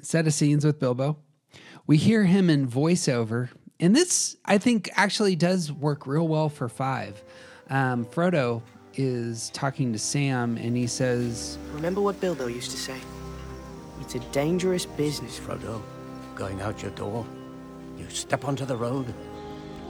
set 0.00 0.26
of 0.28 0.32
scenes 0.32 0.64
with 0.64 0.78
Bilbo. 0.78 1.16
We 1.92 1.98
hear 1.98 2.24
him 2.24 2.48
in 2.48 2.66
voiceover, 2.66 3.50
and 3.78 3.94
this 3.94 4.38
I 4.46 4.56
think 4.56 4.88
actually 4.94 5.36
does 5.36 5.70
work 5.70 6.06
real 6.06 6.26
well 6.26 6.48
for 6.48 6.66
five. 6.66 7.22
Um, 7.68 8.06
Frodo 8.06 8.62
is 8.94 9.50
talking 9.50 9.92
to 9.92 9.98
Sam, 9.98 10.56
and 10.56 10.74
he 10.74 10.86
says, 10.86 11.58
Remember 11.74 12.00
what 12.00 12.18
Bilbo 12.18 12.46
used 12.46 12.70
to 12.70 12.78
say? 12.78 12.96
It's 14.00 14.14
a 14.14 14.20
dangerous 14.32 14.86
business. 14.86 15.38
Frodo, 15.38 15.82
going 16.34 16.62
out 16.62 16.80
your 16.80 16.92
door, 16.92 17.26
you 17.98 18.08
step 18.08 18.46
onto 18.46 18.64
the 18.64 18.74
road, 18.74 19.12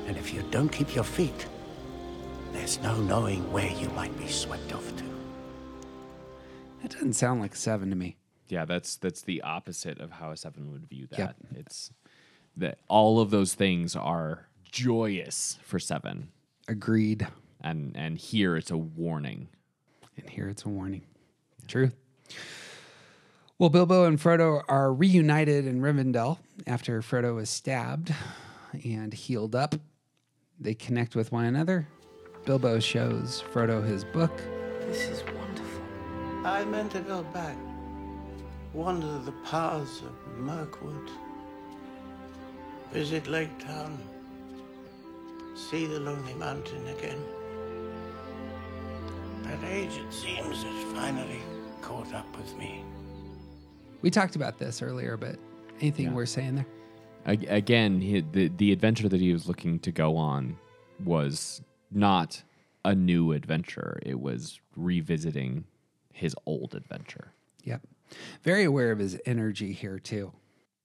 and 0.09 0.17
if 0.17 0.35
you 0.35 0.43
don't 0.51 0.71
keep 0.71 0.97
your 0.97 1.05
feet, 1.05 1.47
there's 2.53 2.81
no 2.81 2.97
knowing 2.97 3.49
where 3.53 3.71
you 3.71 3.89
might 3.91 4.19
be 4.19 4.27
swept 4.27 4.73
off 4.73 4.89
to. 4.97 5.05
"That 6.83 6.91
doesn't 6.91 7.13
sound 7.13 7.41
like 7.41 7.55
seven 7.55 7.91
to 7.91 7.95
me." 7.95 8.17
Yeah, 8.53 8.67
that's 8.67 8.97
that's 8.97 9.23
the 9.23 9.41
opposite 9.41 9.99
of 9.99 10.11
how 10.11 10.31
a 10.31 10.37
seven 10.37 10.71
would 10.73 10.87
view 10.87 11.07
that. 11.13 11.19
Yep. 11.19 11.37
It's 11.55 11.91
that 12.59 12.81
all 12.87 13.19
of 13.19 13.31
those 13.31 13.55
things 13.55 13.97
are 13.97 14.47
joyous 14.71 15.59
for 15.63 15.79
seven, 15.79 16.29
Agreed. 16.69 17.27
and 17.63 17.97
and 17.97 18.19
here 18.19 18.55
it's 18.59 18.71
a 18.71 18.77
warning. 18.77 19.49
And 20.19 20.29
here 20.29 20.51
it's 20.51 20.67
a 20.67 20.69
warning. 20.69 21.01
True. 21.67 21.93
Well, 23.59 23.71
Bilbo 23.71 24.05
and 24.05 24.19
Frodo 24.19 24.63
are 24.69 24.93
reunited 24.93 25.67
in 25.67 25.81
Rivendell 25.81 26.37
after 26.67 27.01
Frodo 27.01 27.41
is 27.41 27.49
stabbed 27.49 28.13
and 28.85 29.15
healed 29.15 29.55
up. 29.55 29.77
They 30.61 30.75
connect 30.75 31.17
with 31.17 31.33
one 31.33 31.47
another. 31.47 31.89
Bilbo 32.45 32.81
shows 32.81 33.43
Frodo 33.51 33.83
his 33.83 34.05
book. 34.05 34.37
This 34.81 35.09
is 35.09 35.23
wonderful. 35.25 35.83
I 36.45 36.67
meant 36.67 36.91
to 36.93 37.01
go 37.01 37.23
back, 37.33 37.57
wander 38.75 39.19
the 39.21 39.33
paths 39.45 40.03
of 40.03 40.39
Mirkwood, 40.39 41.11
visit 42.93 43.27
Lake 43.29 43.59
Town, 43.59 43.99
see 45.55 45.87
the 45.87 46.01
Lonely 46.01 46.35
Mountain 46.35 46.87
again. 46.89 47.23
That 49.43 49.63
age, 49.65 49.97
it 49.97 50.13
seems, 50.13 50.63
has 50.63 50.93
finally 50.95 51.41
caught 51.83 52.13
up 52.15 52.37
with 52.37 52.57
me. 52.57 52.85
We 54.01 54.11
talked 54.11 54.37
about 54.37 54.59
this 54.59 54.83
earlier, 54.83 55.17
but 55.17 55.37
anything 55.81 56.15
we're 56.15 56.27
saying 56.27 56.57
there? 56.57 56.67
Again, 57.25 58.01
he, 58.01 58.21
the 58.21 58.49
the 58.49 58.73
adventure 58.73 59.09
that 59.09 59.21
he 59.21 59.33
was 59.33 59.47
looking 59.47 59.79
to 59.81 59.93
go 59.93 60.17
on 60.17 60.57
was 61.05 61.63
not 61.93 62.43
a 62.85 62.95
new 62.95 63.33
adventure. 63.33 64.01
It 64.03 64.21
was 64.21 64.61
revisiting 64.77 65.65
his 66.13 66.35
old 66.47 66.75
adventure. 66.75 67.33
Yep. 67.63 67.83
Very 68.43 68.65
aware 68.65 68.93
of 68.93 68.99
his 68.99 69.19
energy 69.27 69.73
here, 69.73 69.99
too. 69.99 70.33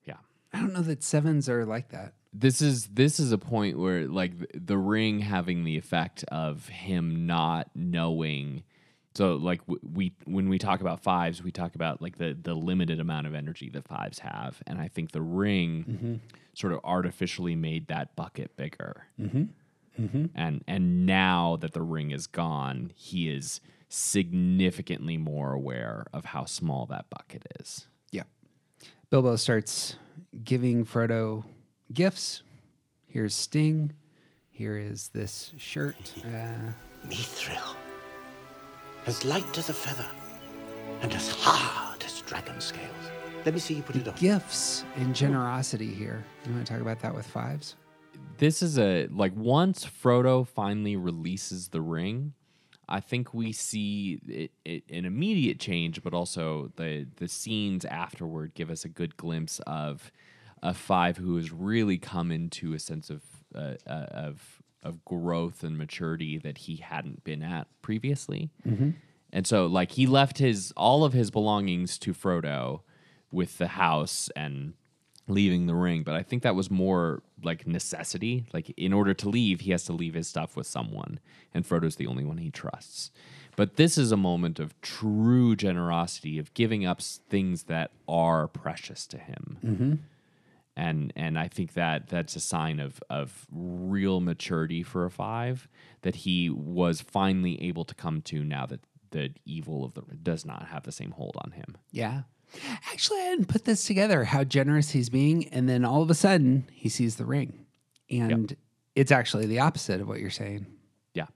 Yeah. 0.05 0.17
I 0.53 0.59
don't 0.59 0.73
know 0.73 0.81
that 0.81 1.03
sevens 1.03 1.49
are 1.49 1.65
like 1.65 1.89
that. 1.89 2.13
this 2.33 2.61
is 2.61 2.87
this 2.87 3.19
is 3.19 3.31
a 3.31 3.37
point 3.37 3.77
where 3.79 4.07
like 4.07 4.33
the 4.53 4.77
ring 4.77 5.19
having 5.19 5.63
the 5.63 5.77
effect 5.77 6.23
of 6.25 6.67
him 6.67 7.25
not 7.25 7.69
knowing 7.73 8.63
so 9.15 9.35
like 9.35 9.61
we 9.81 10.13
when 10.25 10.47
we 10.49 10.57
talk 10.59 10.81
about 10.81 11.01
fives 11.01 11.41
we 11.41 11.51
talk 11.51 11.73
about 11.75 12.01
like 12.01 12.17
the 12.17 12.37
the 12.39 12.53
limited 12.53 12.99
amount 12.99 13.25
of 13.25 13.33
energy 13.33 13.69
that 13.69 13.87
fives 13.87 14.19
have 14.19 14.61
and 14.67 14.79
i 14.79 14.87
think 14.87 15.11
the 15.11 15.21
ring 15.21 15.85
mm-hmm. 15.89 16.15
sort 16.53 16.73
of 16.73 16.79
artificially 16.83 17.55
made 17.55 17.87
that 17.87 18.15
bucket 18.15 18.55
bigger 18.55 19.03
mm-hmm. 19.19 19.43
Mm-hmm. 19.99 20.25
and 20.35 20.63
and 20.67 21.05
now 21.05 21.57
that 21.61 21.73
the 21.73 21.81
ring 21.81 22.11
is 22.11 22.27
gone 22.27 22.91
he 22.95 23.29
is 23.29 23.61
significantly 23.89 25.17
more 25.17 25.53
aware 25.53 26.05
of 26.13 26.25
how 26.25 26.45
small 26.45 26.85
that 26.87 27.09
bucket 27.09 27.45
is 27.59 27.87
Yeah. 28.11 28.23
Bilbo 29.09 29.35
starts 29.37 29.95
giving 30.43 30.85
Frodo 30.85 31.43
gifts. 31.93 32.43
Here's 33.07 33.33
Sting. 33.33 33.93
Here 34.49 34.77
is 34.77 35.09
this 35.09 35.53
shirt. 35.57 36.13
Uh, 36.25 36.71
Mithril. 37.07 37.75
As 39.05 39.23
light 39.23 39.57
as 39.57 39.69
a 39.69 39.73
feather, 39.73 40.07
and 41.01 41.13
as 41.13 41.29
hard 41.29 42.03
as 42.03 42.21
dragon 42.21 42.59
scales. 42.59 42.91
Let 43.45 43.53
me 43.53 43.59
see 43.59 43.75
you 43.75 43.83
put 43.83 43.95
it 43.95 44.07
on. 44.07 44.15
Gifts 44.15 44.83
and 44.97 45.15
generosity 45.15 45.93
here. 45.93 46.25
You 46.45 46.53
want 46.53 46.65
to 46.67 46.73
talk 46.73 46.81
about 46.81 46.99
that 47.01 47.15
with 47.15 47.25
fives? 47.27 47.75
this 48.39 48.61
is 48.61 48.77
a 48.77 49.07
like 49.07 49.33
once 49.35 49.83
Frodo 49.85 50.45
finally 50.45 50.95
releases 50.95 51.69
the 51.69 51.81
ring, 51.81 52.33
I 52.89 52.99
think 52.99 53.33
we 53.33 53.51
see 53.51 54.19
it, 54.27 54.51
it, 54.63 54.83
an 54.89 55.05
immediate 55.05 55.59
change, 55.59 56.01
but 56.03 56.13
also 56.13 56.71
the 56.75 57.07
the 57.17 57.27
scenes 57.27 57.85
afterward 57.85 58.53
give 58.53 58.69
us 58.69 58.85
a 58.85 58.89
good 58.89 59.17
glimpse 59.17 59.59
of 59.67 60.11
a 60.63 60.73
five 60.73 61.17
who 61.17 61.35
has 61.35 61.51
really 61.51 61.97
come 61.97 62.31
into 62.31 62.73
a 62.73 62.79
sense 62.79 63.09
of 63.09 63.21
uh, 63.53 63.75
uh, 63.85 64.07
of 64.11 64.61
of 64.83 65.03
growth 65.03 65.63
and 65.63 65.77
maturity 65.77 66.37
that 66.37 66.59
he 66.59 66.77
hadn't 66.77 67.23
been 67.23 67.43
at 67.43 67.67
previously. 67.81 68.51
And 69.33 69.45
so, 69.45 69.65
like, 69.65 69.91
he 69.91 70.07
left 70.07 70.37
his 70.37 70.71
all 70.77 71.03
of 71.03 71.13
his 71.13 71.29
belongings 71.31 71.97
to 71.99 72.13
Frodo 72.13 72.81
with 73.31 73.57
the 73.57 73.67
house 73.67 74.29
and 74.35 74.73
leaving 75.27 75.67
the 75.67 75.75
ring. 75.75 76.03
But 76.03 76.15
I 76.15 76.23
think 76.23 76.43
that 76.43 76.55
was 76.55 76.71
more 76.71 77.21
like 77.43 77.67
necessity. 77.67 78.45
Like, 78.53 78.69
in 78.77 78.93
order 78.93 79.13
to 79.13 79.29
leave, 79.29 79.61
he 79.61 79.71
has 79.71 79.83
to 79.85 79.93
leave 79.93 80.13
his 80.13 80.27
stuff 80.27 80.55
with 80.55 80.67
someone, 80.67 81.19
and 81.53 81.65
Frodo's 81.65 81.95
the 81.95 82.07
only 82.07 82.23
one 82.23 82.37
he 82.37 82.51
trusts. 82.51 83.11
But 83.55 83.75
this 83.75 83.97
is 83.97 84.11
a 84.11 84.17
moment 84.17 84.59
of 84.59 84.79
true 84.81 85.55
generosity, 85.55 86.37
of 86.37 86.53
giving 86.53 86.85
up 86.85 87.01
things 87.01 87.63
that 87.63 87.91
are 88.07 88.47
precious 88.47 89.07
to 89.07 89.17
him 89.17 89.57
mm-hmm. 89.65 89.93
and 90.75 91.11
and 91.15 91.39
I 91.39 91.47
think 91.47 91.73
that 91.73 92.07
that's 92.07 92.35
a 92.35 92.39
sign 92.39 92.79
of 92.79 93.01
of 93.09 93.47
real 93.51 94.21
maturity 94.21 94.83
for 94.83 95.05
a 95.05 95.11
five 95.11 95.67
that 96.03 96.17
he 96.17 96.49
was 96.49 97.01
finally 97.01 97.61
able 97.61 97.83
to 97.85 97.95
come 97.95 98.21
to 98.23 98.43
now 98.43 98.65
that 98.67 98.81
the 99.11 99.31
evil 99.45 99.83
of 99.83 99.93
the 99.93 100.01
does 100.01 100.45
not 100.45 100.67
have 100.67 100.83
the 100.83 100.91
same 100.91 101.11
hold 101.11 101.37
on 101.43 101.51
him. 101.51 101.77
Yeah. 101.91 102.23
Actually, 102.91 103.19
I 103.19 103.23
hadn't 103.25 103.47
put 103.47 103.65
this 103.65 103.85
together 103.85 104.23
how 104.23 104.43
generous 104.43 104.91
he's 104.91 105.09
being. 105.09 105.47
And 105.49 105.67
then 105.67 105.85
all 105.85 106.01
of 106.01 106.09
a 106.09 106.15
sudden, 106.15 106.67
he 106.73 106.89
sees 106.89 107.15
the 107.15 107.25
ring. 107.25 107.65
And 108.09 108.55
it's 108.95 109.11
actually 109.11 109.45
the 109.45 109.59
opposite 109.59 110.01
of 110.01 110.07
what 110.07 110.19
you're 110.19 110.29
saying. 110.29 110.65
Yeah, 111.13 111.27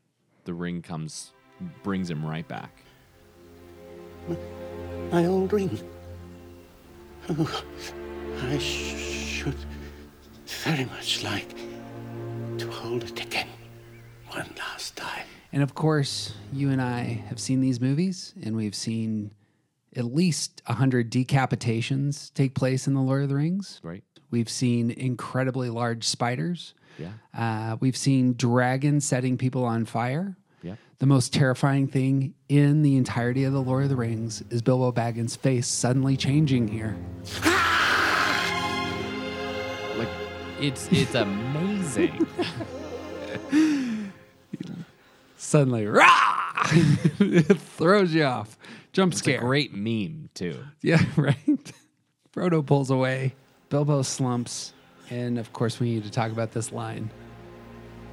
the 0.46 0.54
ring 0.54 0.82
comes 0.82 1.34
brings 1.84 2.10
him 2.10 2.26
right 2.26 2.48
back. 2.48 2.84
My 5.12 5.26
old 5.26 5.52
ring. 5.54 5.80
Oh, 7.30 7.64
I 8.44 8.58
should 8.58 9.56
very 10.64 10.86
much 10.86 11.24
like 11.24 11.54
to 12.58 12.72
hold 12.72 13.04
it 13.04 13.22
again 13.22 13.48
one 14.30 14.50
last 14.58 14.96
time. 14.96 15.26
And 15.54 15.62
of 15.62 15.76
course, 15.76 16.34
you 16.54 16.70
and 16.70 16.82
I 16.82 17.24
have 17.28 17.40
seen 17.40 17.60
these 17.60 17.82
movies, 17.82 18.34
and 18.42 18.56
we've 18.56 18.76
seen 18.76 19.32
at 19.96 20.06
least 20.06 20.62
100 20.66 21.12
decapitations 21.12 22.34
take 22.34 22.56
place 22.56 22.88
in 22.88 22.94
The 22.94 23.02
Lord 23.02 23.24
of 23.24 23.30
the 23.30 23.36
Rings. 23.36 23.80
Right? 23.84 24.04
We've 24.30 24.50
seen 24.50 24.92
incredibly 24.92 25.70
large 25.70 26.06
spiders. 26.08 26.74
Yeah. 26.98 27.12
Uh, 27.38 27.78
we've 27.80 27.98
seen 27.98 28.34
dragons 28.34 29.06
setting 29.06 29.38
people 29.38 29.66
on 29.66 29.86
fire. 29.86 30.38
Yeah. 30.64 30.76
The 31.00 31.06
most 31.06 31.34
terrifying 31.34 31.88
thing 31.88 32.34
in 32.48 32.82
the 32.84 32.96
entirety 32.96 33.44
of 33.44 33.54
The 33.54 33.62
Lord 33.62 33.84
of 33.84 33.90
the 33.90 33.96
Rings 33.96 34.44
is 34.50 34.62
Bilbo 34.62 34.92
Baggins' 34.92 35.38
face 35.38 35.68
suddenly 35.68 36.16
changing 36.18 36.68
here. 36.68 36.96
Like 39.98 40.08
it's 40.62 40.88
it's 40.90 41.14
amazing. 41.16 42.26
Suddenly, 45.38 45.86
rah! 45.86 46.54
it 47.20 47.58
throws 47.58 48.14
you 48.14 48.24
off. 48.24 48.58
Jump 48.94 49.14
it's 49.14 49.22
a 49.22 49.24
scare. 49.24 49.40
great 49.40 49.74
meme 49.74 50.30
too. 50.34 50.58
Yeah, 50.82 51.02
right. 51.16 51.72
Frodo 52.34 52.66
pulls 52.66 52.90
away. 52.92 53.36
Bilbo 53.70 54.02
slumps. 54.02 54.74
And 55.10 55.38
of 55.38 55.52
course, 55.54 55.80
we 55.80 55.94
need 55.94 56.04
to 56.04 56.12
talk 56.12 56.32
about 56.32 56.52
this 56.52 56.72
line. 56.72 57.10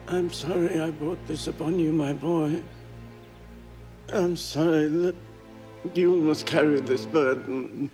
I'm 0.09 0.33
sorry 0.33 0.81
I 0.81 0.91
brought 0.91 1.25
this 1.27 1.47
upon 1.47 1.79
you, 1.79 1.93
my 1.93 2.13
boy. 2.13 2.63
I'm 4.13 4.37
sorry 4.37 4.89
that 4.89 5.15
you 5.95 6.17
must 6.17 6.47
carry 6.47 6.81
this 6.81 7.07
burden. 7.07 7.91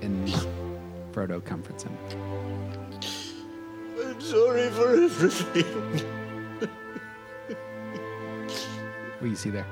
And 0.00 0.28
Frodo 1.12 1.44
comforts 1.44 1.82
him. 1.84 1.96
I'm 4.02 4.20
sorry 4.20 4.70
for 4.70 4.94
everything. 4.94 6.04
What 9.18 9.22
do 9.22 9.28
you 9.28 9.36
see 9.36 9.50
there? 9.50 9.66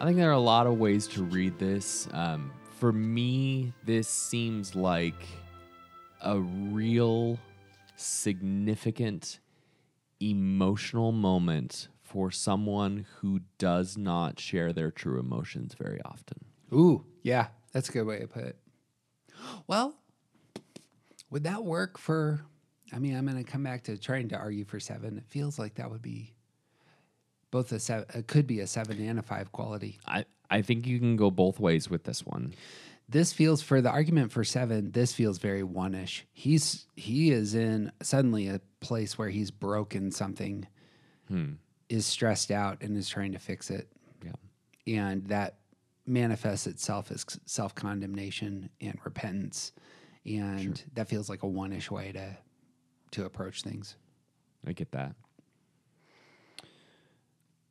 I 0.00 0.04
think 0.04 0.16
there 0.16 0.28
are 0.28 0.32
a 0.32 0.38
lot 0.38 0.68
of 0.68 0.78
ways 0.78 1.08
to 1.08 1.24
read 1.24 1.58
this. 1.58 2.08
Um, 2.12 2.52
for 2.78 2.92
me, 2.92 3.72
this 3.84 4.06
seems 4.08 4.76
like 4.76 5.26
a 6.22 6.38
real 6.38 7.36
significant 7.96 9.40
emotional 10.20 11.10
moment 11.10 11.88
for 12.00 12.30
someone 12.30 13.06
who 13.16 13.40
does 13.58 13.98
not 13.98 14.38
share 14.38 14.72
their 14.72 14.92
true 14.92 15.18
emotions 15.18 15.74
very 15.74 16.00
often. 16.04 16.44
Ooh, 16.72 17.04
yeah, 17.24 17.48
that's 17.72 17.88
a 17.88 17.92
good 17.92 18.06
way 18.06 18.20
to 18.20 18.28
put 18.28 18.44
it. 18.44 18.56
Well, 19.66 19.96
would 21.28 21.42
that 21.42 21.64
work 21.64 21.98
for? 21.98 22.46
I 22.92 23.00
mean, 23.00 23.16
I'm 23.16 23.26
going 23.26 23.42
to 23.44 23.50
come 23.50 23.64
back 23.64 23.82
to 23.84 23.98
trying 23.98 24.28
to 24.28 24.36
argue 24.36 24.64
for 24.64 24.78
seven. 24.78 25.18
It 25.18 25.24
feels 25.26 25.58
like 25.58 25.74
that 25.74 25.90
would 25.90 26.02
be 26.02 26.34
both 27.50 27.72
a 27.72 27.80
seven. 27.80 28.06
It 28.14 28.26
could 28.26 28.46
be 28.46 28.60
a 28.60 28.66
seven 28.66 29.00
and 29.00 29.18
a 29.18 29.22
five 29.22 29.52
quality. 29.52 29.98
I, 30.06 30.24
I 30.50 30.62
think 30.62 30.86
you 30.86 30.98
can 30.98 31.16
go 31.16 31.30
both 31.30 31.60
ways 31.60 31.88
with 31.90 32.04
this 32.04 32.24
one. 32.24 32.54
This 33.08 33.32
feels 33.32 33.62
for 33.62 33.80
the 33.80 33.90
argument 33.90 34.32
for 34.32 34.44
seven. 34.44 34.90
This 34.92 35.14
feels 35.14 35.38
very 35.38 35.62
one-ish. 35.62 36.26
He's 36.32 36.86
he 36.94 37.30
is 37.30 37.54
in 37.54 37.90
suddenly 38.02 38.48
a 38.48 38.60
place 38.80 39.16
where 39.16 39.30
he's 39.30 39.50
broken 39.50 40.10
something, 40.10 40.66
hmm. 41.26 41.52
is 41.88 42.04
stressed 42.04 42.50
out, 42.50 42.82
and 42.82 42.96
is 42.96 43.08
trying 43.08 43.32
to 43.32 43.38
fix 43.38 43.70
it. 43.70 43.88
Yeah. 44.22 45.00
and 45.00 45.26
that 45.28 45.58
manifests 46.06 46.66
itself 46.66 47.10
as 47.10 47.24
self 47.46 47.74
condemnation 47.74 48.68
and 48.80 48.98
repentance, 49.04 49.72
and 50.26 50.82
that 50.94 51.08
feels 51.08 51.30
like 51.30 51.42
a 51.42 51.48
one 51.48 51.72
ish 51.72 51.90
way 51.90 52.12
to 52.12 52.36
to 53.12 53.24
approach 53.24 53.62
things. 53.62 53.96
I 54.66 54.72
get 54.72 54.92
that. 54.92 55.14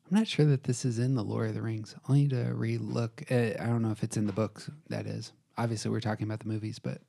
I'm 0.10 0.18
not 0.18 0.28
sure 0.28 0.46
that 0.46 0.64
this 0.64 0.86
is 0.86 1.00
in 1.00 1.16
the 1.16 1.24
Lord 1.24 1.50
of 1.50 1.56
the 1.56 1.62
Rings. 1.62 1.96
I'll 2.08 2.16
need 2.16 2.30
to 2.30 2.54
re-look. 2.54 3.24
Uh, 3.30 3.52
I 3.60 3.66
don't 3.66 3.82
know 3.82 3.92
if 3.92 4.04
it's 4.04 4.16
in 4.16 4.26
the 4.26 4.34
books. 4.34 4.70
That 4.90 5.06
is 5.06 5.34
obviously 5.58 5.92
we're 5.92 6.00
talking 6.00 6.26
about 6.26 6.40
the 6.40 6.48
movies, 6.48 6.80
but 6.80 7.02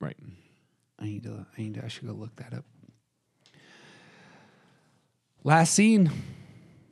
Right. 0.00 0.16
I 1.00 1.04
need 1.04 1.24
to. 1.24 1.44
I 1.56 1.60
need 1.60 1.74
to. 1.74 1.84
I 1.84 1.88
should 1.88 2.06
go 2.06 2.12
look 2.12 2.34
that 2.36 2.54
up. 2.54 2.64
Last 5.44 5.74
scene. 5.74 6.10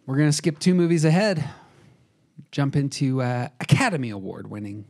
We're 0.06 0.16
gonna 0.16 0.32
skip 0.32 0.58
two 0.58 0.74
movies 0.74 1.04
ahead. 1.04 1.48
Jump 2.52 2.76
into 2.76 3.22
uh, 3.22 3.48
Academy 3.60 4.10
Award 4.10 4.48
winning 4.48 4.84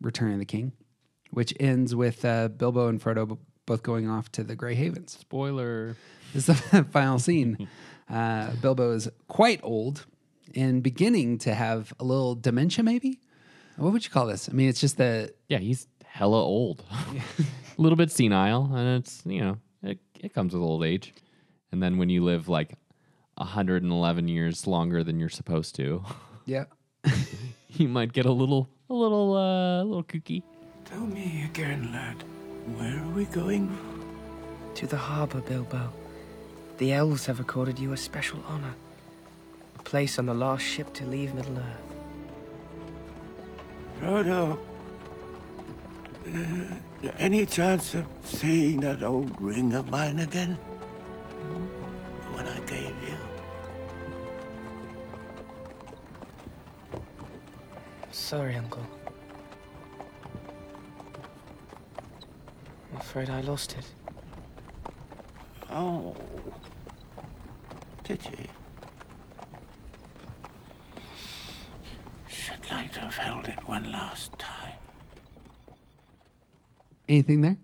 Return 0.00 0.32
of 0.32 0.38
the 0.38 0.44
King, 0.44 0.72
which 1.30 1.54
ends 1.60 1.94
with 1.94 2.24
uh, 2.24 2.48
Bilbo 2.48 2.88
and 2.88 3.00
Frodo 3.00 3.38
both 3.66 3.82
going 3.82 4.08
off 4.08 4.30
to 4.32 4.42
the 4.42 4.56
Grey 4.56 4.74
Havens. 4.74 5.16
Spoiler. 5.18 5.96
This 6.34 6.48
is 6.48 6.60
the 6.70 6.84
final 6.90 7.18
scene. 7.18 7.68
Uh, 8.10 8.50
Bilbo 8.60 8.92
is 8.92 9.08
quite 9.28 9.60
old 9.62 10.06
and 10.54 10.82
beginning 10.82 11.38
to 11.38 11.54
have 11.54 11.92
a 12.00 12.04
little 12.04 12.34
dementia, 12.34 12.82
maybe. 12.82 13.20
What 13.76 13.92
would 13.92 14.04
you 14.04 14.10
call 14.10 14.26
this? 14.26 14.48
I 14.48 14.52
mean, 14.52 14.68
it's 14.68 14.80
just 14.80 14.96
the 14.96 15.32
Yeah, 15.48 15.58
he's 15.58 15.86
hella 16.04 16.42
old. 16.42 16.84
a 16.90 17.44
little 17.80 17.96
bit 17.96 18.10
senile, 18.10 18.70
and 18.74 19.00
it's, 19.00 19.22
you 19.24 19.40
know, 19.40 19.56
it, 19.82 19.98
it 20.18 20.34
comes 20.34 20.52
with 20.52 20.62
old 20.62 20.84
age. 20.84 21.14
And 21.72 21.82
then 21.82 21.98
when 21.98 22.08
you 22.08 22.24
live 22.24 22.48
like 22.48 22.74
111 23.36 24.28
years 24.28 24.66
longer 24.66 25.04
than 25.04 25.18
you're 25.20 25.28
supposed 25.28 25.76
to, 25.76 26.04
yeah. 26.46 26.64
you 27.68 27.88
might 27.88 28.12
get 28.12 28.26
a 28.26 28.32
little, 28.32 28.68
a 28.90 28.94
little, 28.94 29.36
uh, 29.36 29.82
a 29.82 29.84
little 29.84 30.04
kooky. 30.04 30.42
Tell 30.84 31.06
me 31.06 31.44
again, 31.44 31.92
lad. 31.92 32.16
Where 32.76 32.98
are 33.02 33.10
we 33.10 33.24
going? 33.26 33.76
To 34.74 34.86
the 34.86 34.96
harbour, 34.96 35.40
Bilbo. 35.40 35.92
The 36.80 36.94
elves 36.94 37.26
have 37.26 37.40
accorded 37.40 37.78
you 37.78 37.92
a 37.92 37.96
special 37.98 38.42
honor. 38.48 38.74
A 39.78 39.82
place 39.82 40.18
on 40.18 40.24
the 40.24 40.32
last 40.32 40.62
ship 40.62 40.94
to 40.94 41.04
leave 41.04 41.34
Middle 41.34 41.58
Earth. 41.58 41.82
Frodo. 44.00 44.58
Uh, 46.26 47.10
any 47.18 47.44
chance 47.44 47.92
of 47.92 48.06
seeing 48.24 48.80
that 48.80 49.02
old 49.02 49.38
ring 49.42 49.74
of 49.74 49.90
mine 49.90 50.20
again? 50.20 50.56
The 52.22 52.28
one 52.32 52.48
I 52.48 52.58
gave 52.60 52.94
you. 53.06 53.18
Sorry, 58.10 58.56
Uncle. 58.56 58.86
I'm 62.94 63.00
afraid 63.00 63.28
I 63.28 63.42
lost 63.42 63.76
it. 63.76 63.84
Oh. 65.70 66.16
Pity. 68.10 68.50
Should 72.28 72.68
like 72.68 72.92
to 72.94 73.00
have 73.02 73.14
held 73.14 73.46
it 73.46 73.68
one 73.68 73.92
last 73.92 74.36
time. 74.36 74.72
Anything 77.08 77.42
there? 77.42 77.56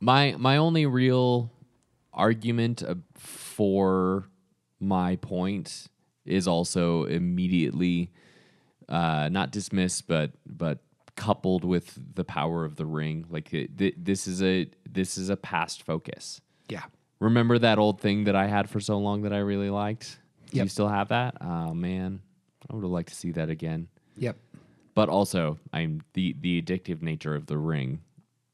My 0.00 0.34
my 0.38 0.56
only 0.56 0.86
real 0.86 1.52
argument 2.10 2.82
uh, 2.82 2.94
for 3.16 4.30
my 4.80 5.16
point 5.16 5.88
is 6.24 6.48
also 6.48 7.04
immediately 7.04 8.10
uh, 8.88 9.28
not 9.30 9.50
dismissed, 9.50 10.08
but 10.08 10.32
but 10.46 10.78
coupled 11.16 11.64
with 11.64 11.98
the 12.14 12.24
power 12.24 12.64
of 12.64 12.76
the 12.76 12.86
ring. 12.86 13.26
Like 13.28 13.52
it, 13.52 13.76
th- 13.76 13.94
this 13.98 14.26
is 14.26 14.42
a 14.42 14.70
this 14.90 15.18
is 15.18 15.28
a 15.28 15.36
past 15.36 15.82
focus. 15.82 16.40
Yeah. 16.70 16.84
Remember 17.20 17.58
that 17.58 17.78
old 17.78 18.00
thing 18.00 18.24
that 18.24 18.36
I 18.36 18.46
had 18.46 18.70
for 18.70 18.80
so 18.80 18.98
long 18.98 19.22
that 19.22 19.32
I 19.32 19.38
really 19.38 19.70
liked? 19.70 20.18
Do 20.50 20.58
you 20.58 20.68
still 20.68 20.88
have 20.88 21.08
that? 21.08 21.36
Oh 21.40 21.74
man, 21.74 22.20
I 22.70 22.74
would 22.74 22.82
have 22.82 22.90
liked 22.90 23.08
to 23.10 23.14
see 23.14 23.32
that 23.32 23.50
again. 23.50 23.88
Yep. 24.16 24.36
But 24.94 25.08
also, 25.08 25.58
I'm 25.72 26.02
the 26.14 26.34
the 26.40 26.60
addictive 26.62 27.02
nature 27.02 27.34
of 27.34 27.46
the 27.46 27.58
ring. 27.58 28.00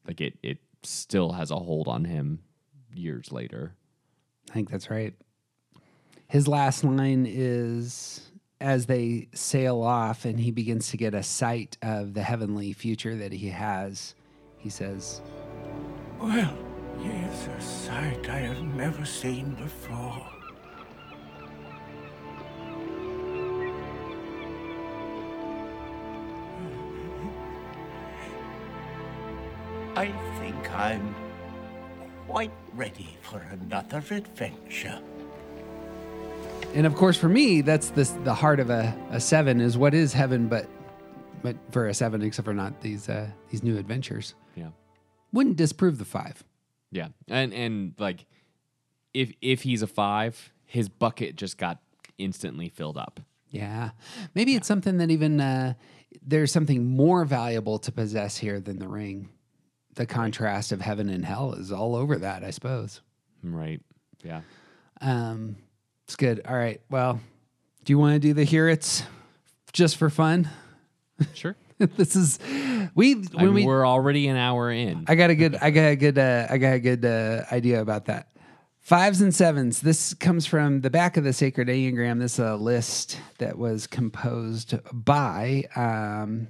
Like 0.07 0.21
it 0.21 0.35
it 0.43 0.59
still 0.83 1.33
has 1.33 1.51
a 1.51 1.57
hold 1.57 1.89
on 1.89 2.05
him 2.05 2.41
years 2.95 3.33
later. 3.33 3.75
I 4.51 4.55
think 4.55 4.71
that's 4.71 4.91
right. 4.91 5.15
His 6.29 6.49
last 6.49 6.85
line 6.85 7.27
is 7.29 8.31
as 8.61 8.87
they 8.87 9.29
sail 9.35 9.83
off 9.83 10.25
and 10.25 10.41
he 10.41 10.51
begins 10.51 10.89
to 10.91 10.97
get 10.97 11.15
a 11.15 11.23
sight 11.23 11.77
of 11.83 12.15
the 12.15 12.23
heavenly 12.23 12.73
future 12.73 13.15
that 13.17 13.33
he 13.33 13.49
has. 13.49 14.15
He 14.59 14.71
says, 14.71 15.21
Well, 16.21 16.57
here's 17.03 17.47
a 17.49 17.61
sight 17.61 18.29
I 18.29 18.39
have 18.39 18.63
never 18.63 19.05
seen 19.05 19.55
before. 19.55 20.23
I 29.97 30.13
think 30.41 30.71
I'm 30.75 31.15
quite 32.27 32.51
ready 32.75 33.17
for 33.23 33.39
another 33.39 33.99
adventure. 34.11 34.99
and 36.75 36.87
of 36.87 36.97
course, 36.97 37.17
for 37.17 37.29
me, 37.29 37.61
that's 37.61 37.91
this, 37.91 38.11
the 38.25 38.35
heart 38.35 38.59
of 38.59 38.71
a, 38.71 38.93
a 39.11 39.21
seven 39.21 39.61
is 39.61 39.79
what 39.79 39.95
is 39.95 40.13
heaven, 40.13 40.49
but 40.49 40.69
but 41.43 41.57
for 41.71 41.89
a 41.89 41.95
seven, 41.95 42.23
except 42.23 42.47
for 42.47 42.55
not 42.55 42.81
these 42.81 43.09
uh, 43.09 43.29
these 43.51 43.63
new 43.63 43.77
adventures, 43.79 44.35
Yeah. 44.57 44.69
wouldn't 45.33 45.57
disprove 45.57 45.99
the 45.99 46.05
five. 46.05 46.43
Yeah. 46.95 47.09
And 47.29 47.53
and 47.53 47.95
like 47.99 48.25
if 49.13 49.33
if 49.43 49.63
he's 49.63 49.83
a 49.83 49.87
5, 49.87 50.53
his 50.65 50.89
bucket 50.89 51.37
just 51.37 51.59
got 51.59 51.81
instantly 52.17 52.69
filled 52.69 52.97
up. 52.97 53.21
Yeah, 53.51 53.91
maybe 54.35 54.55
it's 54.55 54.67
something 54.67 54.99
that 54.99 55.11
even 55.11 55.41
uh, 55.41 55.75
there's 56.25 56.51
something 56.51 56.87
more 56.87 57.25
valuable 57.25 57.79
to 57.81 57.93
possess 57.93 58.37
here 58.37 58.61
than 58.61 58.79
the 58.79 58.89
ring. 58.89 59.29
The 59.95 60.07
contrast 60.07 60.73
of 60.73 60.81
heaven 60.81 61.09
and 61.09 61.25
hell 61.25 61.53
is 61.53 61.71
all 61.71 61.95
over 61.95 62.17
that, 62.17 62.43
I 62.43 62.51
suppose. 62.51 63.01
Right. 63.45 63.81
Yeah. 64.25 64.41
Um, 65.01 65.57
it's 66.05 66.17
good. 66.17 66.43
All 66.49 66.57
right. 66.57 66.81
Well, 66.91 67.21
do 67.85 67.93
you 67.93 67.99
want 67.99 68.15
to 68.15 68.19
do 68.19 68.35
the 68.35 68.45
here 68.45 68.69
it's 68.69 69.05
just 69.73 69.97
for 69.97 70.11
fun? 70.11 70.49
Sure. 71.33 71.55
this 71.97 72.17
is 72.17 72.39
we 72.95 73.25
I 73.37 73.45
mean, 73.45 73.55
we 73.55 73.67
we're 73.67 73.87
already 73.87 74.29
an 74.29 74.37
hour 74.37 74.71
in. 74.71 75.05
I 75.09 75.15
got 75.15 75.31
a 75.31 75.35
good 75.35 75.57
I 75.57 75.71
got 75.71 75.91
a 75.91 75.97
good 75.97 76.19
uh, 76.19 76.47
I 76.51 76.59
got 76.59 76.75
a 76.75 76.81
good 76.81 77.05
uh, 77.05 77.45
idea 77.53 77.81
about 77.81 78.07
that. 78.07 78.29
Fives 78.81 79.23
and 79.23 79.35
sevens. 79.35 79.81
This 79.81 80.13
comes 80.13 80.45
from 80.45 80.83
the 80.83 80.91
back 80.91 81.17
of 81.17 81.25
the 81.25 81.33
Sacred 81.33 81.69
Enneagram. 81.69 82.21
This 82.21 82.35
is 82.35 82.41
a 82.41 82.57
list 82.57 83.19
that 83.39 83.57
was 83.57 83.87
composed 83.87 84.75
by 84.93 85.65
um, 85.75 86.49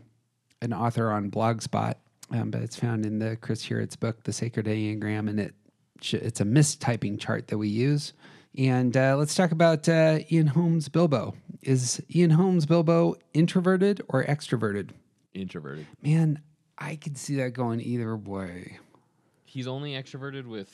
an 0.61 0.73
author 0.73 1.13
on 1.13 1.31
Blogspot, 1.31 1.95
um, 2.33 2.51
but 2.51 2.61
it's 2.61 2.75
found 2.75 3.07
in 3.07 3.21
the 3.21 3.37
Chris 3.37 3.63
Heuertz's 3.63 3.95
book, 3.95 4.25
The 4.25 4.33
Sacred 4.33 4.67
Enneagram, 4.67 5.29
and 5.29 5.39
it 5.39 5.55
it's 6.03 6.41
a 6.41 6.45
mistyping 6.45 7.21
chart 7.21 7.49
that 7.49 7.59
we 7.59 7.69
use. 7.69 8.13
And 8.59 8.97
uh, 8.97 9.17
let's 9.17 9.35
talk 9.35 9.53
about 9.53 9.89
uh, 9.89 10.19
Ian 10.31 10.49
Holmes 10.49 10.89
Bilbo. 10.89 11.35
Is 11.63 12.03
Ian 12.15 12.31
Holmes 12.31 12.67
Bilbo 12.67 13.15
introverted 13.33 14.03
or 14.09 14.25
extroverted? 14.25 14.91
Introverted. 15.35 15.87
Man, 16.03 16.41
I 16.79 16.97
could 16.97 17.19
see 17.19 17.37
that 17.37 17.53
going 17.53 17.81
either 17.81 18.17
way. 18.17 18.79
He's 19.45 19.67
only 19.67 19.93
extroverted 19.93 20.47
with 20.47 20.73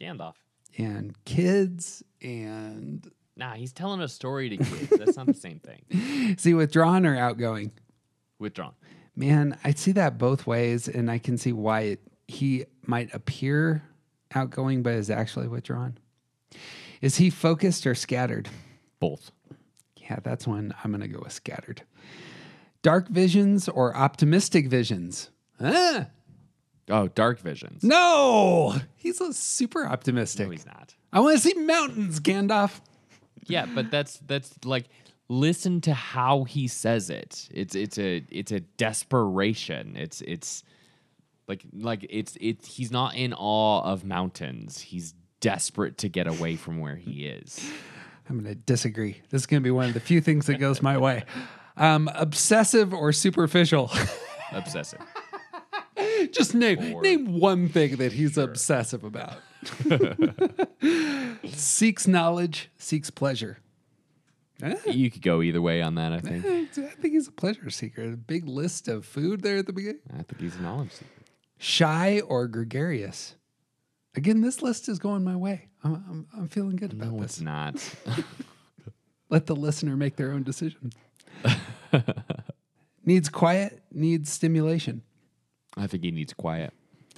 Gandalf. 0.00 0.34
and 0.78 1.14
kids 1.24 2.02
and 2.20 3.08
Nah, 3.36 3.54
he's 3.54 3.72
telling 3.72 4.00
a 4.00 4.08
story 4.08 4.50
to 4.50 4.56
kids. 4.58 4.88
That's 4.90 5.16
not 5.16 5.26
the 5.26 5.34
same 5.34 5.58
thing. 5.60 6.36
see 6.38 6.52
withdrawn 6.54 7.06
or 7.06 7.16
outgoing 7.16 7.72
Withdrawn. 8.38 8.74
man 9.16 9.56
i 9.64 9.70
see 9.72 9.92
that 9.92 10.18
both 10.18 10.46
ways 10.46 10.88
and 10.88 11.10
i 11.10 11.18
can 11.18 11.38
see 11.38 11.52
why 11.52 11.80
it, 11.82 12.00
he 12.26 12.64
might 12.86 13.12
appear 13.14 13.82
outgoing 14.34 14.82
but 14.82 14.94
is 14.94 15.10
actually 15.10 15.46
withdrawn 15.48 15.96
is 17.00 17.16
he 17.16 17.30
focused 17.30 17.86
or 17.86 17.94
scattered 17.94 18.48
Both. 19.00 19.30
yeah 19.96 20.18
that's 20.24 20.46
one 20.46 20.74
i'm 20.82 20.90
gonna 20.92 21.06
go 21.08 21.20
with 21.22 21.32
scattered 21.32 21.82
dark 22.82 23.08
visions 23.08 23.68
or 23.68 23.96
optimistic 23.96 24.68
visions 24.68 25.30
Huh? 25.60 26.04
Oh, 26.88 27.08
dark 27.08 27.38
visions. 27.40 27.82
no 27.84 28.74
he's 28.96 29.20
a 29.20 29.32
super 29.32 29.86
optimistic 29.86 30.46
No, 30.46 30.50
he's 30.52 30.66
not. 30.66 30.94
i 31.12 31.20
want 31.20 31.36
to 31.36 31.42
see 31.42 31.54
mountains 31.54 32.20
gandalf 32.20 32.80
Yeah, 33.46 33.66
but 33.66 33.90
that's 33.90 34.18
that's 34.26 34.52
like 34.64 34.86
listen 35.28 35.80
to 35.82 35.94
how 35.94 36.44
he 36.44 36.68
says 36.68 37.10
it. 37.10 37.48
It's 37.52 37.74
it's 37.74 37.98
a 37.98 38.22
it's 38.30 38.52
a 38.52 38.60
desperation. 38.60 39.96
It's 39.96 40.20
it's 40.22 40.62
like 41.48 41.64
like 41.72 42.06
it's 42.08 42.36
it's 42.40 42.76
he's 42.76 42.90
not 42.92 43.14
in 43.16 43.32
awe 43.34 43.82
of 43.82 44.04
mountains. 44.04 44.80
He's 44.80 45.14
desperate 45.40 45.98
to 45.98 46.08
get 46.08 46.26
away 46.28 46.54
from 46.56 46.78
where 46.78 46.96
he 46.96 47.26
is. 47.26 47.58
I'm 48.28 48.38
going 48.40 48.54
to 48.54 48.60
disagree. 48.60 49.20
This 49.30 49.42
is 49.42 49.46
going 49.46 49.60
to 49.60 49.64
be 49.64 49.70
one 49.72 49.86
of 49.88 49.94
the 49.94 50.00
few 50.00 50.20
things 50.20 50.46
that 50.46 50.58
goes 50.58 50.80
my 50.82 50.96
way. 50.98 51.24
Um, 51.76 52.10
obsessive 52.14 52.92
or 52.92 53.12
superficial? 53.12 53.90
Obsessive. 54.52 55.00
Just 56.30 56.54
name 56.54 56.92
For 56.92 57.00
name 57.02 57.38
one 57.40 57.68
thing 57.68 57.96
that 57.96 58.12
he's 58.12 58.36
obsessive 58.36 59.02
about. 59.04 59.34
seeks 61.46 62.06
knowledge, 62.06 62.70
seeks 62.76 63.10
pleasure. 63.10 63.58
Eh, 64.62 64.76
You 64.86 65.10
could 65.10 65.22
go 65.22 65.42
either 65.42 65.60
way 65.62 65.80
on 65.82 65.94
that, 65.96 66.12
I 66.12 66.20
think. 66.20 66.44
I 66.44 66.64
think 66.66 67.14
he's 67.14 67.28
a 67.28 67.32
pleasure 67.32 67.70
seeker. 67.70 68.02
A 68.12 68.16
big 68.16 68.46
list 68.46 68.88
of 68.88 69.04
food 69.04 69.42
there 69.42 69.56
at 69.58 69.66
the 69.66 69.72
beginning. 69.72 70.02
I 70.12 70.22
think 70.22 70.40
he's 70.40 70.56
a 70.56 70.60
knowledge 70.62 70.92
seeker. 70.92 71.10
Shy 71.58 72.20
or 72.20 72.46
gregarious? 72.48 73.36
Again, 74.14 74.40
this 74.42 74.60
list 74.62 74.88
is 74.88 74.98
going 74.98 75.24
my 75.24 75.36
way. 75.36 75.68
I'm, 75.82 75.94
I'm, 75.94 76.26
I'm 76.36 76.48
feeling 76.48 76.76
good 76.76 76.92
about 76.92 77.12
No, 77.12 77.20
this. 77.22 77.32
it's 77.32 77.40
not. 77.40 77.94
Let 79.30 79.46
the 79.46 79.56
listener 79.56 79.96
make 79.96 80.16
their 80.16 80.32
own 80.32 80.42
decision. 80.42 80.92
needs 83.04 83.28
quiet, 83.28 83.82
needs 83.92 84.30
stimulation. 84.30 85.02
I 85.76 85.86
think 85.86 86.04
he 86.04 86.10
needs 86.10 86.32
quiet. 86.32 86.72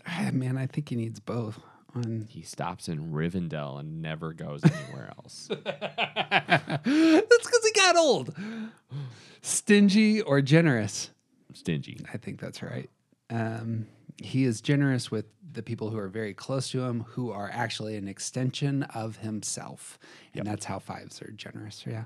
Ah, 0.06 0.30
man, 0.32 0.58
I 0.58 0.66
think 0.66 0.88
he 0.88 0.96
needs 0.96 1.20
both. 1.20 1.58
On 1.94 2.26
He 2.28 2.42
stops 2.42 2.88
in 2.88 3.12
Rivendell 3.12 3.78
and 3.78 4.02
never 4.02 4.32
goes 4.32 4.62
anywhere 4.64 5.12
else. 5.16 5.48
that's 5.64 6.82
because 6.84 7.64
he 7.64 7.72
got 7.74 7.96
old. 7.96 8.34
Stingy 9.42 10.20
or 10.20 10.40
generous? 10.40 11.10
Stingy. 11.52 12.00
I 12.12 12.16
think 12.16 12.40
that's 12.40 12.62
right. 12.62 12.90
Um, 13.30 13.86
he 14.22 14.44
is 14.44 14.60
generous 14.60 15.10
with 15.10 15.26
the 15.52 15.62
people 15.62 15.90
who 15.90 15.98
are 15.98 16.08
very 16.08 16.34
close 16.34 16.70
to 16.70 16.82
him, 16.82 17.04
who 17.08 17.30
are 17.30 17.50
actually 17.52 17.96
an 17.96 18.08
extension 18.08 18.82
of 18.94 19.18
himself, 19.18 19.98
and 20.34 20.46
that's 20.46 20.64
how 20.64 20.78
fives 20.78 21.22
are 21.22 21.30
generous. 21.30 21.84
Yeah. 21.86 22.04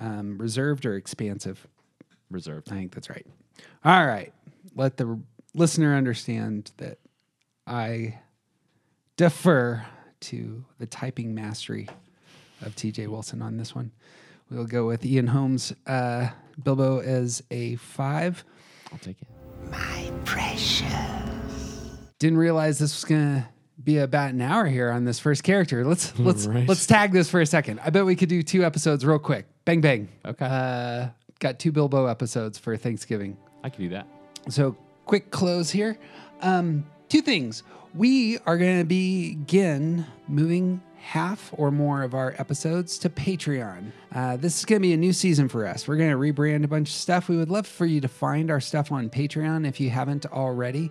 Yep. 0.00 0.10
Um, 0.10 0.38
reserved 0.38 0.86
or 0.86 0.96
expansive? 0.96 1.66
Reserved. 2.30 2.70
I 2.70 2.76
think 2.76 2.94
that's 2.94 3.10
right. 3.10 3.26
All 3.84 4.06
right. 4.06 4.32
Let 4.74 4.96
the 4.96 5.20
listener 5.54 5.96
understand 5.96 6.70
that 6.78 6.98
I 7.66 8.18
defer 9.16 9.84
to 10.20 10.64
the 10.78 10.86
typing 10.86 11.34
mastery 11.34 11.88
of 12.62 12.74
TJ 12.76 13.08
Wilson 13.08 13.42
on 13.42 13.56
this 13.56 13.74
one. 13.74 13.90
We'll 14.50 14.66
go 14.66 14.86
with 14.86 15.04
Ian 15.04 15.28
Holmes, 15.28 15.72
uh, 15.86 16.28
Bilbo 16.62 17.00
as 17.00 17.42
a 17.50 17.76
five. 17.76 18.44
I'll 18.92 18.98
take 18.98 19.16
it. 19.22 19.28
My 19.70 20.10
precious. 20.24 20.90
Didn't 22.18 22.38
realize 22.38 22.78
this 22.78 22.94
was 22.94 23.04
gonna 23.04 23.48
be 23.84 23.98
about 23.98 24.30
an 24.30 24.40
hour 24.40 24.66
here 24.66 24.90
on 24.90 25.04
this 25.04 25.18
first 25.18 25.42
character. 25.42 25.84
Let's 25.84 26.18
let's 26.18 26.46
Right. 26.46 26.68
let's 26.68 26.86
tag 26.86 27.12
this 27.12 27.30
for 27.30 27.40
a 27.40 27.46
second. 27.46 27.80
I 27.84 27.90
bet 27.90 28.04
we 28.04 28.16
could 28.16 28.28
do 28.28 28.42
two 28.42 28.64
episodes 28.64 29.04
real 29.04 29.18
quick. 29.18 29.46
Bang 29.64 29.80
bang. 29.80 30.08
Okay. 30.24 30.46
Uh, 30.48 31.08
got 31.38 31.58
two 31.58 31.72
Bilbo 31.72 32.06
episodes 32.06 32.58
for 32.58 32.76
Thanksgiving. 32.76 33.36
I 33.64 33.68
can 33.70 33.84
do 33.84 33.90
that. 33.90 34.06
So, 34.48 34.76
quick 35.06 35.30
close 35.30 35.70
here. 35.70 35.98
Um, 36.40 36.84
two 37.08 37.20
things. 37.22 37.62
We 37.94 38.38
are 38.46 38.56
going 38.56 38.78
to 38.78 38.84
begin 38.84 40.06
moving 40.28 40.80
half 41.02 41.50
or 41.56 41.70
more 41.70 42.02
of 42.02 42.14
our 42.14 42.34
episodes 42.38 42.98
to 42.98 43.08
Patreon. 43.08 43.90
Uh, 44.14 44.36
this 44.36 44.58
is 44.58 44.64
going 44.64 44.80
to 44.80 44.86
be 44.86 44.92
a 44.92 44.96
new 44.96 45.12
season 45.12 45.48
for 45.48 45.66
us. 45.66 45.88
We're 45.88 45.96
going 45.96 46.10
to 46.10 46.16
rebrand 46.16 46.62
a 46.64 46.68
bunch 46.68 46.88
of 46.90 46.94
stuff. 46.94 47.28
We 47.28 47.36
would 47.36 47.48
love 47.50 47.66
for 47.66 47.86
you 47.86 48.00
to 48.02 48.08
find 48.08 48.50
our 48.50 48.60
stuff 48.60 48.92
on 48.92 49.08
Patreon 49.10 49.66
if 49.66 49.80
you 49.80 49.90
haven't 49.90 50.26
already. 50.26 50.90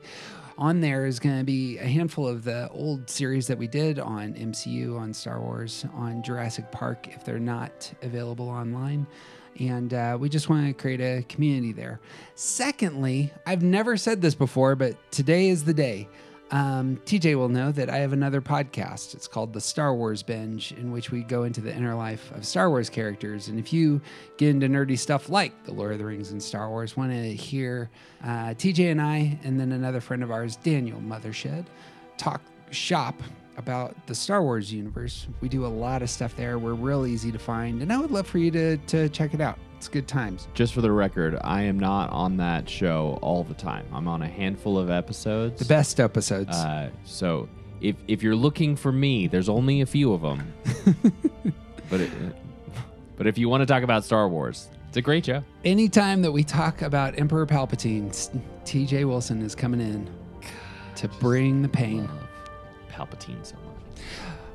On 0.60 0.82
there 0.82 1.06
is 1.06 1.20
going 1.20 1.38
to 1.38 1.46
be 1.46 1.78
a 1.78 1.86
handful 1.86 2.28
of 2.28 2.44
the 2.44 2.70
old 2.70 3.10
series 3.10 3.48
that 3.48 3.58
we 3.58 3.66
did 3.66 3.98
on 3.98 4.34
MCU, 4.34 5.00
on 5.00 5.14
Star 5.14 5.40
Wars, 5.40 5.86
on 5.96 6.22
Jurassic 6.22 6.70
Park, 6.70 7.08
if 7.08 7.24
they're 7.24 7.40
not 7.40 7.92
available 8.02 8.50
online. 8.50 9.08
And 9.58 9.94
uh, 9.94 10.18
we 10.20 10.28
just 10.28 10.50
want 10.50 10.68
to 10.68 10.74
create 10.74 11.00
a 11.00 11.24
community 11.24 11.72
there. 11.72 12.02
Secondly, 12.36 13.34
I've 13.46 13.64
never 13.64 13.96
said 13.96 14.22
this 14.22 14.36
before, 14.36 14.76
but 14.76 14.96
today 15.12 15.48
is 15.48 15.64
the 15.64 15.74
day. 15.74 16.10
Um, 16.52 16.98
TJ 17.06 17.36
will 17.36 17.50
know 17.50 17.72
that 17.72 17.90
I 17.90 17.98
have 17.98 18.12
another 18.12 18.42
podcast. 18.42 19.14
It's 19.14 19.28
called 19.28 19.54
The 19.54 19.62
Star 19.62 19.94
Wars 19.94 20.24
Binge, 20.24 20.72
in 20.72 20.92
which 20.92 21.12
we 21.12 21.22
go 21.22 21.44
into 21.44 21.62
the 21.62 21.76
inner 21.76 21.96
life 21.96 22.32
of 22.32 22.46
Star 22.46 22.70
Wars 22.70 22.90
characters. 22.90 23.50
And 23.50 23.60
if 23.60 23.72
you 23.72 24.02
get 24.38 24.50
into 24.50 24.68
nerdy 24.68 24.98
stuff 24.98 25.30
like 25.30 25.64
The 25.66 25.74
Lord 25.74 25.94
of 25.94 26.00
the 26.00 26.06
Rings 26.06 26.32
and 26.32 26.42
Star 26.42 26.70
Wars, 26.70 26.98
want 26.98 27.12
to 27.12 27.36
hear 27.36 27.90
uh, 28.24 28.56
TJ 28.56 28.92
and 28.92 29.02
I, 29.02 29.38
and 29.44 29.60
then 29.60 29.72
another 29.72 30.02
friend 30.02 30.24
of 30.24 30.32
ours, 30.32 30.56
Daniel 30.56 31.00
Mothershed, 31.00 31.66
talk 32.18 32.42
shop 32.72 33.22
about 33.58 33.96
the 34.08 34.16
Star 34.16 34.42
Wars 34.42 34.74
universe. 34.74 35.28
We 35.42 35.50
do 35.50 35.66
a 35.66 35.68
lot 35.68 36.02
of 36.02 36.10
stuff 36.10 36.36
there. 36.36 36.58
We're 36.58 36.74
real 36.74 37.06
easy 37.06 37.32
to 37.32 37.40
find, 37.40 37.82
and 37.82 37.94
I 37.94 37.98
would 37.98 38.12
love 38.12 38.26
for 38.26 38.38
you 38.40 38.50
to, 38.52 38.78
to 38.78 39.10
check 39.10 39.34
it 39.34 39.42
out. 39.42 39.60
It's 39.80 39.88
good 39.88 40.10
times. 40.10 40.50
Just 40.54 40.74
for 40.74 40.82
the 40.82 40.92
record, 40.92 41.40
I 41.42 41.62
am 41.62 41.80
not 41.80 42.10
on 42.10 42.36
that 42.36 42.70
show 42.70 43.18
all 43.22 43.46
the 43.46 43.54
time. 43.54 43.86
I'm 43.94 44.10
on 44.10 44.22
a 44.22 44.28
handful 44.28 44.78
of 44.78 44.90
episodes. 44.90 45.58
The 45.58 45.74
best 45.74 46.02
episodes. 46.02 46.50
Uh, 46.50 46.90
so 47.06 47.48
if 47.80 47.96
if 48.10 48.22
you're 48.22 48.36
looking 48.36 48.76
for 48.76 48.92
me, 48.92 49.28
there's 49.28 49.48
only 49.48 49.80
a 49.80 49.86
few 49.86 50.12
of 50.12 50.22
them. 50.22 50.54
but 51.90 52.02
it, 52.02 52.12
but 53.16 53.26
if 53.26 53.38
you 53.38 53.48
want 53.48 53.62
to 53.62 53.66
talk 53.66 53.84
about 53.84 54.04
Star 54.04 54.28
Wars, 54.28 54.68
it's 54.90 54.98
a 54.98 55.02
great 55.02 55.26
show. 55.26 55.46
Anytime 55.64 56.24
that 56.24 56.32
we 56.34 56.44
talk 56.44 56.82
about 56.82 57.18
Emperor 57.18 57.46
Palpatine, 57.46 58.10
TJ 58.66 59.08
Wilson 59.08 59.42
is 59.42 59.56
coming 59.56 59.80
in 59.80 60.10
to 60.98 61.08
bring 61.08 61.62
the 61.62 61.70
pain. 61.70 62.10
Palpatine 62.92 63.46
so 63.46 63.56
much. 63.66 63.69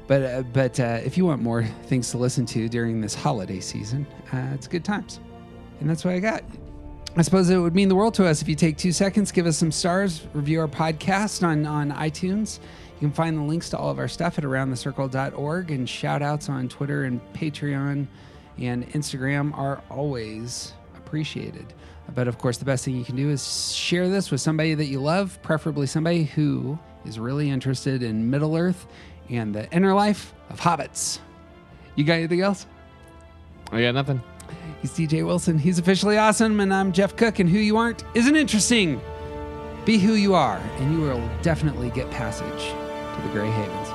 But 0.07 0.23
uh, 0.23 0.43
but 0.53 0.79
uh, 0.79 1.01
if 1.05 1.17
you 1.17 1.25
want 1.25 1.43
more 1.43 1.65
things 1.87 2.11
to 2.11 2.19
listen 2.19 2.45
to 2.47 2.69
during 2.69 3.01
this 3.01 3.15
holiday 3.15 3.61
season, 3.61 4.07
uh, 4.33 4.51
it's 4.55 4.69
good 4.69 4.85
times, 4.85 5.21
and 5.81 5.89
that's 5.89 6.05
what 6.05 6.15
I 6.15 6.21
got. 6.21 6.43
I 7.17 7.23
suppose 7.23 7.49
it 7.49 7.57
would 7.59 7.75
mean 7.75 7.89
the 7.89 7.95
world 7.95 8.15
to 8.15 8.27
us 8.27 8.43
if 8.43 8.49
you 8.49 8.57
take 8.57 8.77
two 8.77 8.93
seconds, 8.93 9.31
give 9.31 9.47
us 9.47 9.57
some 9.57 9.71
stars, 9.71 10.27
review 10.35 10.61
our 10.61 10.69
podcast 10.69 11.47
on 11.47 11.65
on 11.65 11.91
iTunes. 11.93 12.59
You 12.95 13.09
can 13.09 13.13
find 13.13 13.39
the 13.39 13.43
links 13.43 13.71
to 13.71 13.79
all 13.79 13.91
of 13.91 13.99
our 13.99 14.09
stuff 14.09 14.37
at 14.37 14.45
aroundthecircle.org, 14.45 15.71
and 15.71 15.89
shout 15.89 16.23
outs 16.23 16.49
on 16.49 16.69
Twitter 16.69 17.05
and 17.05 17.21
Patreon 17.33 18.07
and 18.59 18.89
Instagram 18.93 19.57
are 19.57 19.83
always 19.91 20.73
appreciated. 20.97 21.73
But 22.15 22.29
of 22.29 22.39
course, 22.39 22.59
the 22.59 22.65
best 22.65 22.85
thing 22.85 22.97
you 22.97 23.05
can 23.05 23.17
do 23.17 23.31
is 23.31 23.73
share 23.73 24.09
this 24.09 24.31
with 24.31 24.41
somebody 24.41 24.75
that 24.75 24.87
you 24.87 25.01
love, 25.01 25.41
preferably 25.43 25.87
somebody 25.87 26.25
who 26.25 26.79
is 27.05 27.19
really 27.19 27.51
interested 27.51 28.03
in 28.03 28.31
Middle 28.31 28.57
Earth 28.57 28.87
and 29.29 29.55
the 29.55 29.71
inner 29.73 29.95
life 29.95 30.35
of 30.51 30.61
hobbits. 30.61 31.19
You 31.97 32.05
got 32.05 32.15
anything 32.15 32.41
else? 32.41 32.67
I 33.73 33.83
got 33.83 33.95
nothing. 33.95 34.23
He's 34.83 34.93
DJ 34.93 35.25
Wilson. 35.25 35.59
He's 35.59 35.79
officially 35.79 36.19
awesome, 36.19 36.61
and 36.61 36.73
I'm 36.73 36.93
Jeff 36.93 37.17
Cook. 37.17 37.39
And 37.39 37.49
who 37.49 37.59
you 37.59 37.77
aren't 37.77 38.05
isn't 38.15 38.37
interesting. 38.37 39.01
Be 39.85 39.99
who 39.99 40.15
you 40.15 40.35
are, 40.35 40.59
and 40.79 40.93
you 40.93 41.01
will 41.01 41.27
definitely 41.43 41.91
get 41.91 42.11
passage 42.11 42.47
to 42.47 43.23
the 43.23 43.33
Grey 43.33 43.51
Havens. 43.51 43.94